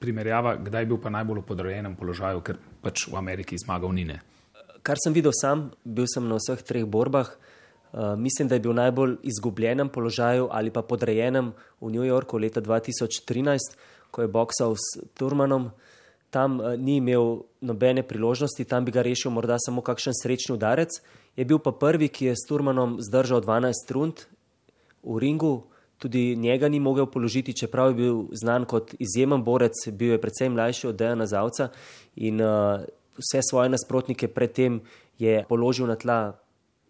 primerjava, 0.00 0.56
kdaj 0.56 0.82
je 0.82 0.88
bil 0.88 0.98
pa 1.02 1.10
najbolj 1.12 1.42
v 1.42 1.46
podrejenem 1.46 1.96
položaju, 1.98 2.40
ker 2.40 2.56
pač 2.80 3.04
v 3.10 3.18
Ameriki 3.20 3.58
zmagal 3.60 3.92
Nine. 3.92 4.16
Kar 4.82 4.96
sem 4.98 5.12
videl 5.14 5.34
sam, 5.36 5.68
bil 5.84 6.08
sem 6.10 6.24
na 6.26 6.40
vseh 6.40 6.64
treh 6.64 6.88
borbah. 6.88 7.28
Eh, 7.92 8.16
mislim, 8.16 8.48
da 8.48 8.56
je 8.56 8.64
bil 8.64 8.72
v 8.72 8.80
najbolj 8.80 9.16
izgubljenem 9.22 9.92
položaju 9.92 10.48
ali 10.50 10.72
pa 10.72 10.82
podrejenem 10.82 11.52
v 11.80 11.90
New 11.92 12.04
Yorku 12.08 12.40
leta 12.40 12.60
2013, 12.64 13.76
ko 14.10 14.24
je 14.24 14.28
boksal 14.28 14.74
s 14.74 15.04
Turmanom. 15.14 15.70
Tam 16.32 16.56
uh, 16.60 16.72
ni 16.80 16.96
imel 16.96 17.44
nobene 17.60 18.00
priložnosti, 18.00 18.64
tam 18.64 18.86
bi 18.88 18.92
ga 18.92 19.04
rešil 19.04 19.28
morda 19.28 19.58
samo 19.60 19.84
kakšen 19.84 20.16
srečni 20.16 20.56
udarec. 20.56 20.88
Je 21.36 21.44
bil 21.44 21.60
pa 21.60 21.76
prvi, 21.76 22.08
ki 22.08 22.32
je 22.32 22.36
s 22.40 22.48
Turmanom 22.48 22.96
zdržal 23.04 23.44
12 23.44 23.92
rund 23.92 24.24
v 25.02 25.18
ringu, 25.18 25.66
tudi 25.98 26.36
njega 26.36 26.68
ni 26.68 26.80
mogel 26.80 27.06
položiti, 27.06 27.54
čeprav 27.54 27.92
je 27.92 27.94
bil 27.94 28.24
znan 28.32 28.64
kot 28.64 28.94
izjemen 28.98 29.44
borec, 29.44 29.76
bil 29.92 30.16
je 30.16 30.20
predvsem 30.20 30.52
mlajši 30.52 30.88
od 30.88 30.96
Dejana 30.96 31.26
Zavca 31.26 31.68
in 32.16 32.40
uh, 32.42 32.82
vse 33.18 33.42
svoje 33.50 33.68
nasprotnike 33.68 34.28
predtem 34.28 34.80
je 35.18 35.44
položil 35.48 35.86
na 35.86 35.96
tla 35.96 36.38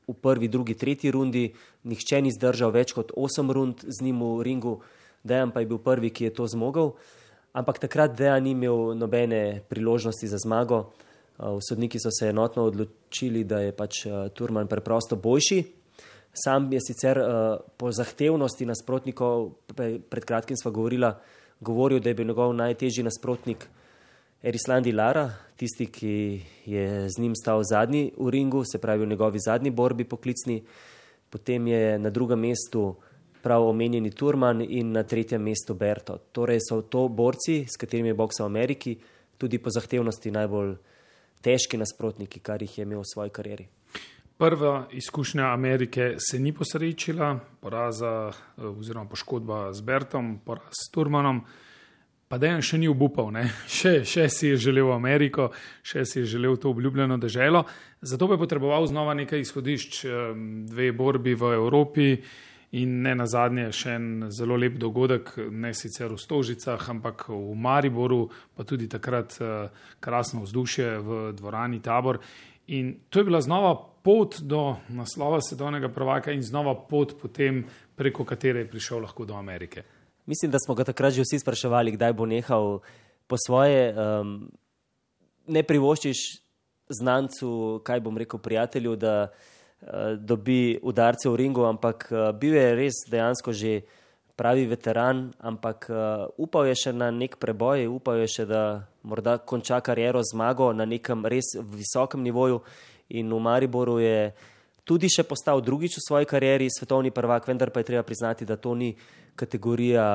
v 0.09 0.15
prvi, 0.15 0.49
drugi, 0.49 0.75
tretji 0.75 1.11
rundi, 1.11 1.53
nihče 1.85 2.23
ni 2.23 2.33
zdržal 2.33 2.73
več 2.73 2.93
kot 2.97 3.13
osem 3.17 3.51
rund 3.51 3.85
z 3.85 4.05
njim 4.05 4.23
v 4.23 4.43
ringu, 4.43 4.81
Dejan 5.23 5.53
pa 5.55 5.61
je 5.63 5.69
bil 5.71 5.79
prvi, 5.79 6.11
ki 6.11 6.25
je 6.25 6.35
to 6.35 6.49
zmogel. 6.51 6.97
Ampak 7.55 7.79
takrat 7.79 8.17
Dejan 8.19 8.43
ni 8.43 8.57
imel 8.57 8.97
nobene 8.99 9.63
priložnosti 9.69 10.27
za 10.27 10.41
zmago. 10.43 10.91
Uh, 11.39 11.61
sodniki 11.63 12.01
so 12.01 12.11
se 12.11 12.33
enotno 12.33 12.65
odločili, 12.67 13.45
da 13.45 13.61
je 13.63 13.71
pač 13.77 14.07
uh, 14.07 14.27
Turman 14.35 14.67
preprosto 14.67 15.17
boljši. 15.17 15.82
Sam 16.33 16.73
je 16.73 16.81
sicer 16.81 17.19
uh, 17.19 17.61
po 17.77 17.93
zahtevnosti 17.93 18.67
nasprotnikov, 18.67 19.51
pred 19.77 20.25
kratkim 20.25 20.57
sva 20.57 20.73
govorila, 20.73 21.13
govoril, 21.61 22.01
da 22.01 22.09
je 22.11 22.15
bil 22.15 22.27
njegov 22.27 22.55
najtežji 22.57 23.05
nasprotnik 23.05 23.69
Erislandi 24.43 24.93
Lara, 24.93 25.29
tisti, 25.57 25.87
ki 25.87 26.15
je 26.67 27.09
z 27.09 27.21
njim 27.21 27.35
stal 27.39 27.61
zadnji 27.63 28.11
v 28.19 28.31
ringu, 28.31 28.65
se 28.65 28.81
pravi 28.81 29.05
v 29.05 29.09
njegovi 29.13 29.39
zadnji 29.39 29.71
borbi 29.71 30.05
poklicni, 30.05 30.63
potem 31.31 31.67
je 31.67 31.99
na 31.99 32.11
drugem 32.11 32.41
mestu 32.41 32.95
prav 33.43 33.69
omenjeni 33.69 34.11
Turman 34.11 34.63
in 34.63 34.93
na 34.93 35.03
tretjem 35.03 35.43
mestu 35.43 35.75
Berto. 35.75 36.19
Torej 36.33 36.59
so 36.69 36.81
to 36.83 37.09
borci, 37.09 37.67
s 37.69 37.77
katerimi 37.77 38.11
je 38.11 38.15
boksal 38.19 38.47
v 38.47 38.51
Ameriki, 38.51 38.97
tudi 39.39 39.59
po 39.59 39.71
zahtevnosti 39.71 40.31
najbolj 40.31 40.75
težki 41.43 41.79
nasprotniki, 41.79 42.41
kar 42.41 42.63
jih 42.63 42.79
je 42.79 42.83
imel 42.83 43.03
v 43.03 43.11
svoji 43.13 43.31
karieri. 43.31 43.69
Prva 44.43 44.89
izkušnja 44.91 45.53
Amerike 45.53 46.15
se 46.19 46.39
ni 46.39 46.53
posrečila, 46.53 47.39
poraza 47.61 48.33
eh, 48.33 48.65
oziroma 48.67 49.07
poškodba 49.09 49.73
z 49.73 49.81
Bertom, 49.81 50.41
poraz 50.45 50.75
s 50.75 50.91
Turmanom 50.91 51.45
pa 52.29 52.41
da 52.43 52.49
je 52.51 52.65
še 52.65 52.81
ni 52.83 52.89
obupal, 52.91 53.31
še, 53.79 54.01
še 54.03 54.27
si 54.27 54.51
je 54.51 54.57
želel 54.57 54.91
Ameriko, 54.91 55.53
še 55.87 56.03
si 56.03 56.19
je 56.25 56.27
želel 56.35 56.57
to 56.59 56.75
obljubljeno 56.75 57.21
državo. 57.23 57.63
Zato 58.03 58.33
je 58.33 58.39
potreboval 58.39 58.87
znova 58.91 59.15
nekaj 59.15 59.47
izhodišč, 59.47 60.03
dve 60.67 60.91
borbi 60.93 61.39
v 61.39 61.55
Evropi 61.61 62.09
in 62.73 63.03
ne 63.05 63.15
na 63.15 63.29
zadnje 63.31 63.71
še 63.71 63.95
en 63.95 64.07
zelo 64.33 64.57
lep 64.57 64.75
dogodek, 64.81 65.37
ne 65.53 65.71
sicer 65.71 66.11
v 66.11 66.19
Stožicah, 66.19 66.83
ampak 66.91 67.29
v 67.29 67.55
Mariboru, 67.55 68.25
pa 68.57 68.67
tudi 68.67 68.91
takrat 68.91 69.39
eh, 69.39 69.69
krasno 70.01 70.43
vzdušje 70.43 70.97
v 70.99 71.27
dvorani 71.39 71.79
Tabor. 71.79 72.19
In 72.73 72.95
to 73.13 73.21
je 73.21 73.29
bila 73.29 73.41
znova 73.45 73.75
pot 74.03 74.41
do 74.41 74.77
naslova 74.89 75.41
svetovnega 75.45 75.89
prvaka 75.93 76.33
in 76.33 76.43
znova 76.43 76.75
pot 76.89 77.15
potem, 77.21 77.67
preko 77.97 78.25
katere 78.25 78.65
je 78.65 78.71
prišel 78.71 79.03
lahko 79.05 79.25
do 79.29 79.37
Amerike. 79.37 79.83
Mislim, 80.27 80.51
da 80.51 80.59
smo 80.59 80.75
ga 80.75 80.85
takrat 80.85 81.13
že 81.13 81.23
vsi 81.27 81.39
spraševali, 81.39 81.93
kdaj 81.93 82.13
bo 82.13 82.27
nehal 82.27 82.81
po 83.27 83.37
svoje. 83.37 83.93
Um, 83.93 84.51
ne 85.47 85.63
privoščiš 85.63 86.19
znancu, 86.89 87.81
kaj 87.85 88.01
bom 88.01 88.17
rekel, 88.19 88.41
prijatelju, 88.41 88.97
da 88.97 89.17
uh, 89.29 90.15
dobi 90.19 90.79
udarce 90.83 91.29
v 91.29 91.37
ringu, 91.37 91.67
ampak 91.67 92.09
uh, 92.11 92.31
bil 92.33 92.55
je 92.55 92.75
res 92.79 93.03
dejansko 93.11 93.53
že 93.53 93.83
pravi 94.37 94.67
veteran, 94.67 95.33
ampak 95.39 95.91
uh, 95.91 96.31
upal 96.39 96.71
je 96.71 96.79
še 96.87 96.93
na 96.97 97.11
nek 97.11 97.37
preboj, 97.37 97.87
upal 97.91 98.23
je 98.25 98.31
še, 98.39 98.47
da 98.47 98.63
morda 99.03 99.39
konča 99.39 99.81
kariero 99.81 100.23
zmago 100.23 100.73
na 100.73 100.85
nekem 100.85 101.27
res 101.27 101.55
visokem 101.59 102.23
nivoju 102.23 102.61
in 103.09 103.33
v 103.33 103.41
Mariboru 103.41 103.99
je 104.01 104.33
tudi 104.85 105.11
še 105.11 105.25
postal 105.29 105.61
drugič 105.63 105.99
v 105.99 106.07
svoji 106.07 106.27
karieri 106.27 106.69
svetovni 106.71 107.11
prvak, 107.11 107.47
vendar 107.47 107.71
pa 107.71 107.81
je 107.81 107.91
treba 107.93 108.03
priznati, 108.03 108.45
da 108.45 108.57
to 108.57 108.75
ni 108.75 108.95
kategorija 109.37 110.07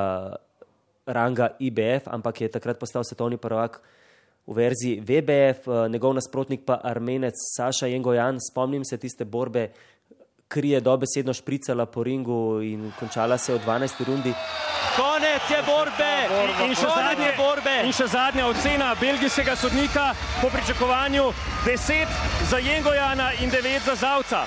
ranga 1.08 1.56
IBF, 1.58 2.08
ampak 2.12 2.40
je 2.40 2.52
takrat 2.52 2.78
postal 2.78 3.04
svetovni 3.04 3.40
prvak 3.40 3.80
v 4.48 4.54
verziji 4.56 5.00
VBF, 5.00 5.68
eh, 5.68 5.88
njegov 5.88 6.14
nasprotnik 6.16 6.64
pa 6.64 6.80
armenec 6.84 7.36
Saša 7.36 7.86
Jengojan. 7.86 8.40
Spomnim 8.40 8.84
se 8.84 8.96
tiste 8.96 9.24
borbe, 9.24 9.72
ki 10.48 10.68
je 10.68 10.80
dobesedno 10.80 11.32
špricala 11.34 11.86
po 11.86 12.02
ringu 12.02 12.60
in 12.62 12.92
končala 12.98 13.38
se 13.38 13.54
v 13.54 13.60
12. 13.66 14.04
rundi. 14.06 14.32
Konec 14.96 15.44
je 15.50 15.60
borbe 15.66 16.12
in 16.64 16.74
še, 16.74 16.88
zadnje, 16.88 17.32
borbe 17.36 17.74
in 17.84 17.92
še 17.92 18.06
zadnja 18.08 18.46
ocena 18.48 18.94
belgijskega 19.00 19.56
sodnika 19.56 20.14
po 20.40 20.48
pričakovanju 20.48 21.28
10 21.66 22.16
za 22.50 22.58
Jengojana 22.58 23.32
in 23.42 23.50
9 23.50 23.84
za 23.84 23.94
Zavca. 23.94 24.46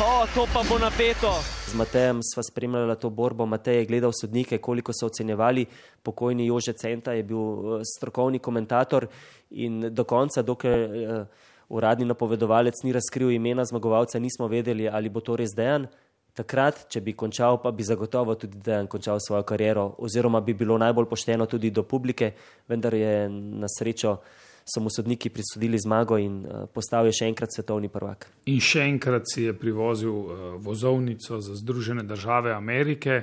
O, 0.00 0.26
to 0.34 0.46
pa 0.54 0.62
bo 0.64 0.78
napeto. 0.80 1.28
Z 1.68 1.76
Matejem 1.76 2.22
sva 2.24 2.42
spremljala 2.42 2.94
to 2.96 3.10
borbo. 3.10 3.46
Matej 3.46 3.76
je 3.76 3.86
gledal 3.86 4.12
sodnike, 4.16 4.58
koliko 4.58 4.92
so 4.92 5.06
ocenjevali. 5.06 5.66
Pokojni 6.02 6.46
Jože 6.46 6.72
Centa 6.72 7.12
je 7.12 7.22
bil 7.22 7.38
eh, 7.38 7.84
strokovni 7.84 8.38
komentator 8.38 9.06
in 9.50 9.92
do 9.92 10.04
konca, 10.04 10.42
dokler 10.42 10.80
eh, 10.80 11.24
uradni 11.72 12.04
napovedovalec 12.04 12.82
ni 12.84 12.92
razkril 12.92 13.32
imena 13.32 13.64
zmagovalca, 13.64 14.20
nismo 14.20 14.48
vedeli, 14.48 14.88
ali 14.88 15.08
bo 15.08 15.20
to 15.20 15.36
res 15.40 15.56
dejan. 15.56 15.88
Takrat, 16.32 16.86
če 16.88 17.02
bi 17.04 17.12
končal, 17.12 17.58
pa 17.60 17.72
bi 17.76 17.84
zagotovo 17.84 18.34
tudi 18.40 18.60
dejan 18.64 18.86
končal 18.88 19.18
svojo 19.20 19.44
kariero, 19.48 19.90
oziroma 20.00 20.40
bi 20.40 20.54
bilo 20.56 20.78
najbolj 20.80 21.10
pošteno 21.10 21.46
tudi 21.46 21.70
do 21.70 21.84
publike, 21.84 22.32
vendar 22.68 22.94
je 22.96 23.28
na 23.28 23.68
srečo 23.68 24.16
so 24.64 24.80
mu 24.80 24.90
sodniki 24.90 25.30
prisodili 25.30 25.78
zmago 25.78 26.18
in 26.18 26.44
uh, 26.46 26.68
postal 26.72 27.06
je 27.06 27.16
še 27.18 27.28
enkrat 27.30 27.54
svetovni 27.54 27.90
prvak. 27.90 28.28
In 28.46 28.60
še 28.62 28.84
enkrat 28.86 29.26
si 29.26 29.48
je 29.48 29.54
privozil 29.58 30.12
uh, 30.12 30.44
vozovnico 30.62 31.40
za 31.42 31.56
Združene 31.58 32.04
države 32.06 32.54
Amerike 32.54 33.22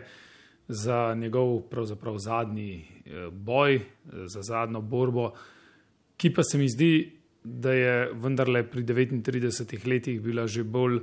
za 0.67 1.15
njegov 1.15 1.63
zadnji 2.17 2.83
uh, 2.83 3.33
boj, 3.33 3.79
za 4.25 4.41
zadnjo 4.41 4.81
borbo, 4.81 5.31
ki 6.17 6.33
pa 6.33 6.43
se 6.43 6.57
mi 6.57 6.67
zdi, 6.69 7.18
da 7.49 7.73
je 7.73 7.95
vendarle 8.13 8.63
pri 8.63 8.83
39 8.83 9.87
letih 9.87 10.21
bila 10.21 10.47
že 10.47 10.63
bolj 10.63 10.99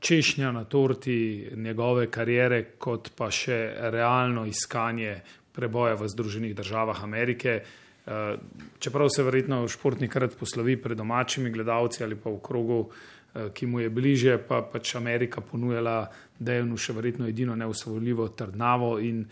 češnja 0.00 0.52
na 0.52 0.64
torti 0.64 1.50
njegove 1.56 2.06
kariere, 2.10 2.78
kot 2.78 3.10
pa 3.16 3.30
še 3.30 3.74
realno 3.90 4.44
iskanje 4.46 5.16
preboja 5.52 5.96
v 5.98 6.08
Združenih 6.08 6.54
državah 6.54 7.02
Amerike. 7.04 7.62
Eh, 8.08 8.36
čeprav 8.78 9.08
se 9.16 9.22
verjetno 9.22 9.68
športnik 9.68 10.16
rad 10.16 10.36
poslovi 10.38 10.76
pred 10.82 10.96
domačimi 10.96 11.50
gledalci 11.50 12.04
ali 12.04 12.16
pa 12.16 12.30
v 12.30 12.38
krogu, 12.42 12.88
eh, 13.34 13.50
ki 13.54 13.66
mu 13.66 13.80
je 13.80 13.90
bliže, 13.90 14.38
pa 14.48 14.62
pač 14.62 14.94
Amerika 14.94 15.40
ponujala 15.40 16.08
Dejanu 16.38 16.76
še 16.76 16.92
verjetno 16.92 17.28
edino 17.28 17.56
neusvojljivo 17.56 18.28
trdnavo 18.28 18.98
in 18.98 19.26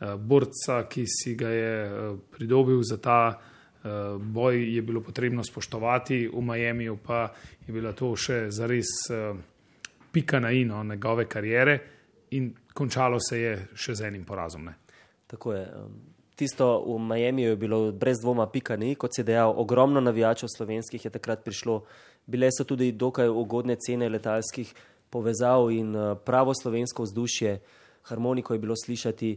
borca, 0.00 0.86
ki 0.88 1.04
si 1.04 1.34
ga 1.36 1.48
je 1.48 1.72
pridobil 2.32 2.80
za 2.82 2.96
ta 2.96 3.36
boj, 4.20 4.74
je 4.74 4.82
bilo 4.82 5.00
potrebno 5.00 5.44
spoštovati, 5.44 6.28
v 6.28 6.42
Miamiju 6.42 6.98
pa 7.06 7.32
je 7.66 7.72
bila 7.72 7.92
to 7.92 8.12
še 8.16 8.50
zares 8.50 8.90
pika 10.12 10.40
na 10.40 10.50
ino 10.50 10.84
njegove 10.84 11.24
karijere 11.28 11.78
in 12.30 12.54
končalo 12.74 13.18
se 13.20 13.40
je 13.40 13.52
še 13.74 13.94
z 13.94 14.06
enim 14.08 14.24
porazom. 14.24 14.64
Ne? 14.64 14.74
Tako 15.26 15.52
je. 15.52 15.66
Tisto 16.40 16.66
v 16.86 16.96
Miami 17.04 17.42
je 17.42 17.56
bilo 17.56 17.92
brez 17.92 18.22
dvoma 18.22 18.46
pika 18.48 18.76
ni, 18.76 18.94
kot 18.96 19.12
si 19.12 19.24
dejal, 19.24 19.52
ogromno 19.60 20.00
navijačev 20.00 20.48
slovenskih 20.48 21.04
je 21.04 21.10
takrat 21.12 21.44
prišlo. 21.44 21.82
Bile 22.26 22.48
so 22.48 22.64
tudi 22.64 22.92
dokaj 22.92 23.28
ugodne 23.28 23.76
cene 23.76 24.08
letalskih 24.08 24.72
povezav 25.10 25.68
in 25.74 25.92
eh, 25.96 26.14
pravo 26.24 26.54
slovensko 26.54 27.04
vzdušje, 27.04 27.58
harmoniko 28.08 28.54
je 28.54 28.62
bilo 28.62 28.76
slišati. 28.76 29.34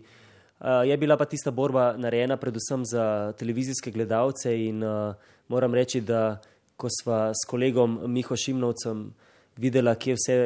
Eh, 0.64 0.88
je 0.88 0.98
bila 0.98 1.18
pa 1.18 1.26
tista 1.26 1.52
borba 1.52 1.98
narejena 1.98 2.38
predvsem 2.38 2.86
za 2.86 3.34
televizijske 3.38 3.92
gledalce 3.92 4.66
in 4.66 4.84
eh, 4.84 5.14
moram 5.48 5.74
reči, 5.74 6.02
da 6.02 6.40
ko 6.78 6.88
sva 6.90 7.34
s 7.36 7.44
kolegom 7.50 8.00
Miho 8.08 8.36
Šimnovcem 8.36 9.14
videla, 9.58 9.96
kje 9.96 10.16
vse 10.16 10.38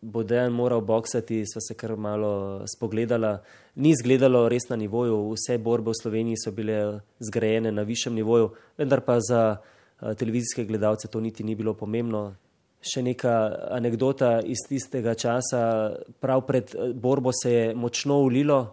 bo 0.00 0.24
dejan 0.26 0.52
moral 0.52 0.80
boksati, 0.80 1.44
sva 1.46 1.62
se 1.62 1.74
kar 1.74 1.94
malo 1.96 2.64
spogledala. 2.66 3.38
Ni 3.74 3.94
izgledalo 3.94 4.48
res 4.48 4.66
na 4.68 4.76
nivoju, 4.76 5.20
vse 5.36 5.58
borbe 5.58 5.94
v 5.94 6.00
Sloveniji 6.02 6.42
so 6.42 6.50
bile 6.50 7.00
zgrajene 7.20 7.70
na 7.70 7.86
višjem 7.86 8.18
nivoju, 8.18 8.50
vendar 8.78 9.06
pa 9.06 9.20
za 9.22 9.54
eh, 9.54 10.14
televizijske 10.14 10.64
gledalce 10.64 11.08
to 11.08 11.20
niti 11.20 11.46
ni 11.46 11.54
bilo 11.54 11.78
pomembno. 11.78 12.34
Še 12.82 13.06
neka 13.06 13.38
anekdota 13.70 14.40
iz 14.42 14.66
tistega 14.66 15.14
časa, 15.14 15.94
prav 16.18 16.46
pred 16.48 16.74
borbo 16.94 17.30
se 17.30 17.52
je 17.52 17.74
močno 17.74 18.18
ulilo 18.18 18.64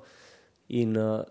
in 0.69 0.97
eh, 0.97 1.23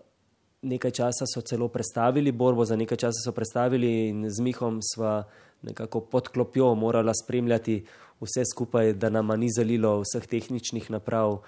nekaj 0.61 0.91
časa 0.91 1.25
so 1.25 1.41
celo 1.41 1.67
predstavili 1.67 2.31
borbo, 2.31 2.65
za 2.65 2.75
nekaj 2.75 2.97
časa 2.97 3.21
so 3.25 3.31
predstavili 3.31 4.09
in 4.09 4.29
z 4.29 4.41
Mihom 4.41 4.79
sva 4.81 5.23
nekako 5.61 6.01
pod 6.01 6.27
klopjo 6.27 6.75
morala 6.75 7.13
spremljati 7.13 7.85
vse 8.21 8.43
skupaj, 8.53 8.93
da 8.93 9.09
nam 9.09 9.27
ni 9.39 9.49
zalilo 9.49 10.01
vseh 10.01 10.27
tehničnih 10.27 10.91
naprav. 10.91 11.41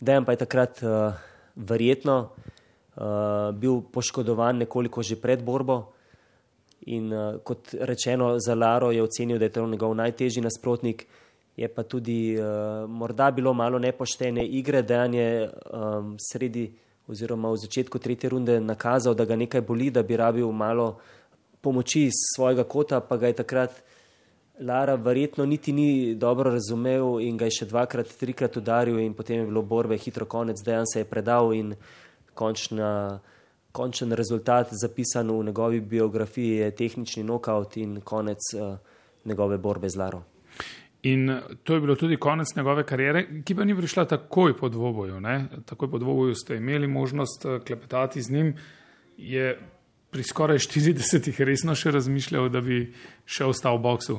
Dejan 0.00 0.24
pa 0.24 0.32
je 0.32 0.42
takrat 0.42 0.82
uh, 0.82 1.14
verjetno 1.56 2.30
uh, 2.96 3.54
bil 3.54 3.80
poškodovan 3.92 4.58
nekoliko 4.58 5.02
že 5.02 5.16
pred 5.16 5.44
borbo 5.44 5.92
in 6.86 7.12
uh, 7.12 7.38
kot 7.42 7.74
rečeno 7.80 8.38
za 8.38 8.54
Laro 8.54 8.90
je 8.90 9.02
ocenil, 9.02 9.38
da 9.38 9.44
je 9.44 9.52
to 9.52 9.66
njegov 9.66 9.94
najtežji 9.94 10.42
nasprotnik. 10.42 11.06
Je 11.56 11.68
pa 11.68 11.82
tudi 11.82 12.36
uh, 12.36 12.90
morda 12.90 13.30
bilo 13.30 13.54
malo 13.54 13.78
nepoštene 13.78 14.46
igre, 14.46 14.82
da 14.82 15.04
je 15.04 15.50
um, 15.72 16.16
sredi 16.18 16.72
oziroma 17.08 17.50
v 17.50 17.56
začetku 17.56 17.98
tretje 17.98 18.30
runde 18.30 18.60
nakazal, 18.60 19.14
da 19.14 19.24
ga 19.24 19.36
nekaj 19.36 19.60
boli, 19.60 19.90
da 19.90 20.02
bi 20.02 20.16
rabil 20.16 20.50
malo 20.52 20.98
pomoči 21.60 22.06
iz 22.06 22.18
svojega 22.34 22.64
kota, 22.64 23.00
pa 23.00 23.16
ga 23.16 23.26
je 23.26 23.40
takrat 23.42 23.82
Lara 24.60 24.94
verjetno 24.94 25.44
niti 25.44 25.72
ni 25.72 26.14
dobro 26.14 26.50
razumel 26.50 27.20
in 27.20 27.36
ga 27.36 27.44
je 27.44 27.58
še 27.58 27.66
dvakrat, 27.68 28.08
trikrat 28.16 28.56
udaril 28.56 29.02
in 29.02 29.12
potem 29.12 29.42
je 29.42 29.48
bilo 29.50 29.62
borbe 29.62 29.98
hitro 30.00 30.24
konec, 30.24 30.62
dejan 30.64 30.88
se 30.88 31.02
je 31.02 31.08
predal 31.10 31.52
in 31.52 31.74
končna, 32.34 33.20
končen 33.72 34.16
rezultat 34.16 34.72
zapisan 34.72 35.28
v 35.28 35.44
njegovi 35.50 35.80
biografiji 35.80 36.56
je 36.62 36.70
tehnični 36.70 37.24
nokaut 37.24 37.76
in 37.76 38.00
konec 38.00 38.48
uh, 38.56 38.78
njegove 39.24 39.58
borbe 39.58 39.88
z 39.92 40.00
Laro. 40.00 40.22
In 41.06 41.30
to 41.62 41.74
je 41.74 41.80
bilo 41.80 41.94
tudi 41.94 42.16
konec 42.16 42.50
njegove 42.56 42.82
kariere, 42.86 43.26
ki 43.44 43.54
pa 43.54 43.64
ni 43.64 43.76
prišla 43.76 44.06
takoj 44.10 44.56
po 44.58 44.68
dvoboju. 44.68 45.20
Ne? 45.20 45.36
Takoj 45.68 45.90
po 45.90 45.98
dvoboju 46.02 46.34
ste 46.34 46.56
imeli 46.56 46.86
možnost 46.86 47.44
eh, 47.44 47.58
klepetati 47.66 48.22
z 48.22 48.32
njim. 48.32 48.54
Je 49.16 49.58
pri 50.10 50.22
skoraj 50.22 50.58
40-ih 50.58 51.40
resno 51.44 51.74
še 51.76 51.92
razmišljal, 51.94 52.48
da 52.48 52.60
bi 52.64 52.80
še 53.28 53.44
ostal 53.44 53.78
v 53.78 53.84
boksu. 53.84 54.18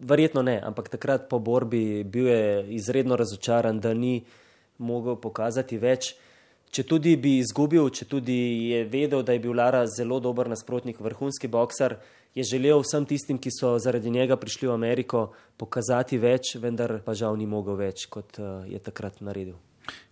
Verjetno 0.00 0.42
ne, 0.42 0.56
ampak 0.64 0.88
takrat 0.88 1.28
po 1.30 1.38
borbi 1.38 2.02
bil 2.04 2.28
je 2.28 2.42
izredno 2.76 3.16
razočaran, 3.20 3.80
da 3.80 3.94
ni 3.94 4.24
mogel 4.78 5.16
pokazati 5.20 5.78
več. 5.78 6.14
Če 6.70 6.84
tudi 6.86 7.16
bi 7.18 7.40
izgubil, 7.40 7.88
če 7.90 8.06
tudi 8.06 8.36
je 8.70 8.84
vedel, 8.86 9.24
da 9.26 9.34
je 9.34 9.42
bil 9.42 9.56
Lara 9.58 9.82
zelo 9.90 10.20
dober 10.22 10.46
nasprotnik, 10.46 11.00
vrhunski 11.02 11.50
boksar, 11.50 11.96
je 12.34 12.44
želel 12.46 12.84
vsem 12.84 13.08
tistim, 13.10 13.40
ki 13.42 13.50
so 13.50 13.72
zaradi 13.82 14.10
njega 14.10 14.36
prišli 14.38 14.68
v 14.68 14.76
Ameriko, 14.76 15.24
pokazati 15.58 16.20
več, 16.22 16.54
vendar 16.62 17.00
pa 17.02 17.16
žal 17.18 17.34
ni 17.40 17.48
mogel 17.50 17.74
več, 17.80 18.06
kot 18.06 18.38
eh, 18.38 18.70
je 18.70 18.78
takrat 18.86 19.18
naredil. 19.18 19.58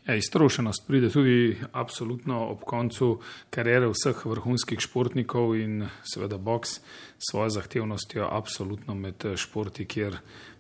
Ja, 0.09 0.17
iztrošenost 0.19 0.87
pride 0.89 1.13
tudi 1.15 1.55
absolutno 1.73 2.41
ob 2.49 2.67
koncu 2.67 3.21
karijere 3.55 3.93
vseh 3.93 4.23
vrhunskih 4.27 4.81
športnikov 4.83 5.55
in 5.61 5.85
seveda 6.03 6.41
boks 6.43 6.79
s 6.81 7.31
svojo 7.31 7.53
zahtevnostjo 7.61 8.27
absolutno 8.27 8.97
med 8.99 9.29
športi, 9.37 9.87
kjer 9.87 10.19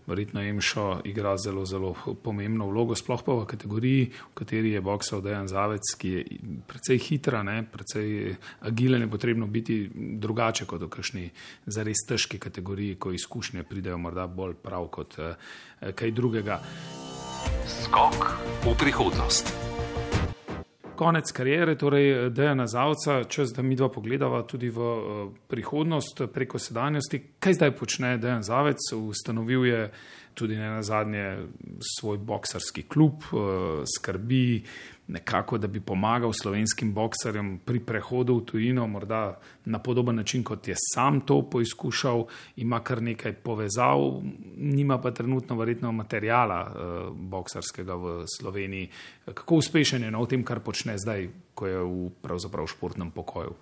verjetno 0.08 0.42
Emšo 0.42 1.00
igra 1.04 1.36
zelo, 1.36 1.66
zelo 1.66 1.92
pomembno 2.22 2.66
vlogo, 2.66 2.96
sploh 2.96 3.22
pa 3.24 3.36
v 3.36 3.46
kategoriji, 3.48 4.08
v 4.08 4.34
kateri 4.34 4.72
je 4.72 4.80
boksal 4.80 5.22
Dejan 5.24 5.48
Zavec, 5.48 5.92
ki 6.00 6.12
je 6.14 6.24
precej 6.66 6.98
hitra, 6.98 7.42
ne, 7.46 7.60
precej 7.62 8.34
agilen, 8.66 9.04
je 9.04 9.12
potrebno 9.12 9.46
biti 9.46 9.78
drugače 9.92 10.66
kot 10.66 10.82
v 10.88 10.90
kakšni 10.92 11.28
zares 11.66 12.04
težki 12.08 12.40
kategoriji, 12.40 12.96
ko 12.96 13.12
izkušnje 13.12 13.68
pridejo 13.68 13.98
morda 14.00 14.26
bolj 14.26 14.56
prav 14.62 14.88
kot 14.88 15.18
eh, 15.20 15.34
kaj 15.92 16.16
drugega. 16.16 16.60
Skok 17.68 18.30
v 18.64 18.76
prihodnost. 18.80 19.67
Konec 20.98 21.30
karijere, 21.32 21.76
torej 21.78 22.30
Dejana 22.34 22.66
Zavca, 22.66 23.20
čas, 23.30 23.52
da 23.54 23.62
mi 23.62 23.76
dva 23.78 23.86
pogledava 23.88 24.40
tudi 24.42 24.66
v 24.74 24.82
uh, 24.82 25.28
prihodnost 25.46 26.24
preko 26.34 26.58
sedanjosti. 26.58 27.20
Kaj 27.38 27.54
zdaj 27.54 27.70
počne 27.78 28.16
Dejan 28.18 28.42
Zavec? 28.42 28.82
Ustanovil 28.98 29.66
je 29.66 29.84
tudi 30.38 30.56
ne 30.56 30.70
na 30.70 30.82
zadnje 30.82 31.24
svoj 31.82 32.18
boksarski 32.18 32.84
klub, 32.86 33.26
uh, 33.32 33.82
skrbi 33.96 34.62
nekako, 35.08 35.58
da 35.58 35.66
bi 35.66 35.80
pomagal 35.80 36.32
slovenskim 36.36 36.92
boksarjem 36.94 37.58
pri 37.64 37.80
prehodu 37.80 38.36
v 38.36 38.44
tujino, 38.44 38.86
morda 38.86 39.38
na 39.64 39.80
podoben 39.82 40.16
način, 40.16 40.44
kot 40.44 40.68
je 40.68 40.76
sam 40.76 41.20
to 41.20 41.40
poizkušal, 41.50 42.26
ima 42.56 42.80
kar 42.84 43.02
nekaj 43.02 43.32
povezav, 43.32 44.20
nima 44.56 45.00
pa 45.00 45.10
trenutno 45.10 45.56
verjetno 45.56 45.92
materijala 45.92 46.60
uh, 46.68 47.16
boksarskega 47.16 47.94
v 47.94 48.22
Sloveniji. 48.38 48.90
Kako 49.34 49.62
uspešen 49.64 50.04
je 50.04 50.10
na 50.10 50.26
tem, 50.26 50.44
kar 50.44 50.60
počne 50.60 50.98
zdaj, 50.98 51.28
ko 51.54 51.66
je 51.66 51.82
v 51.82 52.10
pravzaprav 52.22 52.66
športnem 52.66 53.10
pokoju? 53.10 53.56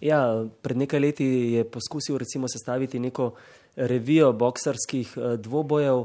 Ja, 0.00 0.46
pred 0.62 0.80
nekaj 0.80 1.00
leti 1.00 1.26
je 1.52 1.64
poskusil 1.68 2.16
sestaviti 2.48 2.98
neko 2.98 3.34
revijo 3.76 4.32
boksarskih 4.32 5.14
uh, 5.16 5.34
dvobojev 5.40 6.04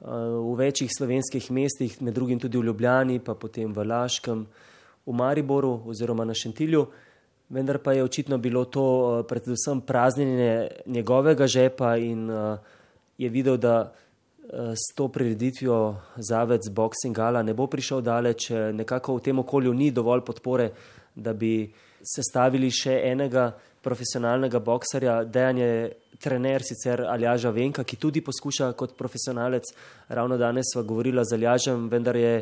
v 0.00 0.54
večjih 0.56 0.90
slovenskih 0.92 1.50
mestih, 1.50 2.02
med 2.02 2.14
drugim 2.14 2.40
tudi 2.40 2.58
v 2.58 2.68
Ljubljani, 2.68 3.18
pa 3.24 3.34
potem 3.34 3.72
v 3.72 3.84
Laškem, 3.84 4.46
v 5.06 5.12
Mariboru 5.12 5.80
oziroma 5.86 6.24
na 6.24 6.34
Šentilju. 6.34 6.86
Vendar 7.48 7.78
pa 7.78 7.92
je 7.92 8.04
očitno 8.04 8.38
bilo 8.38 8.64
to 8.64 8.84
eh, 8.84 9.28
predvsem 9.28 9.80
praznjenje 9.80 10.68
njegovega 10.86 11.46
žepa 11.46 11.96
in 11.96 12.30
eh, 12.30 12.58
je 13.18 13.28
videl, 13.28 13.56
da 13.56 13.92
eh, 13.92 14.74
s 14.74 14.94
to 14.94 15.08
prireditvijo 15.08 15.96
Zavec 16.16 16.68
Boxing 16.70 17.14
Gala 17.14 17.42
ne 17.42 17.54
bo 17.54 17.66
prišel 17.66 18.00
daleč, 18.00 18.50
nekako 18.50 19.16
v 19.16 19.20
tem 19.20 19.38
okolju 19.38 19.74
ni 19.74 19.90
dovolj 19.90 20.24
podpore 20.26 20.70
da 21.16 21.32
bi 21.32 21.66
sestavili 22.04 22.70
še 22.70 23.00
enega 23.08 23.48
profesionalnega 23.86 24.58
boksarja. 24.58 25.20
Dejan 25.24 25.58
je 25.62 25.72
trener 26.22 26.64
sicer 26.66 27.04
Aljaža 27.06 27.52
Venka, 27.54 27.84
ki 27.86 27.98
tudi 28.02 28.22
poskuša 28.24 28.72
kot 28.78 28.96
profesionalec. 28.98 29.70
Ravno 30.08 30.38
danes 30.40 30.72
sva 30.72 30.82
govorila 30.82 31.24
z 31.24 31.38
Aljažem, 31.38 31.88
vendar 31.92 32.18
je 32.18 32.32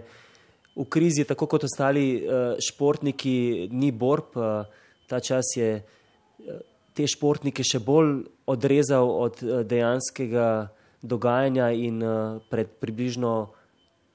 v 0.74 0.86
krizi, 0.90 1.26
tako 1.28 1.48
kot 1.50 1.66
ostali 1.68 2.06
uh, 2.18 2.54
športniki, 2.62 3.68
ni 3.72 3.92
borb. 3.92 4.36
Uh, 4.36 4.86
ta 5.10 5.20
čas 5.20 5.52
je 5.56 5.76
uh, 5.80 6.62
te 6.96 7.06
športnike 7.10 7.66
še 7.66 7.82
bolj 7.84 8.24
odrezal 8.48 9.10
od 9.10 9.42
dejanskega 9.66 10.70
dogajanja 11.04 11.68
in 11.76 11.98
pred 12.48 12.70
približno 12.80 13.32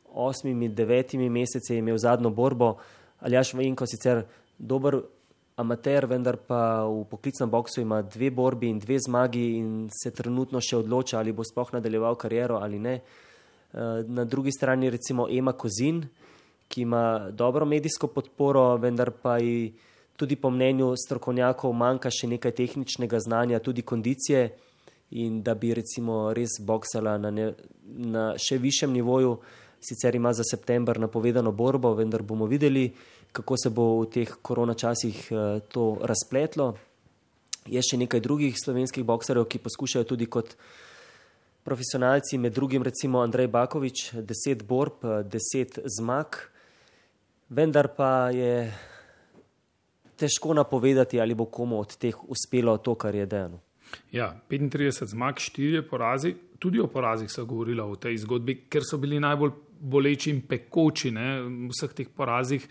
osmimi, 0.10 0.70
devetimi 0.74 1.30
meseci 1.30 1.74
je 1.74 1.80
imel 1.84 1.98
zadnjo 2.02 2.32
borbo. 2.34 2.78
Aljaš 3.20 3.54
Vajenko 3.54 3.86
sicer 3.86 4.24
dober 4.58 5.02
amater, 5.60 6.08
vendar 6.08 6.38
pa 6.40 6.88
v 6.88 7.04
poklicnem 7.10 7.50
boksu 7.52 7.82
ima 7.82 8.02
dve 8.02 8.32
borbi 8.32 8.70
in 8.72 8.80
dve 8.80 9.00
zmagi 9.00 9.58
in 9.60 9.90
se 9.92 10.12
trenutno 10.16 10.62
še 10.64 10.80
odloča, 10.80 11.20
ali 11.20 11.36
bo 11.36 11.44
sploh 11.44 11.74
nadaljeval 11.76 12.16
kariero 12.16 12.62
ali 12.64 12.80
ne. 12.80 12.96
Na 14.08 14.26
drugi 14.26 14.52
strani 14.56 14.90
recimo 14.90 15.28
Ema 15.30 15.54
Kozin, 15.54 16.02
ki 16.70 16.82
ima 16.82 17.30
dobro 17.32 17.66
medijsko 17.66 18.08
podporo, 18.08 18.78
vendar 18.78 19.12
pa 19.12 19.38
ji 19.38 19.74
tudi 20.18 20.36
po 20.36 20.50
mnenju 20.50 20.94
strokovnjakov 20.98 21.74
manjka 21.74 22.12
še 22.12 22.28
nekaj 22.28 22.56
tehničnega 22.56 23.20
znanja, 23.20 23.60
tudi 23.60 23.82
kondicije 23.82 24.50
in 25.12 25.42
da 25.44 25.56
bi 25.56 25.74
recimo 25.74 26.34
res 26.34 26.60
boksala 26.62 27.18
na, 27.18 27.32
ne, 27.32 27.54
na 27.84 28.26
še 28.38 28.60
višjem 28.62 28.94
nivoju. 28.94 29.40
Sicer 29.80 30.16
ima 30.16 30.34
za 30.36 30.44
september 30.44 31.00
napovedano 31.00 31.54
borbo, 31.56 31.94
vendar 31.96 32.22
bomo 32.22 32.50
videli, 32.52 32.90
kako 33.32 33.58
se 33.58 33.70
bo 33.70 34.02
v 34.02 34.10
teh 34.14 34.36
korona 34.42 34.74
časih 34.74 35.32
eh, 35.32 35.60
to 35.70 35.98
razpletlo. 36.02 36.76
Je 37.70 37.82
še 37.82 37.98
nekaj 38.02 38.22
drugih 38.26 38.56
slovenskih 38.58 39.06
bokserjev, 39.06 39.46
ki 39.46 39.62
poskušajo 39.62 40.08
tudi 40.10 40.26
kot 40.26 40.56
profesionalci, 41.64 42.38
med 42.38 42.56
drugim 42.56 42.84
recimo 42.84 43.22
Andrej 43.22 43.52
Bakovič, 43.52 44.14
deset 44.26 44.64
borb, 44.66 45.04
eh, 45.04 45.22
deset 45.24 45.82
zmag 46.00 46.50
vendar 47.50 47.88
pa 47.98 48.30
je 48.30 48.74
težko 50.18 50.54
napovedati, 50.54 51.20
ali 51.20 51.36
bo 51.36 51.46
komu 51.46 51.80
od 51.80 51.98
teh 51.98 52.16
uspelo 52.28 52.78
to, 52.78 52.96
kar 52.96 53.16
je 53.16 53.26
dejano. 53.26 53.60
Ja, 54.12 54.36
35 54.50 55.06
zmag, 55.06 55.40
4 55.40 55.82
porazi. 55.90 56.36
Tudi 56.60 56.80
o 56.80 56.88
porazih 56.88 57.32
so 57.32 57.46
govorila 57.46 57.86
v 57.88 57.98
tej 57.98 58.18
zgodbi, 58.26 58.66
ker 58.70 58.84
so 58.84 59.00
bili 59.00 59.20
najbolj 59.20 59.54
boleči 59.80 60.30
in 60.30 60.42
pekoči 60.44 61.12
ne, 61.16 61.28
v 61.42 61.70
vseh 61.72 61.94
teh 61.96 62.10
porazih 62.12 62.66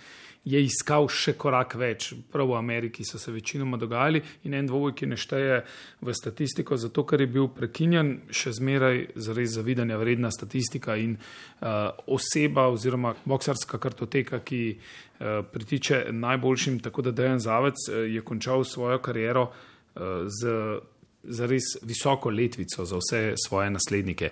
je 0.48 0.60
iskal 0.64 1.08
še 1.12 1.34
korak 1.36 1.74
več. 1.78 2.12
Prav 2.32 2.48
v 2.52 2.56
Ameriki 2.58 3.04
so 3.04 3.20
se 3.20 3.32
večinoma 3.32 3.76
dogajali 3.76 4.22
in 4.48 4.56
en 4.56 4.68
dvoboj, 4.68 4.94
ki 4.96 5.08
ne 5.10 5.18
šteje 5.20 5.60
v 6.00 6.14
statistiko, 6.16 6.78
zato 6.80 7.04
ker 7.04 7.20
je 7.20 7.28
bil 7.34 7.50
prekinjen, 7.52 8.14
še 8.32 8.54
zmeraj 8.56 9.02
zares 9.20 9.52
zavidanja 9.58 9.98
vredna 10.00 10.30
statistika 10.32 10.96
in 10.96 11.18
uh, 11.18 11.90
oseba 12.08 12.68
oziroma 12.72 13.14
boksarska 13.28 13.80
kartoteka, 13.82 14.40
ki 14.40 14.62
uh, 14.72 15.42
pritiče 15.52 16.06
najboljšim, 16.16 16.80
tako 16.84 17.08
da 17.08 17.12
Dejan 17.12 17.42
Zavec 17.44 17.88
uh, 17.88 18.06
je 18.08 18.24
končal 18.24 18.64
svojo 18.64 19.02
kariero 19.04 19.50
uh, 19.50 20.24
z 20.32 20.80
zares 21.28 21.76
visoko 21.82 22.30
letvico 22.30 22.84
za 22.88 22.96
vse 22.96 23.22
svoje 23.36 23.70
naslednike. 23.74 24.30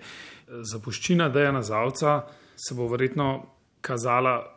Zapuščina 0.48 1.28
Dejana 1.28 1.60
Zavca 1.66 2.22
se 2.56 2.74
bo 2.74 2.86
verjetno 2.88 3.46
kazala 3.84 4.55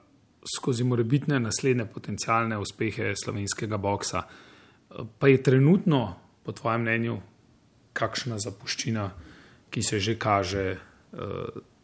skozi 0.55 0.83
morebitne 0.83 1.39
naslednje 1.39 1.85
potencijalne 1.85 2.57
uspehe 2.57 3.13
slovenskega 3.15 3.77
boksa. 3.77 4.23
Pa 5.19 5.27
je 5.27 5.43
trenutno, 5.43 6.15
po 6.43 6.51
tvojem 6.51 6.81
mnenju, 6.81 7.17
kakšna 7.93 8.39
zapuščina, 8.39 9.09
ki 9.69 9.83
se 9.83 9.99
že 9.99 10.15
kaže 10.19 10.63
uh, 10.75 11.19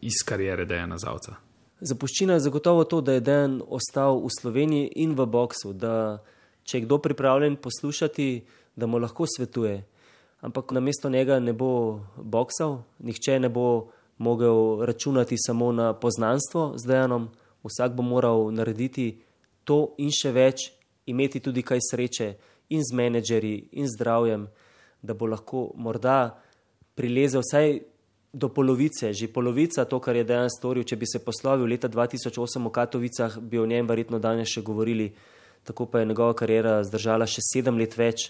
iz 0.00 0.22
karijere 0.26 0.64
Dejana 0.66 0.98
Zavca? 0.98 1.36
Zapuščina 1.80 2.34
je 2.34 2.46
zagotovo 2.48 2.84
to, 2.84 3.00
da 3.00 3.12
je 3.12 3.20
Dejan 3.20 3.60
ostal 3.68 4.22
v 4.24 4.30
Sloveniji 4.40 4.92
in 5.04 5.12
v 5.14 5.26
boksu, 5.28 5.74
da 5.76 6.22
če 6.64 6.78
je 6.78 6.86
kdo 6.86 6.98
pripravljen 6.98 7.58
poslušati, 7.60 8.44
da 8.76 8.86
mu 8.86 8.98
lahko 8.98 9.26
svetuje. 9.28 9.84
Ampak 10.40 10.72
na 10.72 10.80
mesto 10.80 11.10
njega 11.10 11.38
ne 11.40 11.52
bo 11.52 12.00
boksal, 12.16 12.82
nihče 12.98 13.38
ne 13.40 13.48
bo 13.48 13.92
mogel 14.18 14.84
računati 14.84 15.36
samo 15.38 15.72
na 15.72 15.92
poznanstvo 15.92 16.72
z 16.76 16.86
Dejanom 16.86 17.28
vsak 17.66 17.94
bo 17.94 18.02
moral 18.02 18.50
narediti 18.54 19.18
to 19.64 19.94
in 19.98 20.10
še 20.14 20.32
več, 20.32 20.70
imeti 21.06 21.40
tudi 21.40 21.62
kaj 21.62 21.82
sreče 21.90 22.28
in 22.70 22.82
z 22.82 22.94
menedžerji 22.94 23.68
in 23.78 23.86
zdravjem, 23.90 24.48
da 25.02 25.14
bo 25.14 25.26
lahko 25.26 25.70
morda 25.78 26.38
prilezel 26.94 27.44
vsaj 27.44 27.80
do 28.36 28.48
polovice, 28.52 29.12
že 29.12 29.32
polovica 29.32 29.84
to, 29.84 30.00
kar 30.00 30.16
je 30.16 30.26
dejansko 30.28 30.58
storil. 30.60 30.84
Če 30.84 30.96
bi 31.00 31.08
se 31.08 31.22
poslovil 31.24 31.70
leta 31.70 31.88
2008 31.88 32.60
v 32.60 32.72
Katovicah, 32.72 33.38
bi 33.40 33.58
o 33.58 33.66
njem 33.66 33.88
verjetno 33.88 34.20
danes 34.20 34.52
še 34.52 34.60
govorili, 34.60 35.12
tako 35.64 35.86
pa 35.88 36.02
je 36.02 36.10
njegova 36.10 36.36
karijera 36.36 36.82
zdržala 36.84 37.26
še 37.26 37.40
sedem 37.40 37.80
let 37.80 37.96
več. 37.96 38.28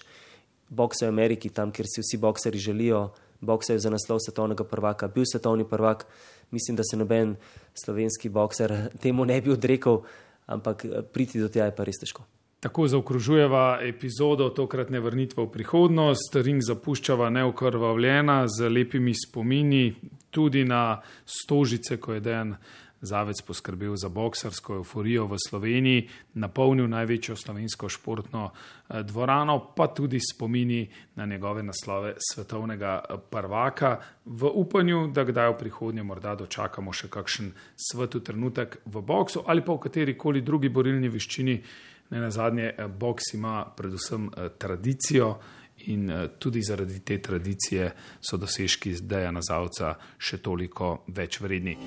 Bokse 0.67 1.07
v 1.07 1.11
Ameriki, 1.11 1.51
tam, 1.51 1.71
kjer 1.71 1.87
si 1.87 2.03
vsi 2.03 2.19
bokseri 2.19 2.59
želijo, 2.59 3.11
bokse 3.39 3.77
za 3.79 3.91
naslov 3.91 4.19
svetovnega 4.19 4.67
prvaka, 4.67 5.07
bil 5.07 5.23
svetovni 5.23 5.63
prvak 5.67 6.07
mislim, 6.51 6.75
da 6.75 6.83
se 6.83 6.97
noben 6.97 7.35
slovenski 7.73 8.29
bokser 8.29 8.89
temu 9.01 9.25
ne 9.25 9.41
bi 9.41 9.51
odrekel, 9.51 10.01
ampak 10.45 10.85
eh, 10.85 11.01
priti 11.13 11.39
do 11.39 11.49
tega 11.49 11.65
je 11.65 11.75
pa 11.75 11.83
res 11.83 11.99
težko. 12.01 12.25
Tako 12.59 12.87
zaokrožujeva 12.87 13.79
epizodo 13.85 14.49
tokratne 14.49 14.99
vrnitve 14.99 15.43
v 15.43 15.51
prihodnost, 15.53 16.39
ring 16.41 16.63
zapuščava 16.65 17.29
neokrvavljena 17.29 18.39
z 18.49 18.69
lepimi 18.69 19.13
spomini 19.13 19.93
tudi 20.33 20.63
na 20.65 21.01
stožice, 21.25 21.99
ko 22.01 22.17
je 22.17 22.23
dejan 22.25 22.55
Zavec 23.01 23.41
poskrbel 23.41 23.95
za 23.95 24.09
boksarsko 24.09 24.75
euforijo 24.75 25.27
v 25.27 25.37
Sloveniji, 25.47 26.07
napolnil 26.33 26.87
največjo 26.89 27.35
slovensko 27.35 27.89
športno 27.89 28.49
eh, 28.49 29.03
dvorano, 29.03 29.59
pa 29.75 29.87
tudi 29.87 30.19
spomini 30.19 30.87
na 31.15 31.25
njegove 31.25 31.63
naslove 31.63 32.15
svetovnega 32.31 33.01
eh, 33.09 33.17
prvaka, 33.29 33.99
v 34.25 34.49
upanju, 34.53 35.07
da 35.13 35.23
kdaj 35.23 35.49
v 35.49 35.57
prihodnje 35.59 36.03
morda 36.03 36.35
dočakamo 36.35 36.93
še 36.93 37.07
kakšen 37.07 37.51
svetu 37.75 38.19
trenutek 38.19 38.79
v 38.85 39.01
boksu 39.01 39.45
ali 39.45 39.61
pa 39.61 39.77
v 39.77 39.83
kateri 39.85 40.17
koli 40.17 40.41
drugi 40.41 40.69
borilni 40.69 41.09
veščini. 41.09 41.61
Ne 42.09 42.19
na 42.19 42.31
zadnje, 42.31 42.73
eh, 42.73 42.87
boks 42.87 43.33
ima 43.33 43.61
predvsem 43.77 44.31
tradicijo 44.57 45.35
in 45.87 46.29
tudi 46.39 46.61
zaradi 46.63 46.99
te 46.99 47.19
tradicije 47.21 47.91
so 48.21 48.37
dosežki 48.37 48.93
zdaj 48.95 49.31
na 49.31 49.41
zavca 49.41 49.95
še 50.17 50.37
toliko 50.37 51.03
več 51.07 51.39
vredni. 51.41 51.77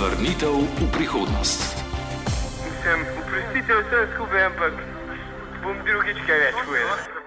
Vrnitev 0.00 0.60
v 0.80 0.90
prihodnost. 0.96 1.66
Sem 2.82 3.02
uprostitev 3.18 3.82
vse 3.86 4.06
skupaj, 4.14 4.46
ampak 4.50 4.86
bom 5.62 5.82
drugič 5.86 6.24
kaj 6.26 6.46
več 6.46 6.64
povedal. 6.66 7.21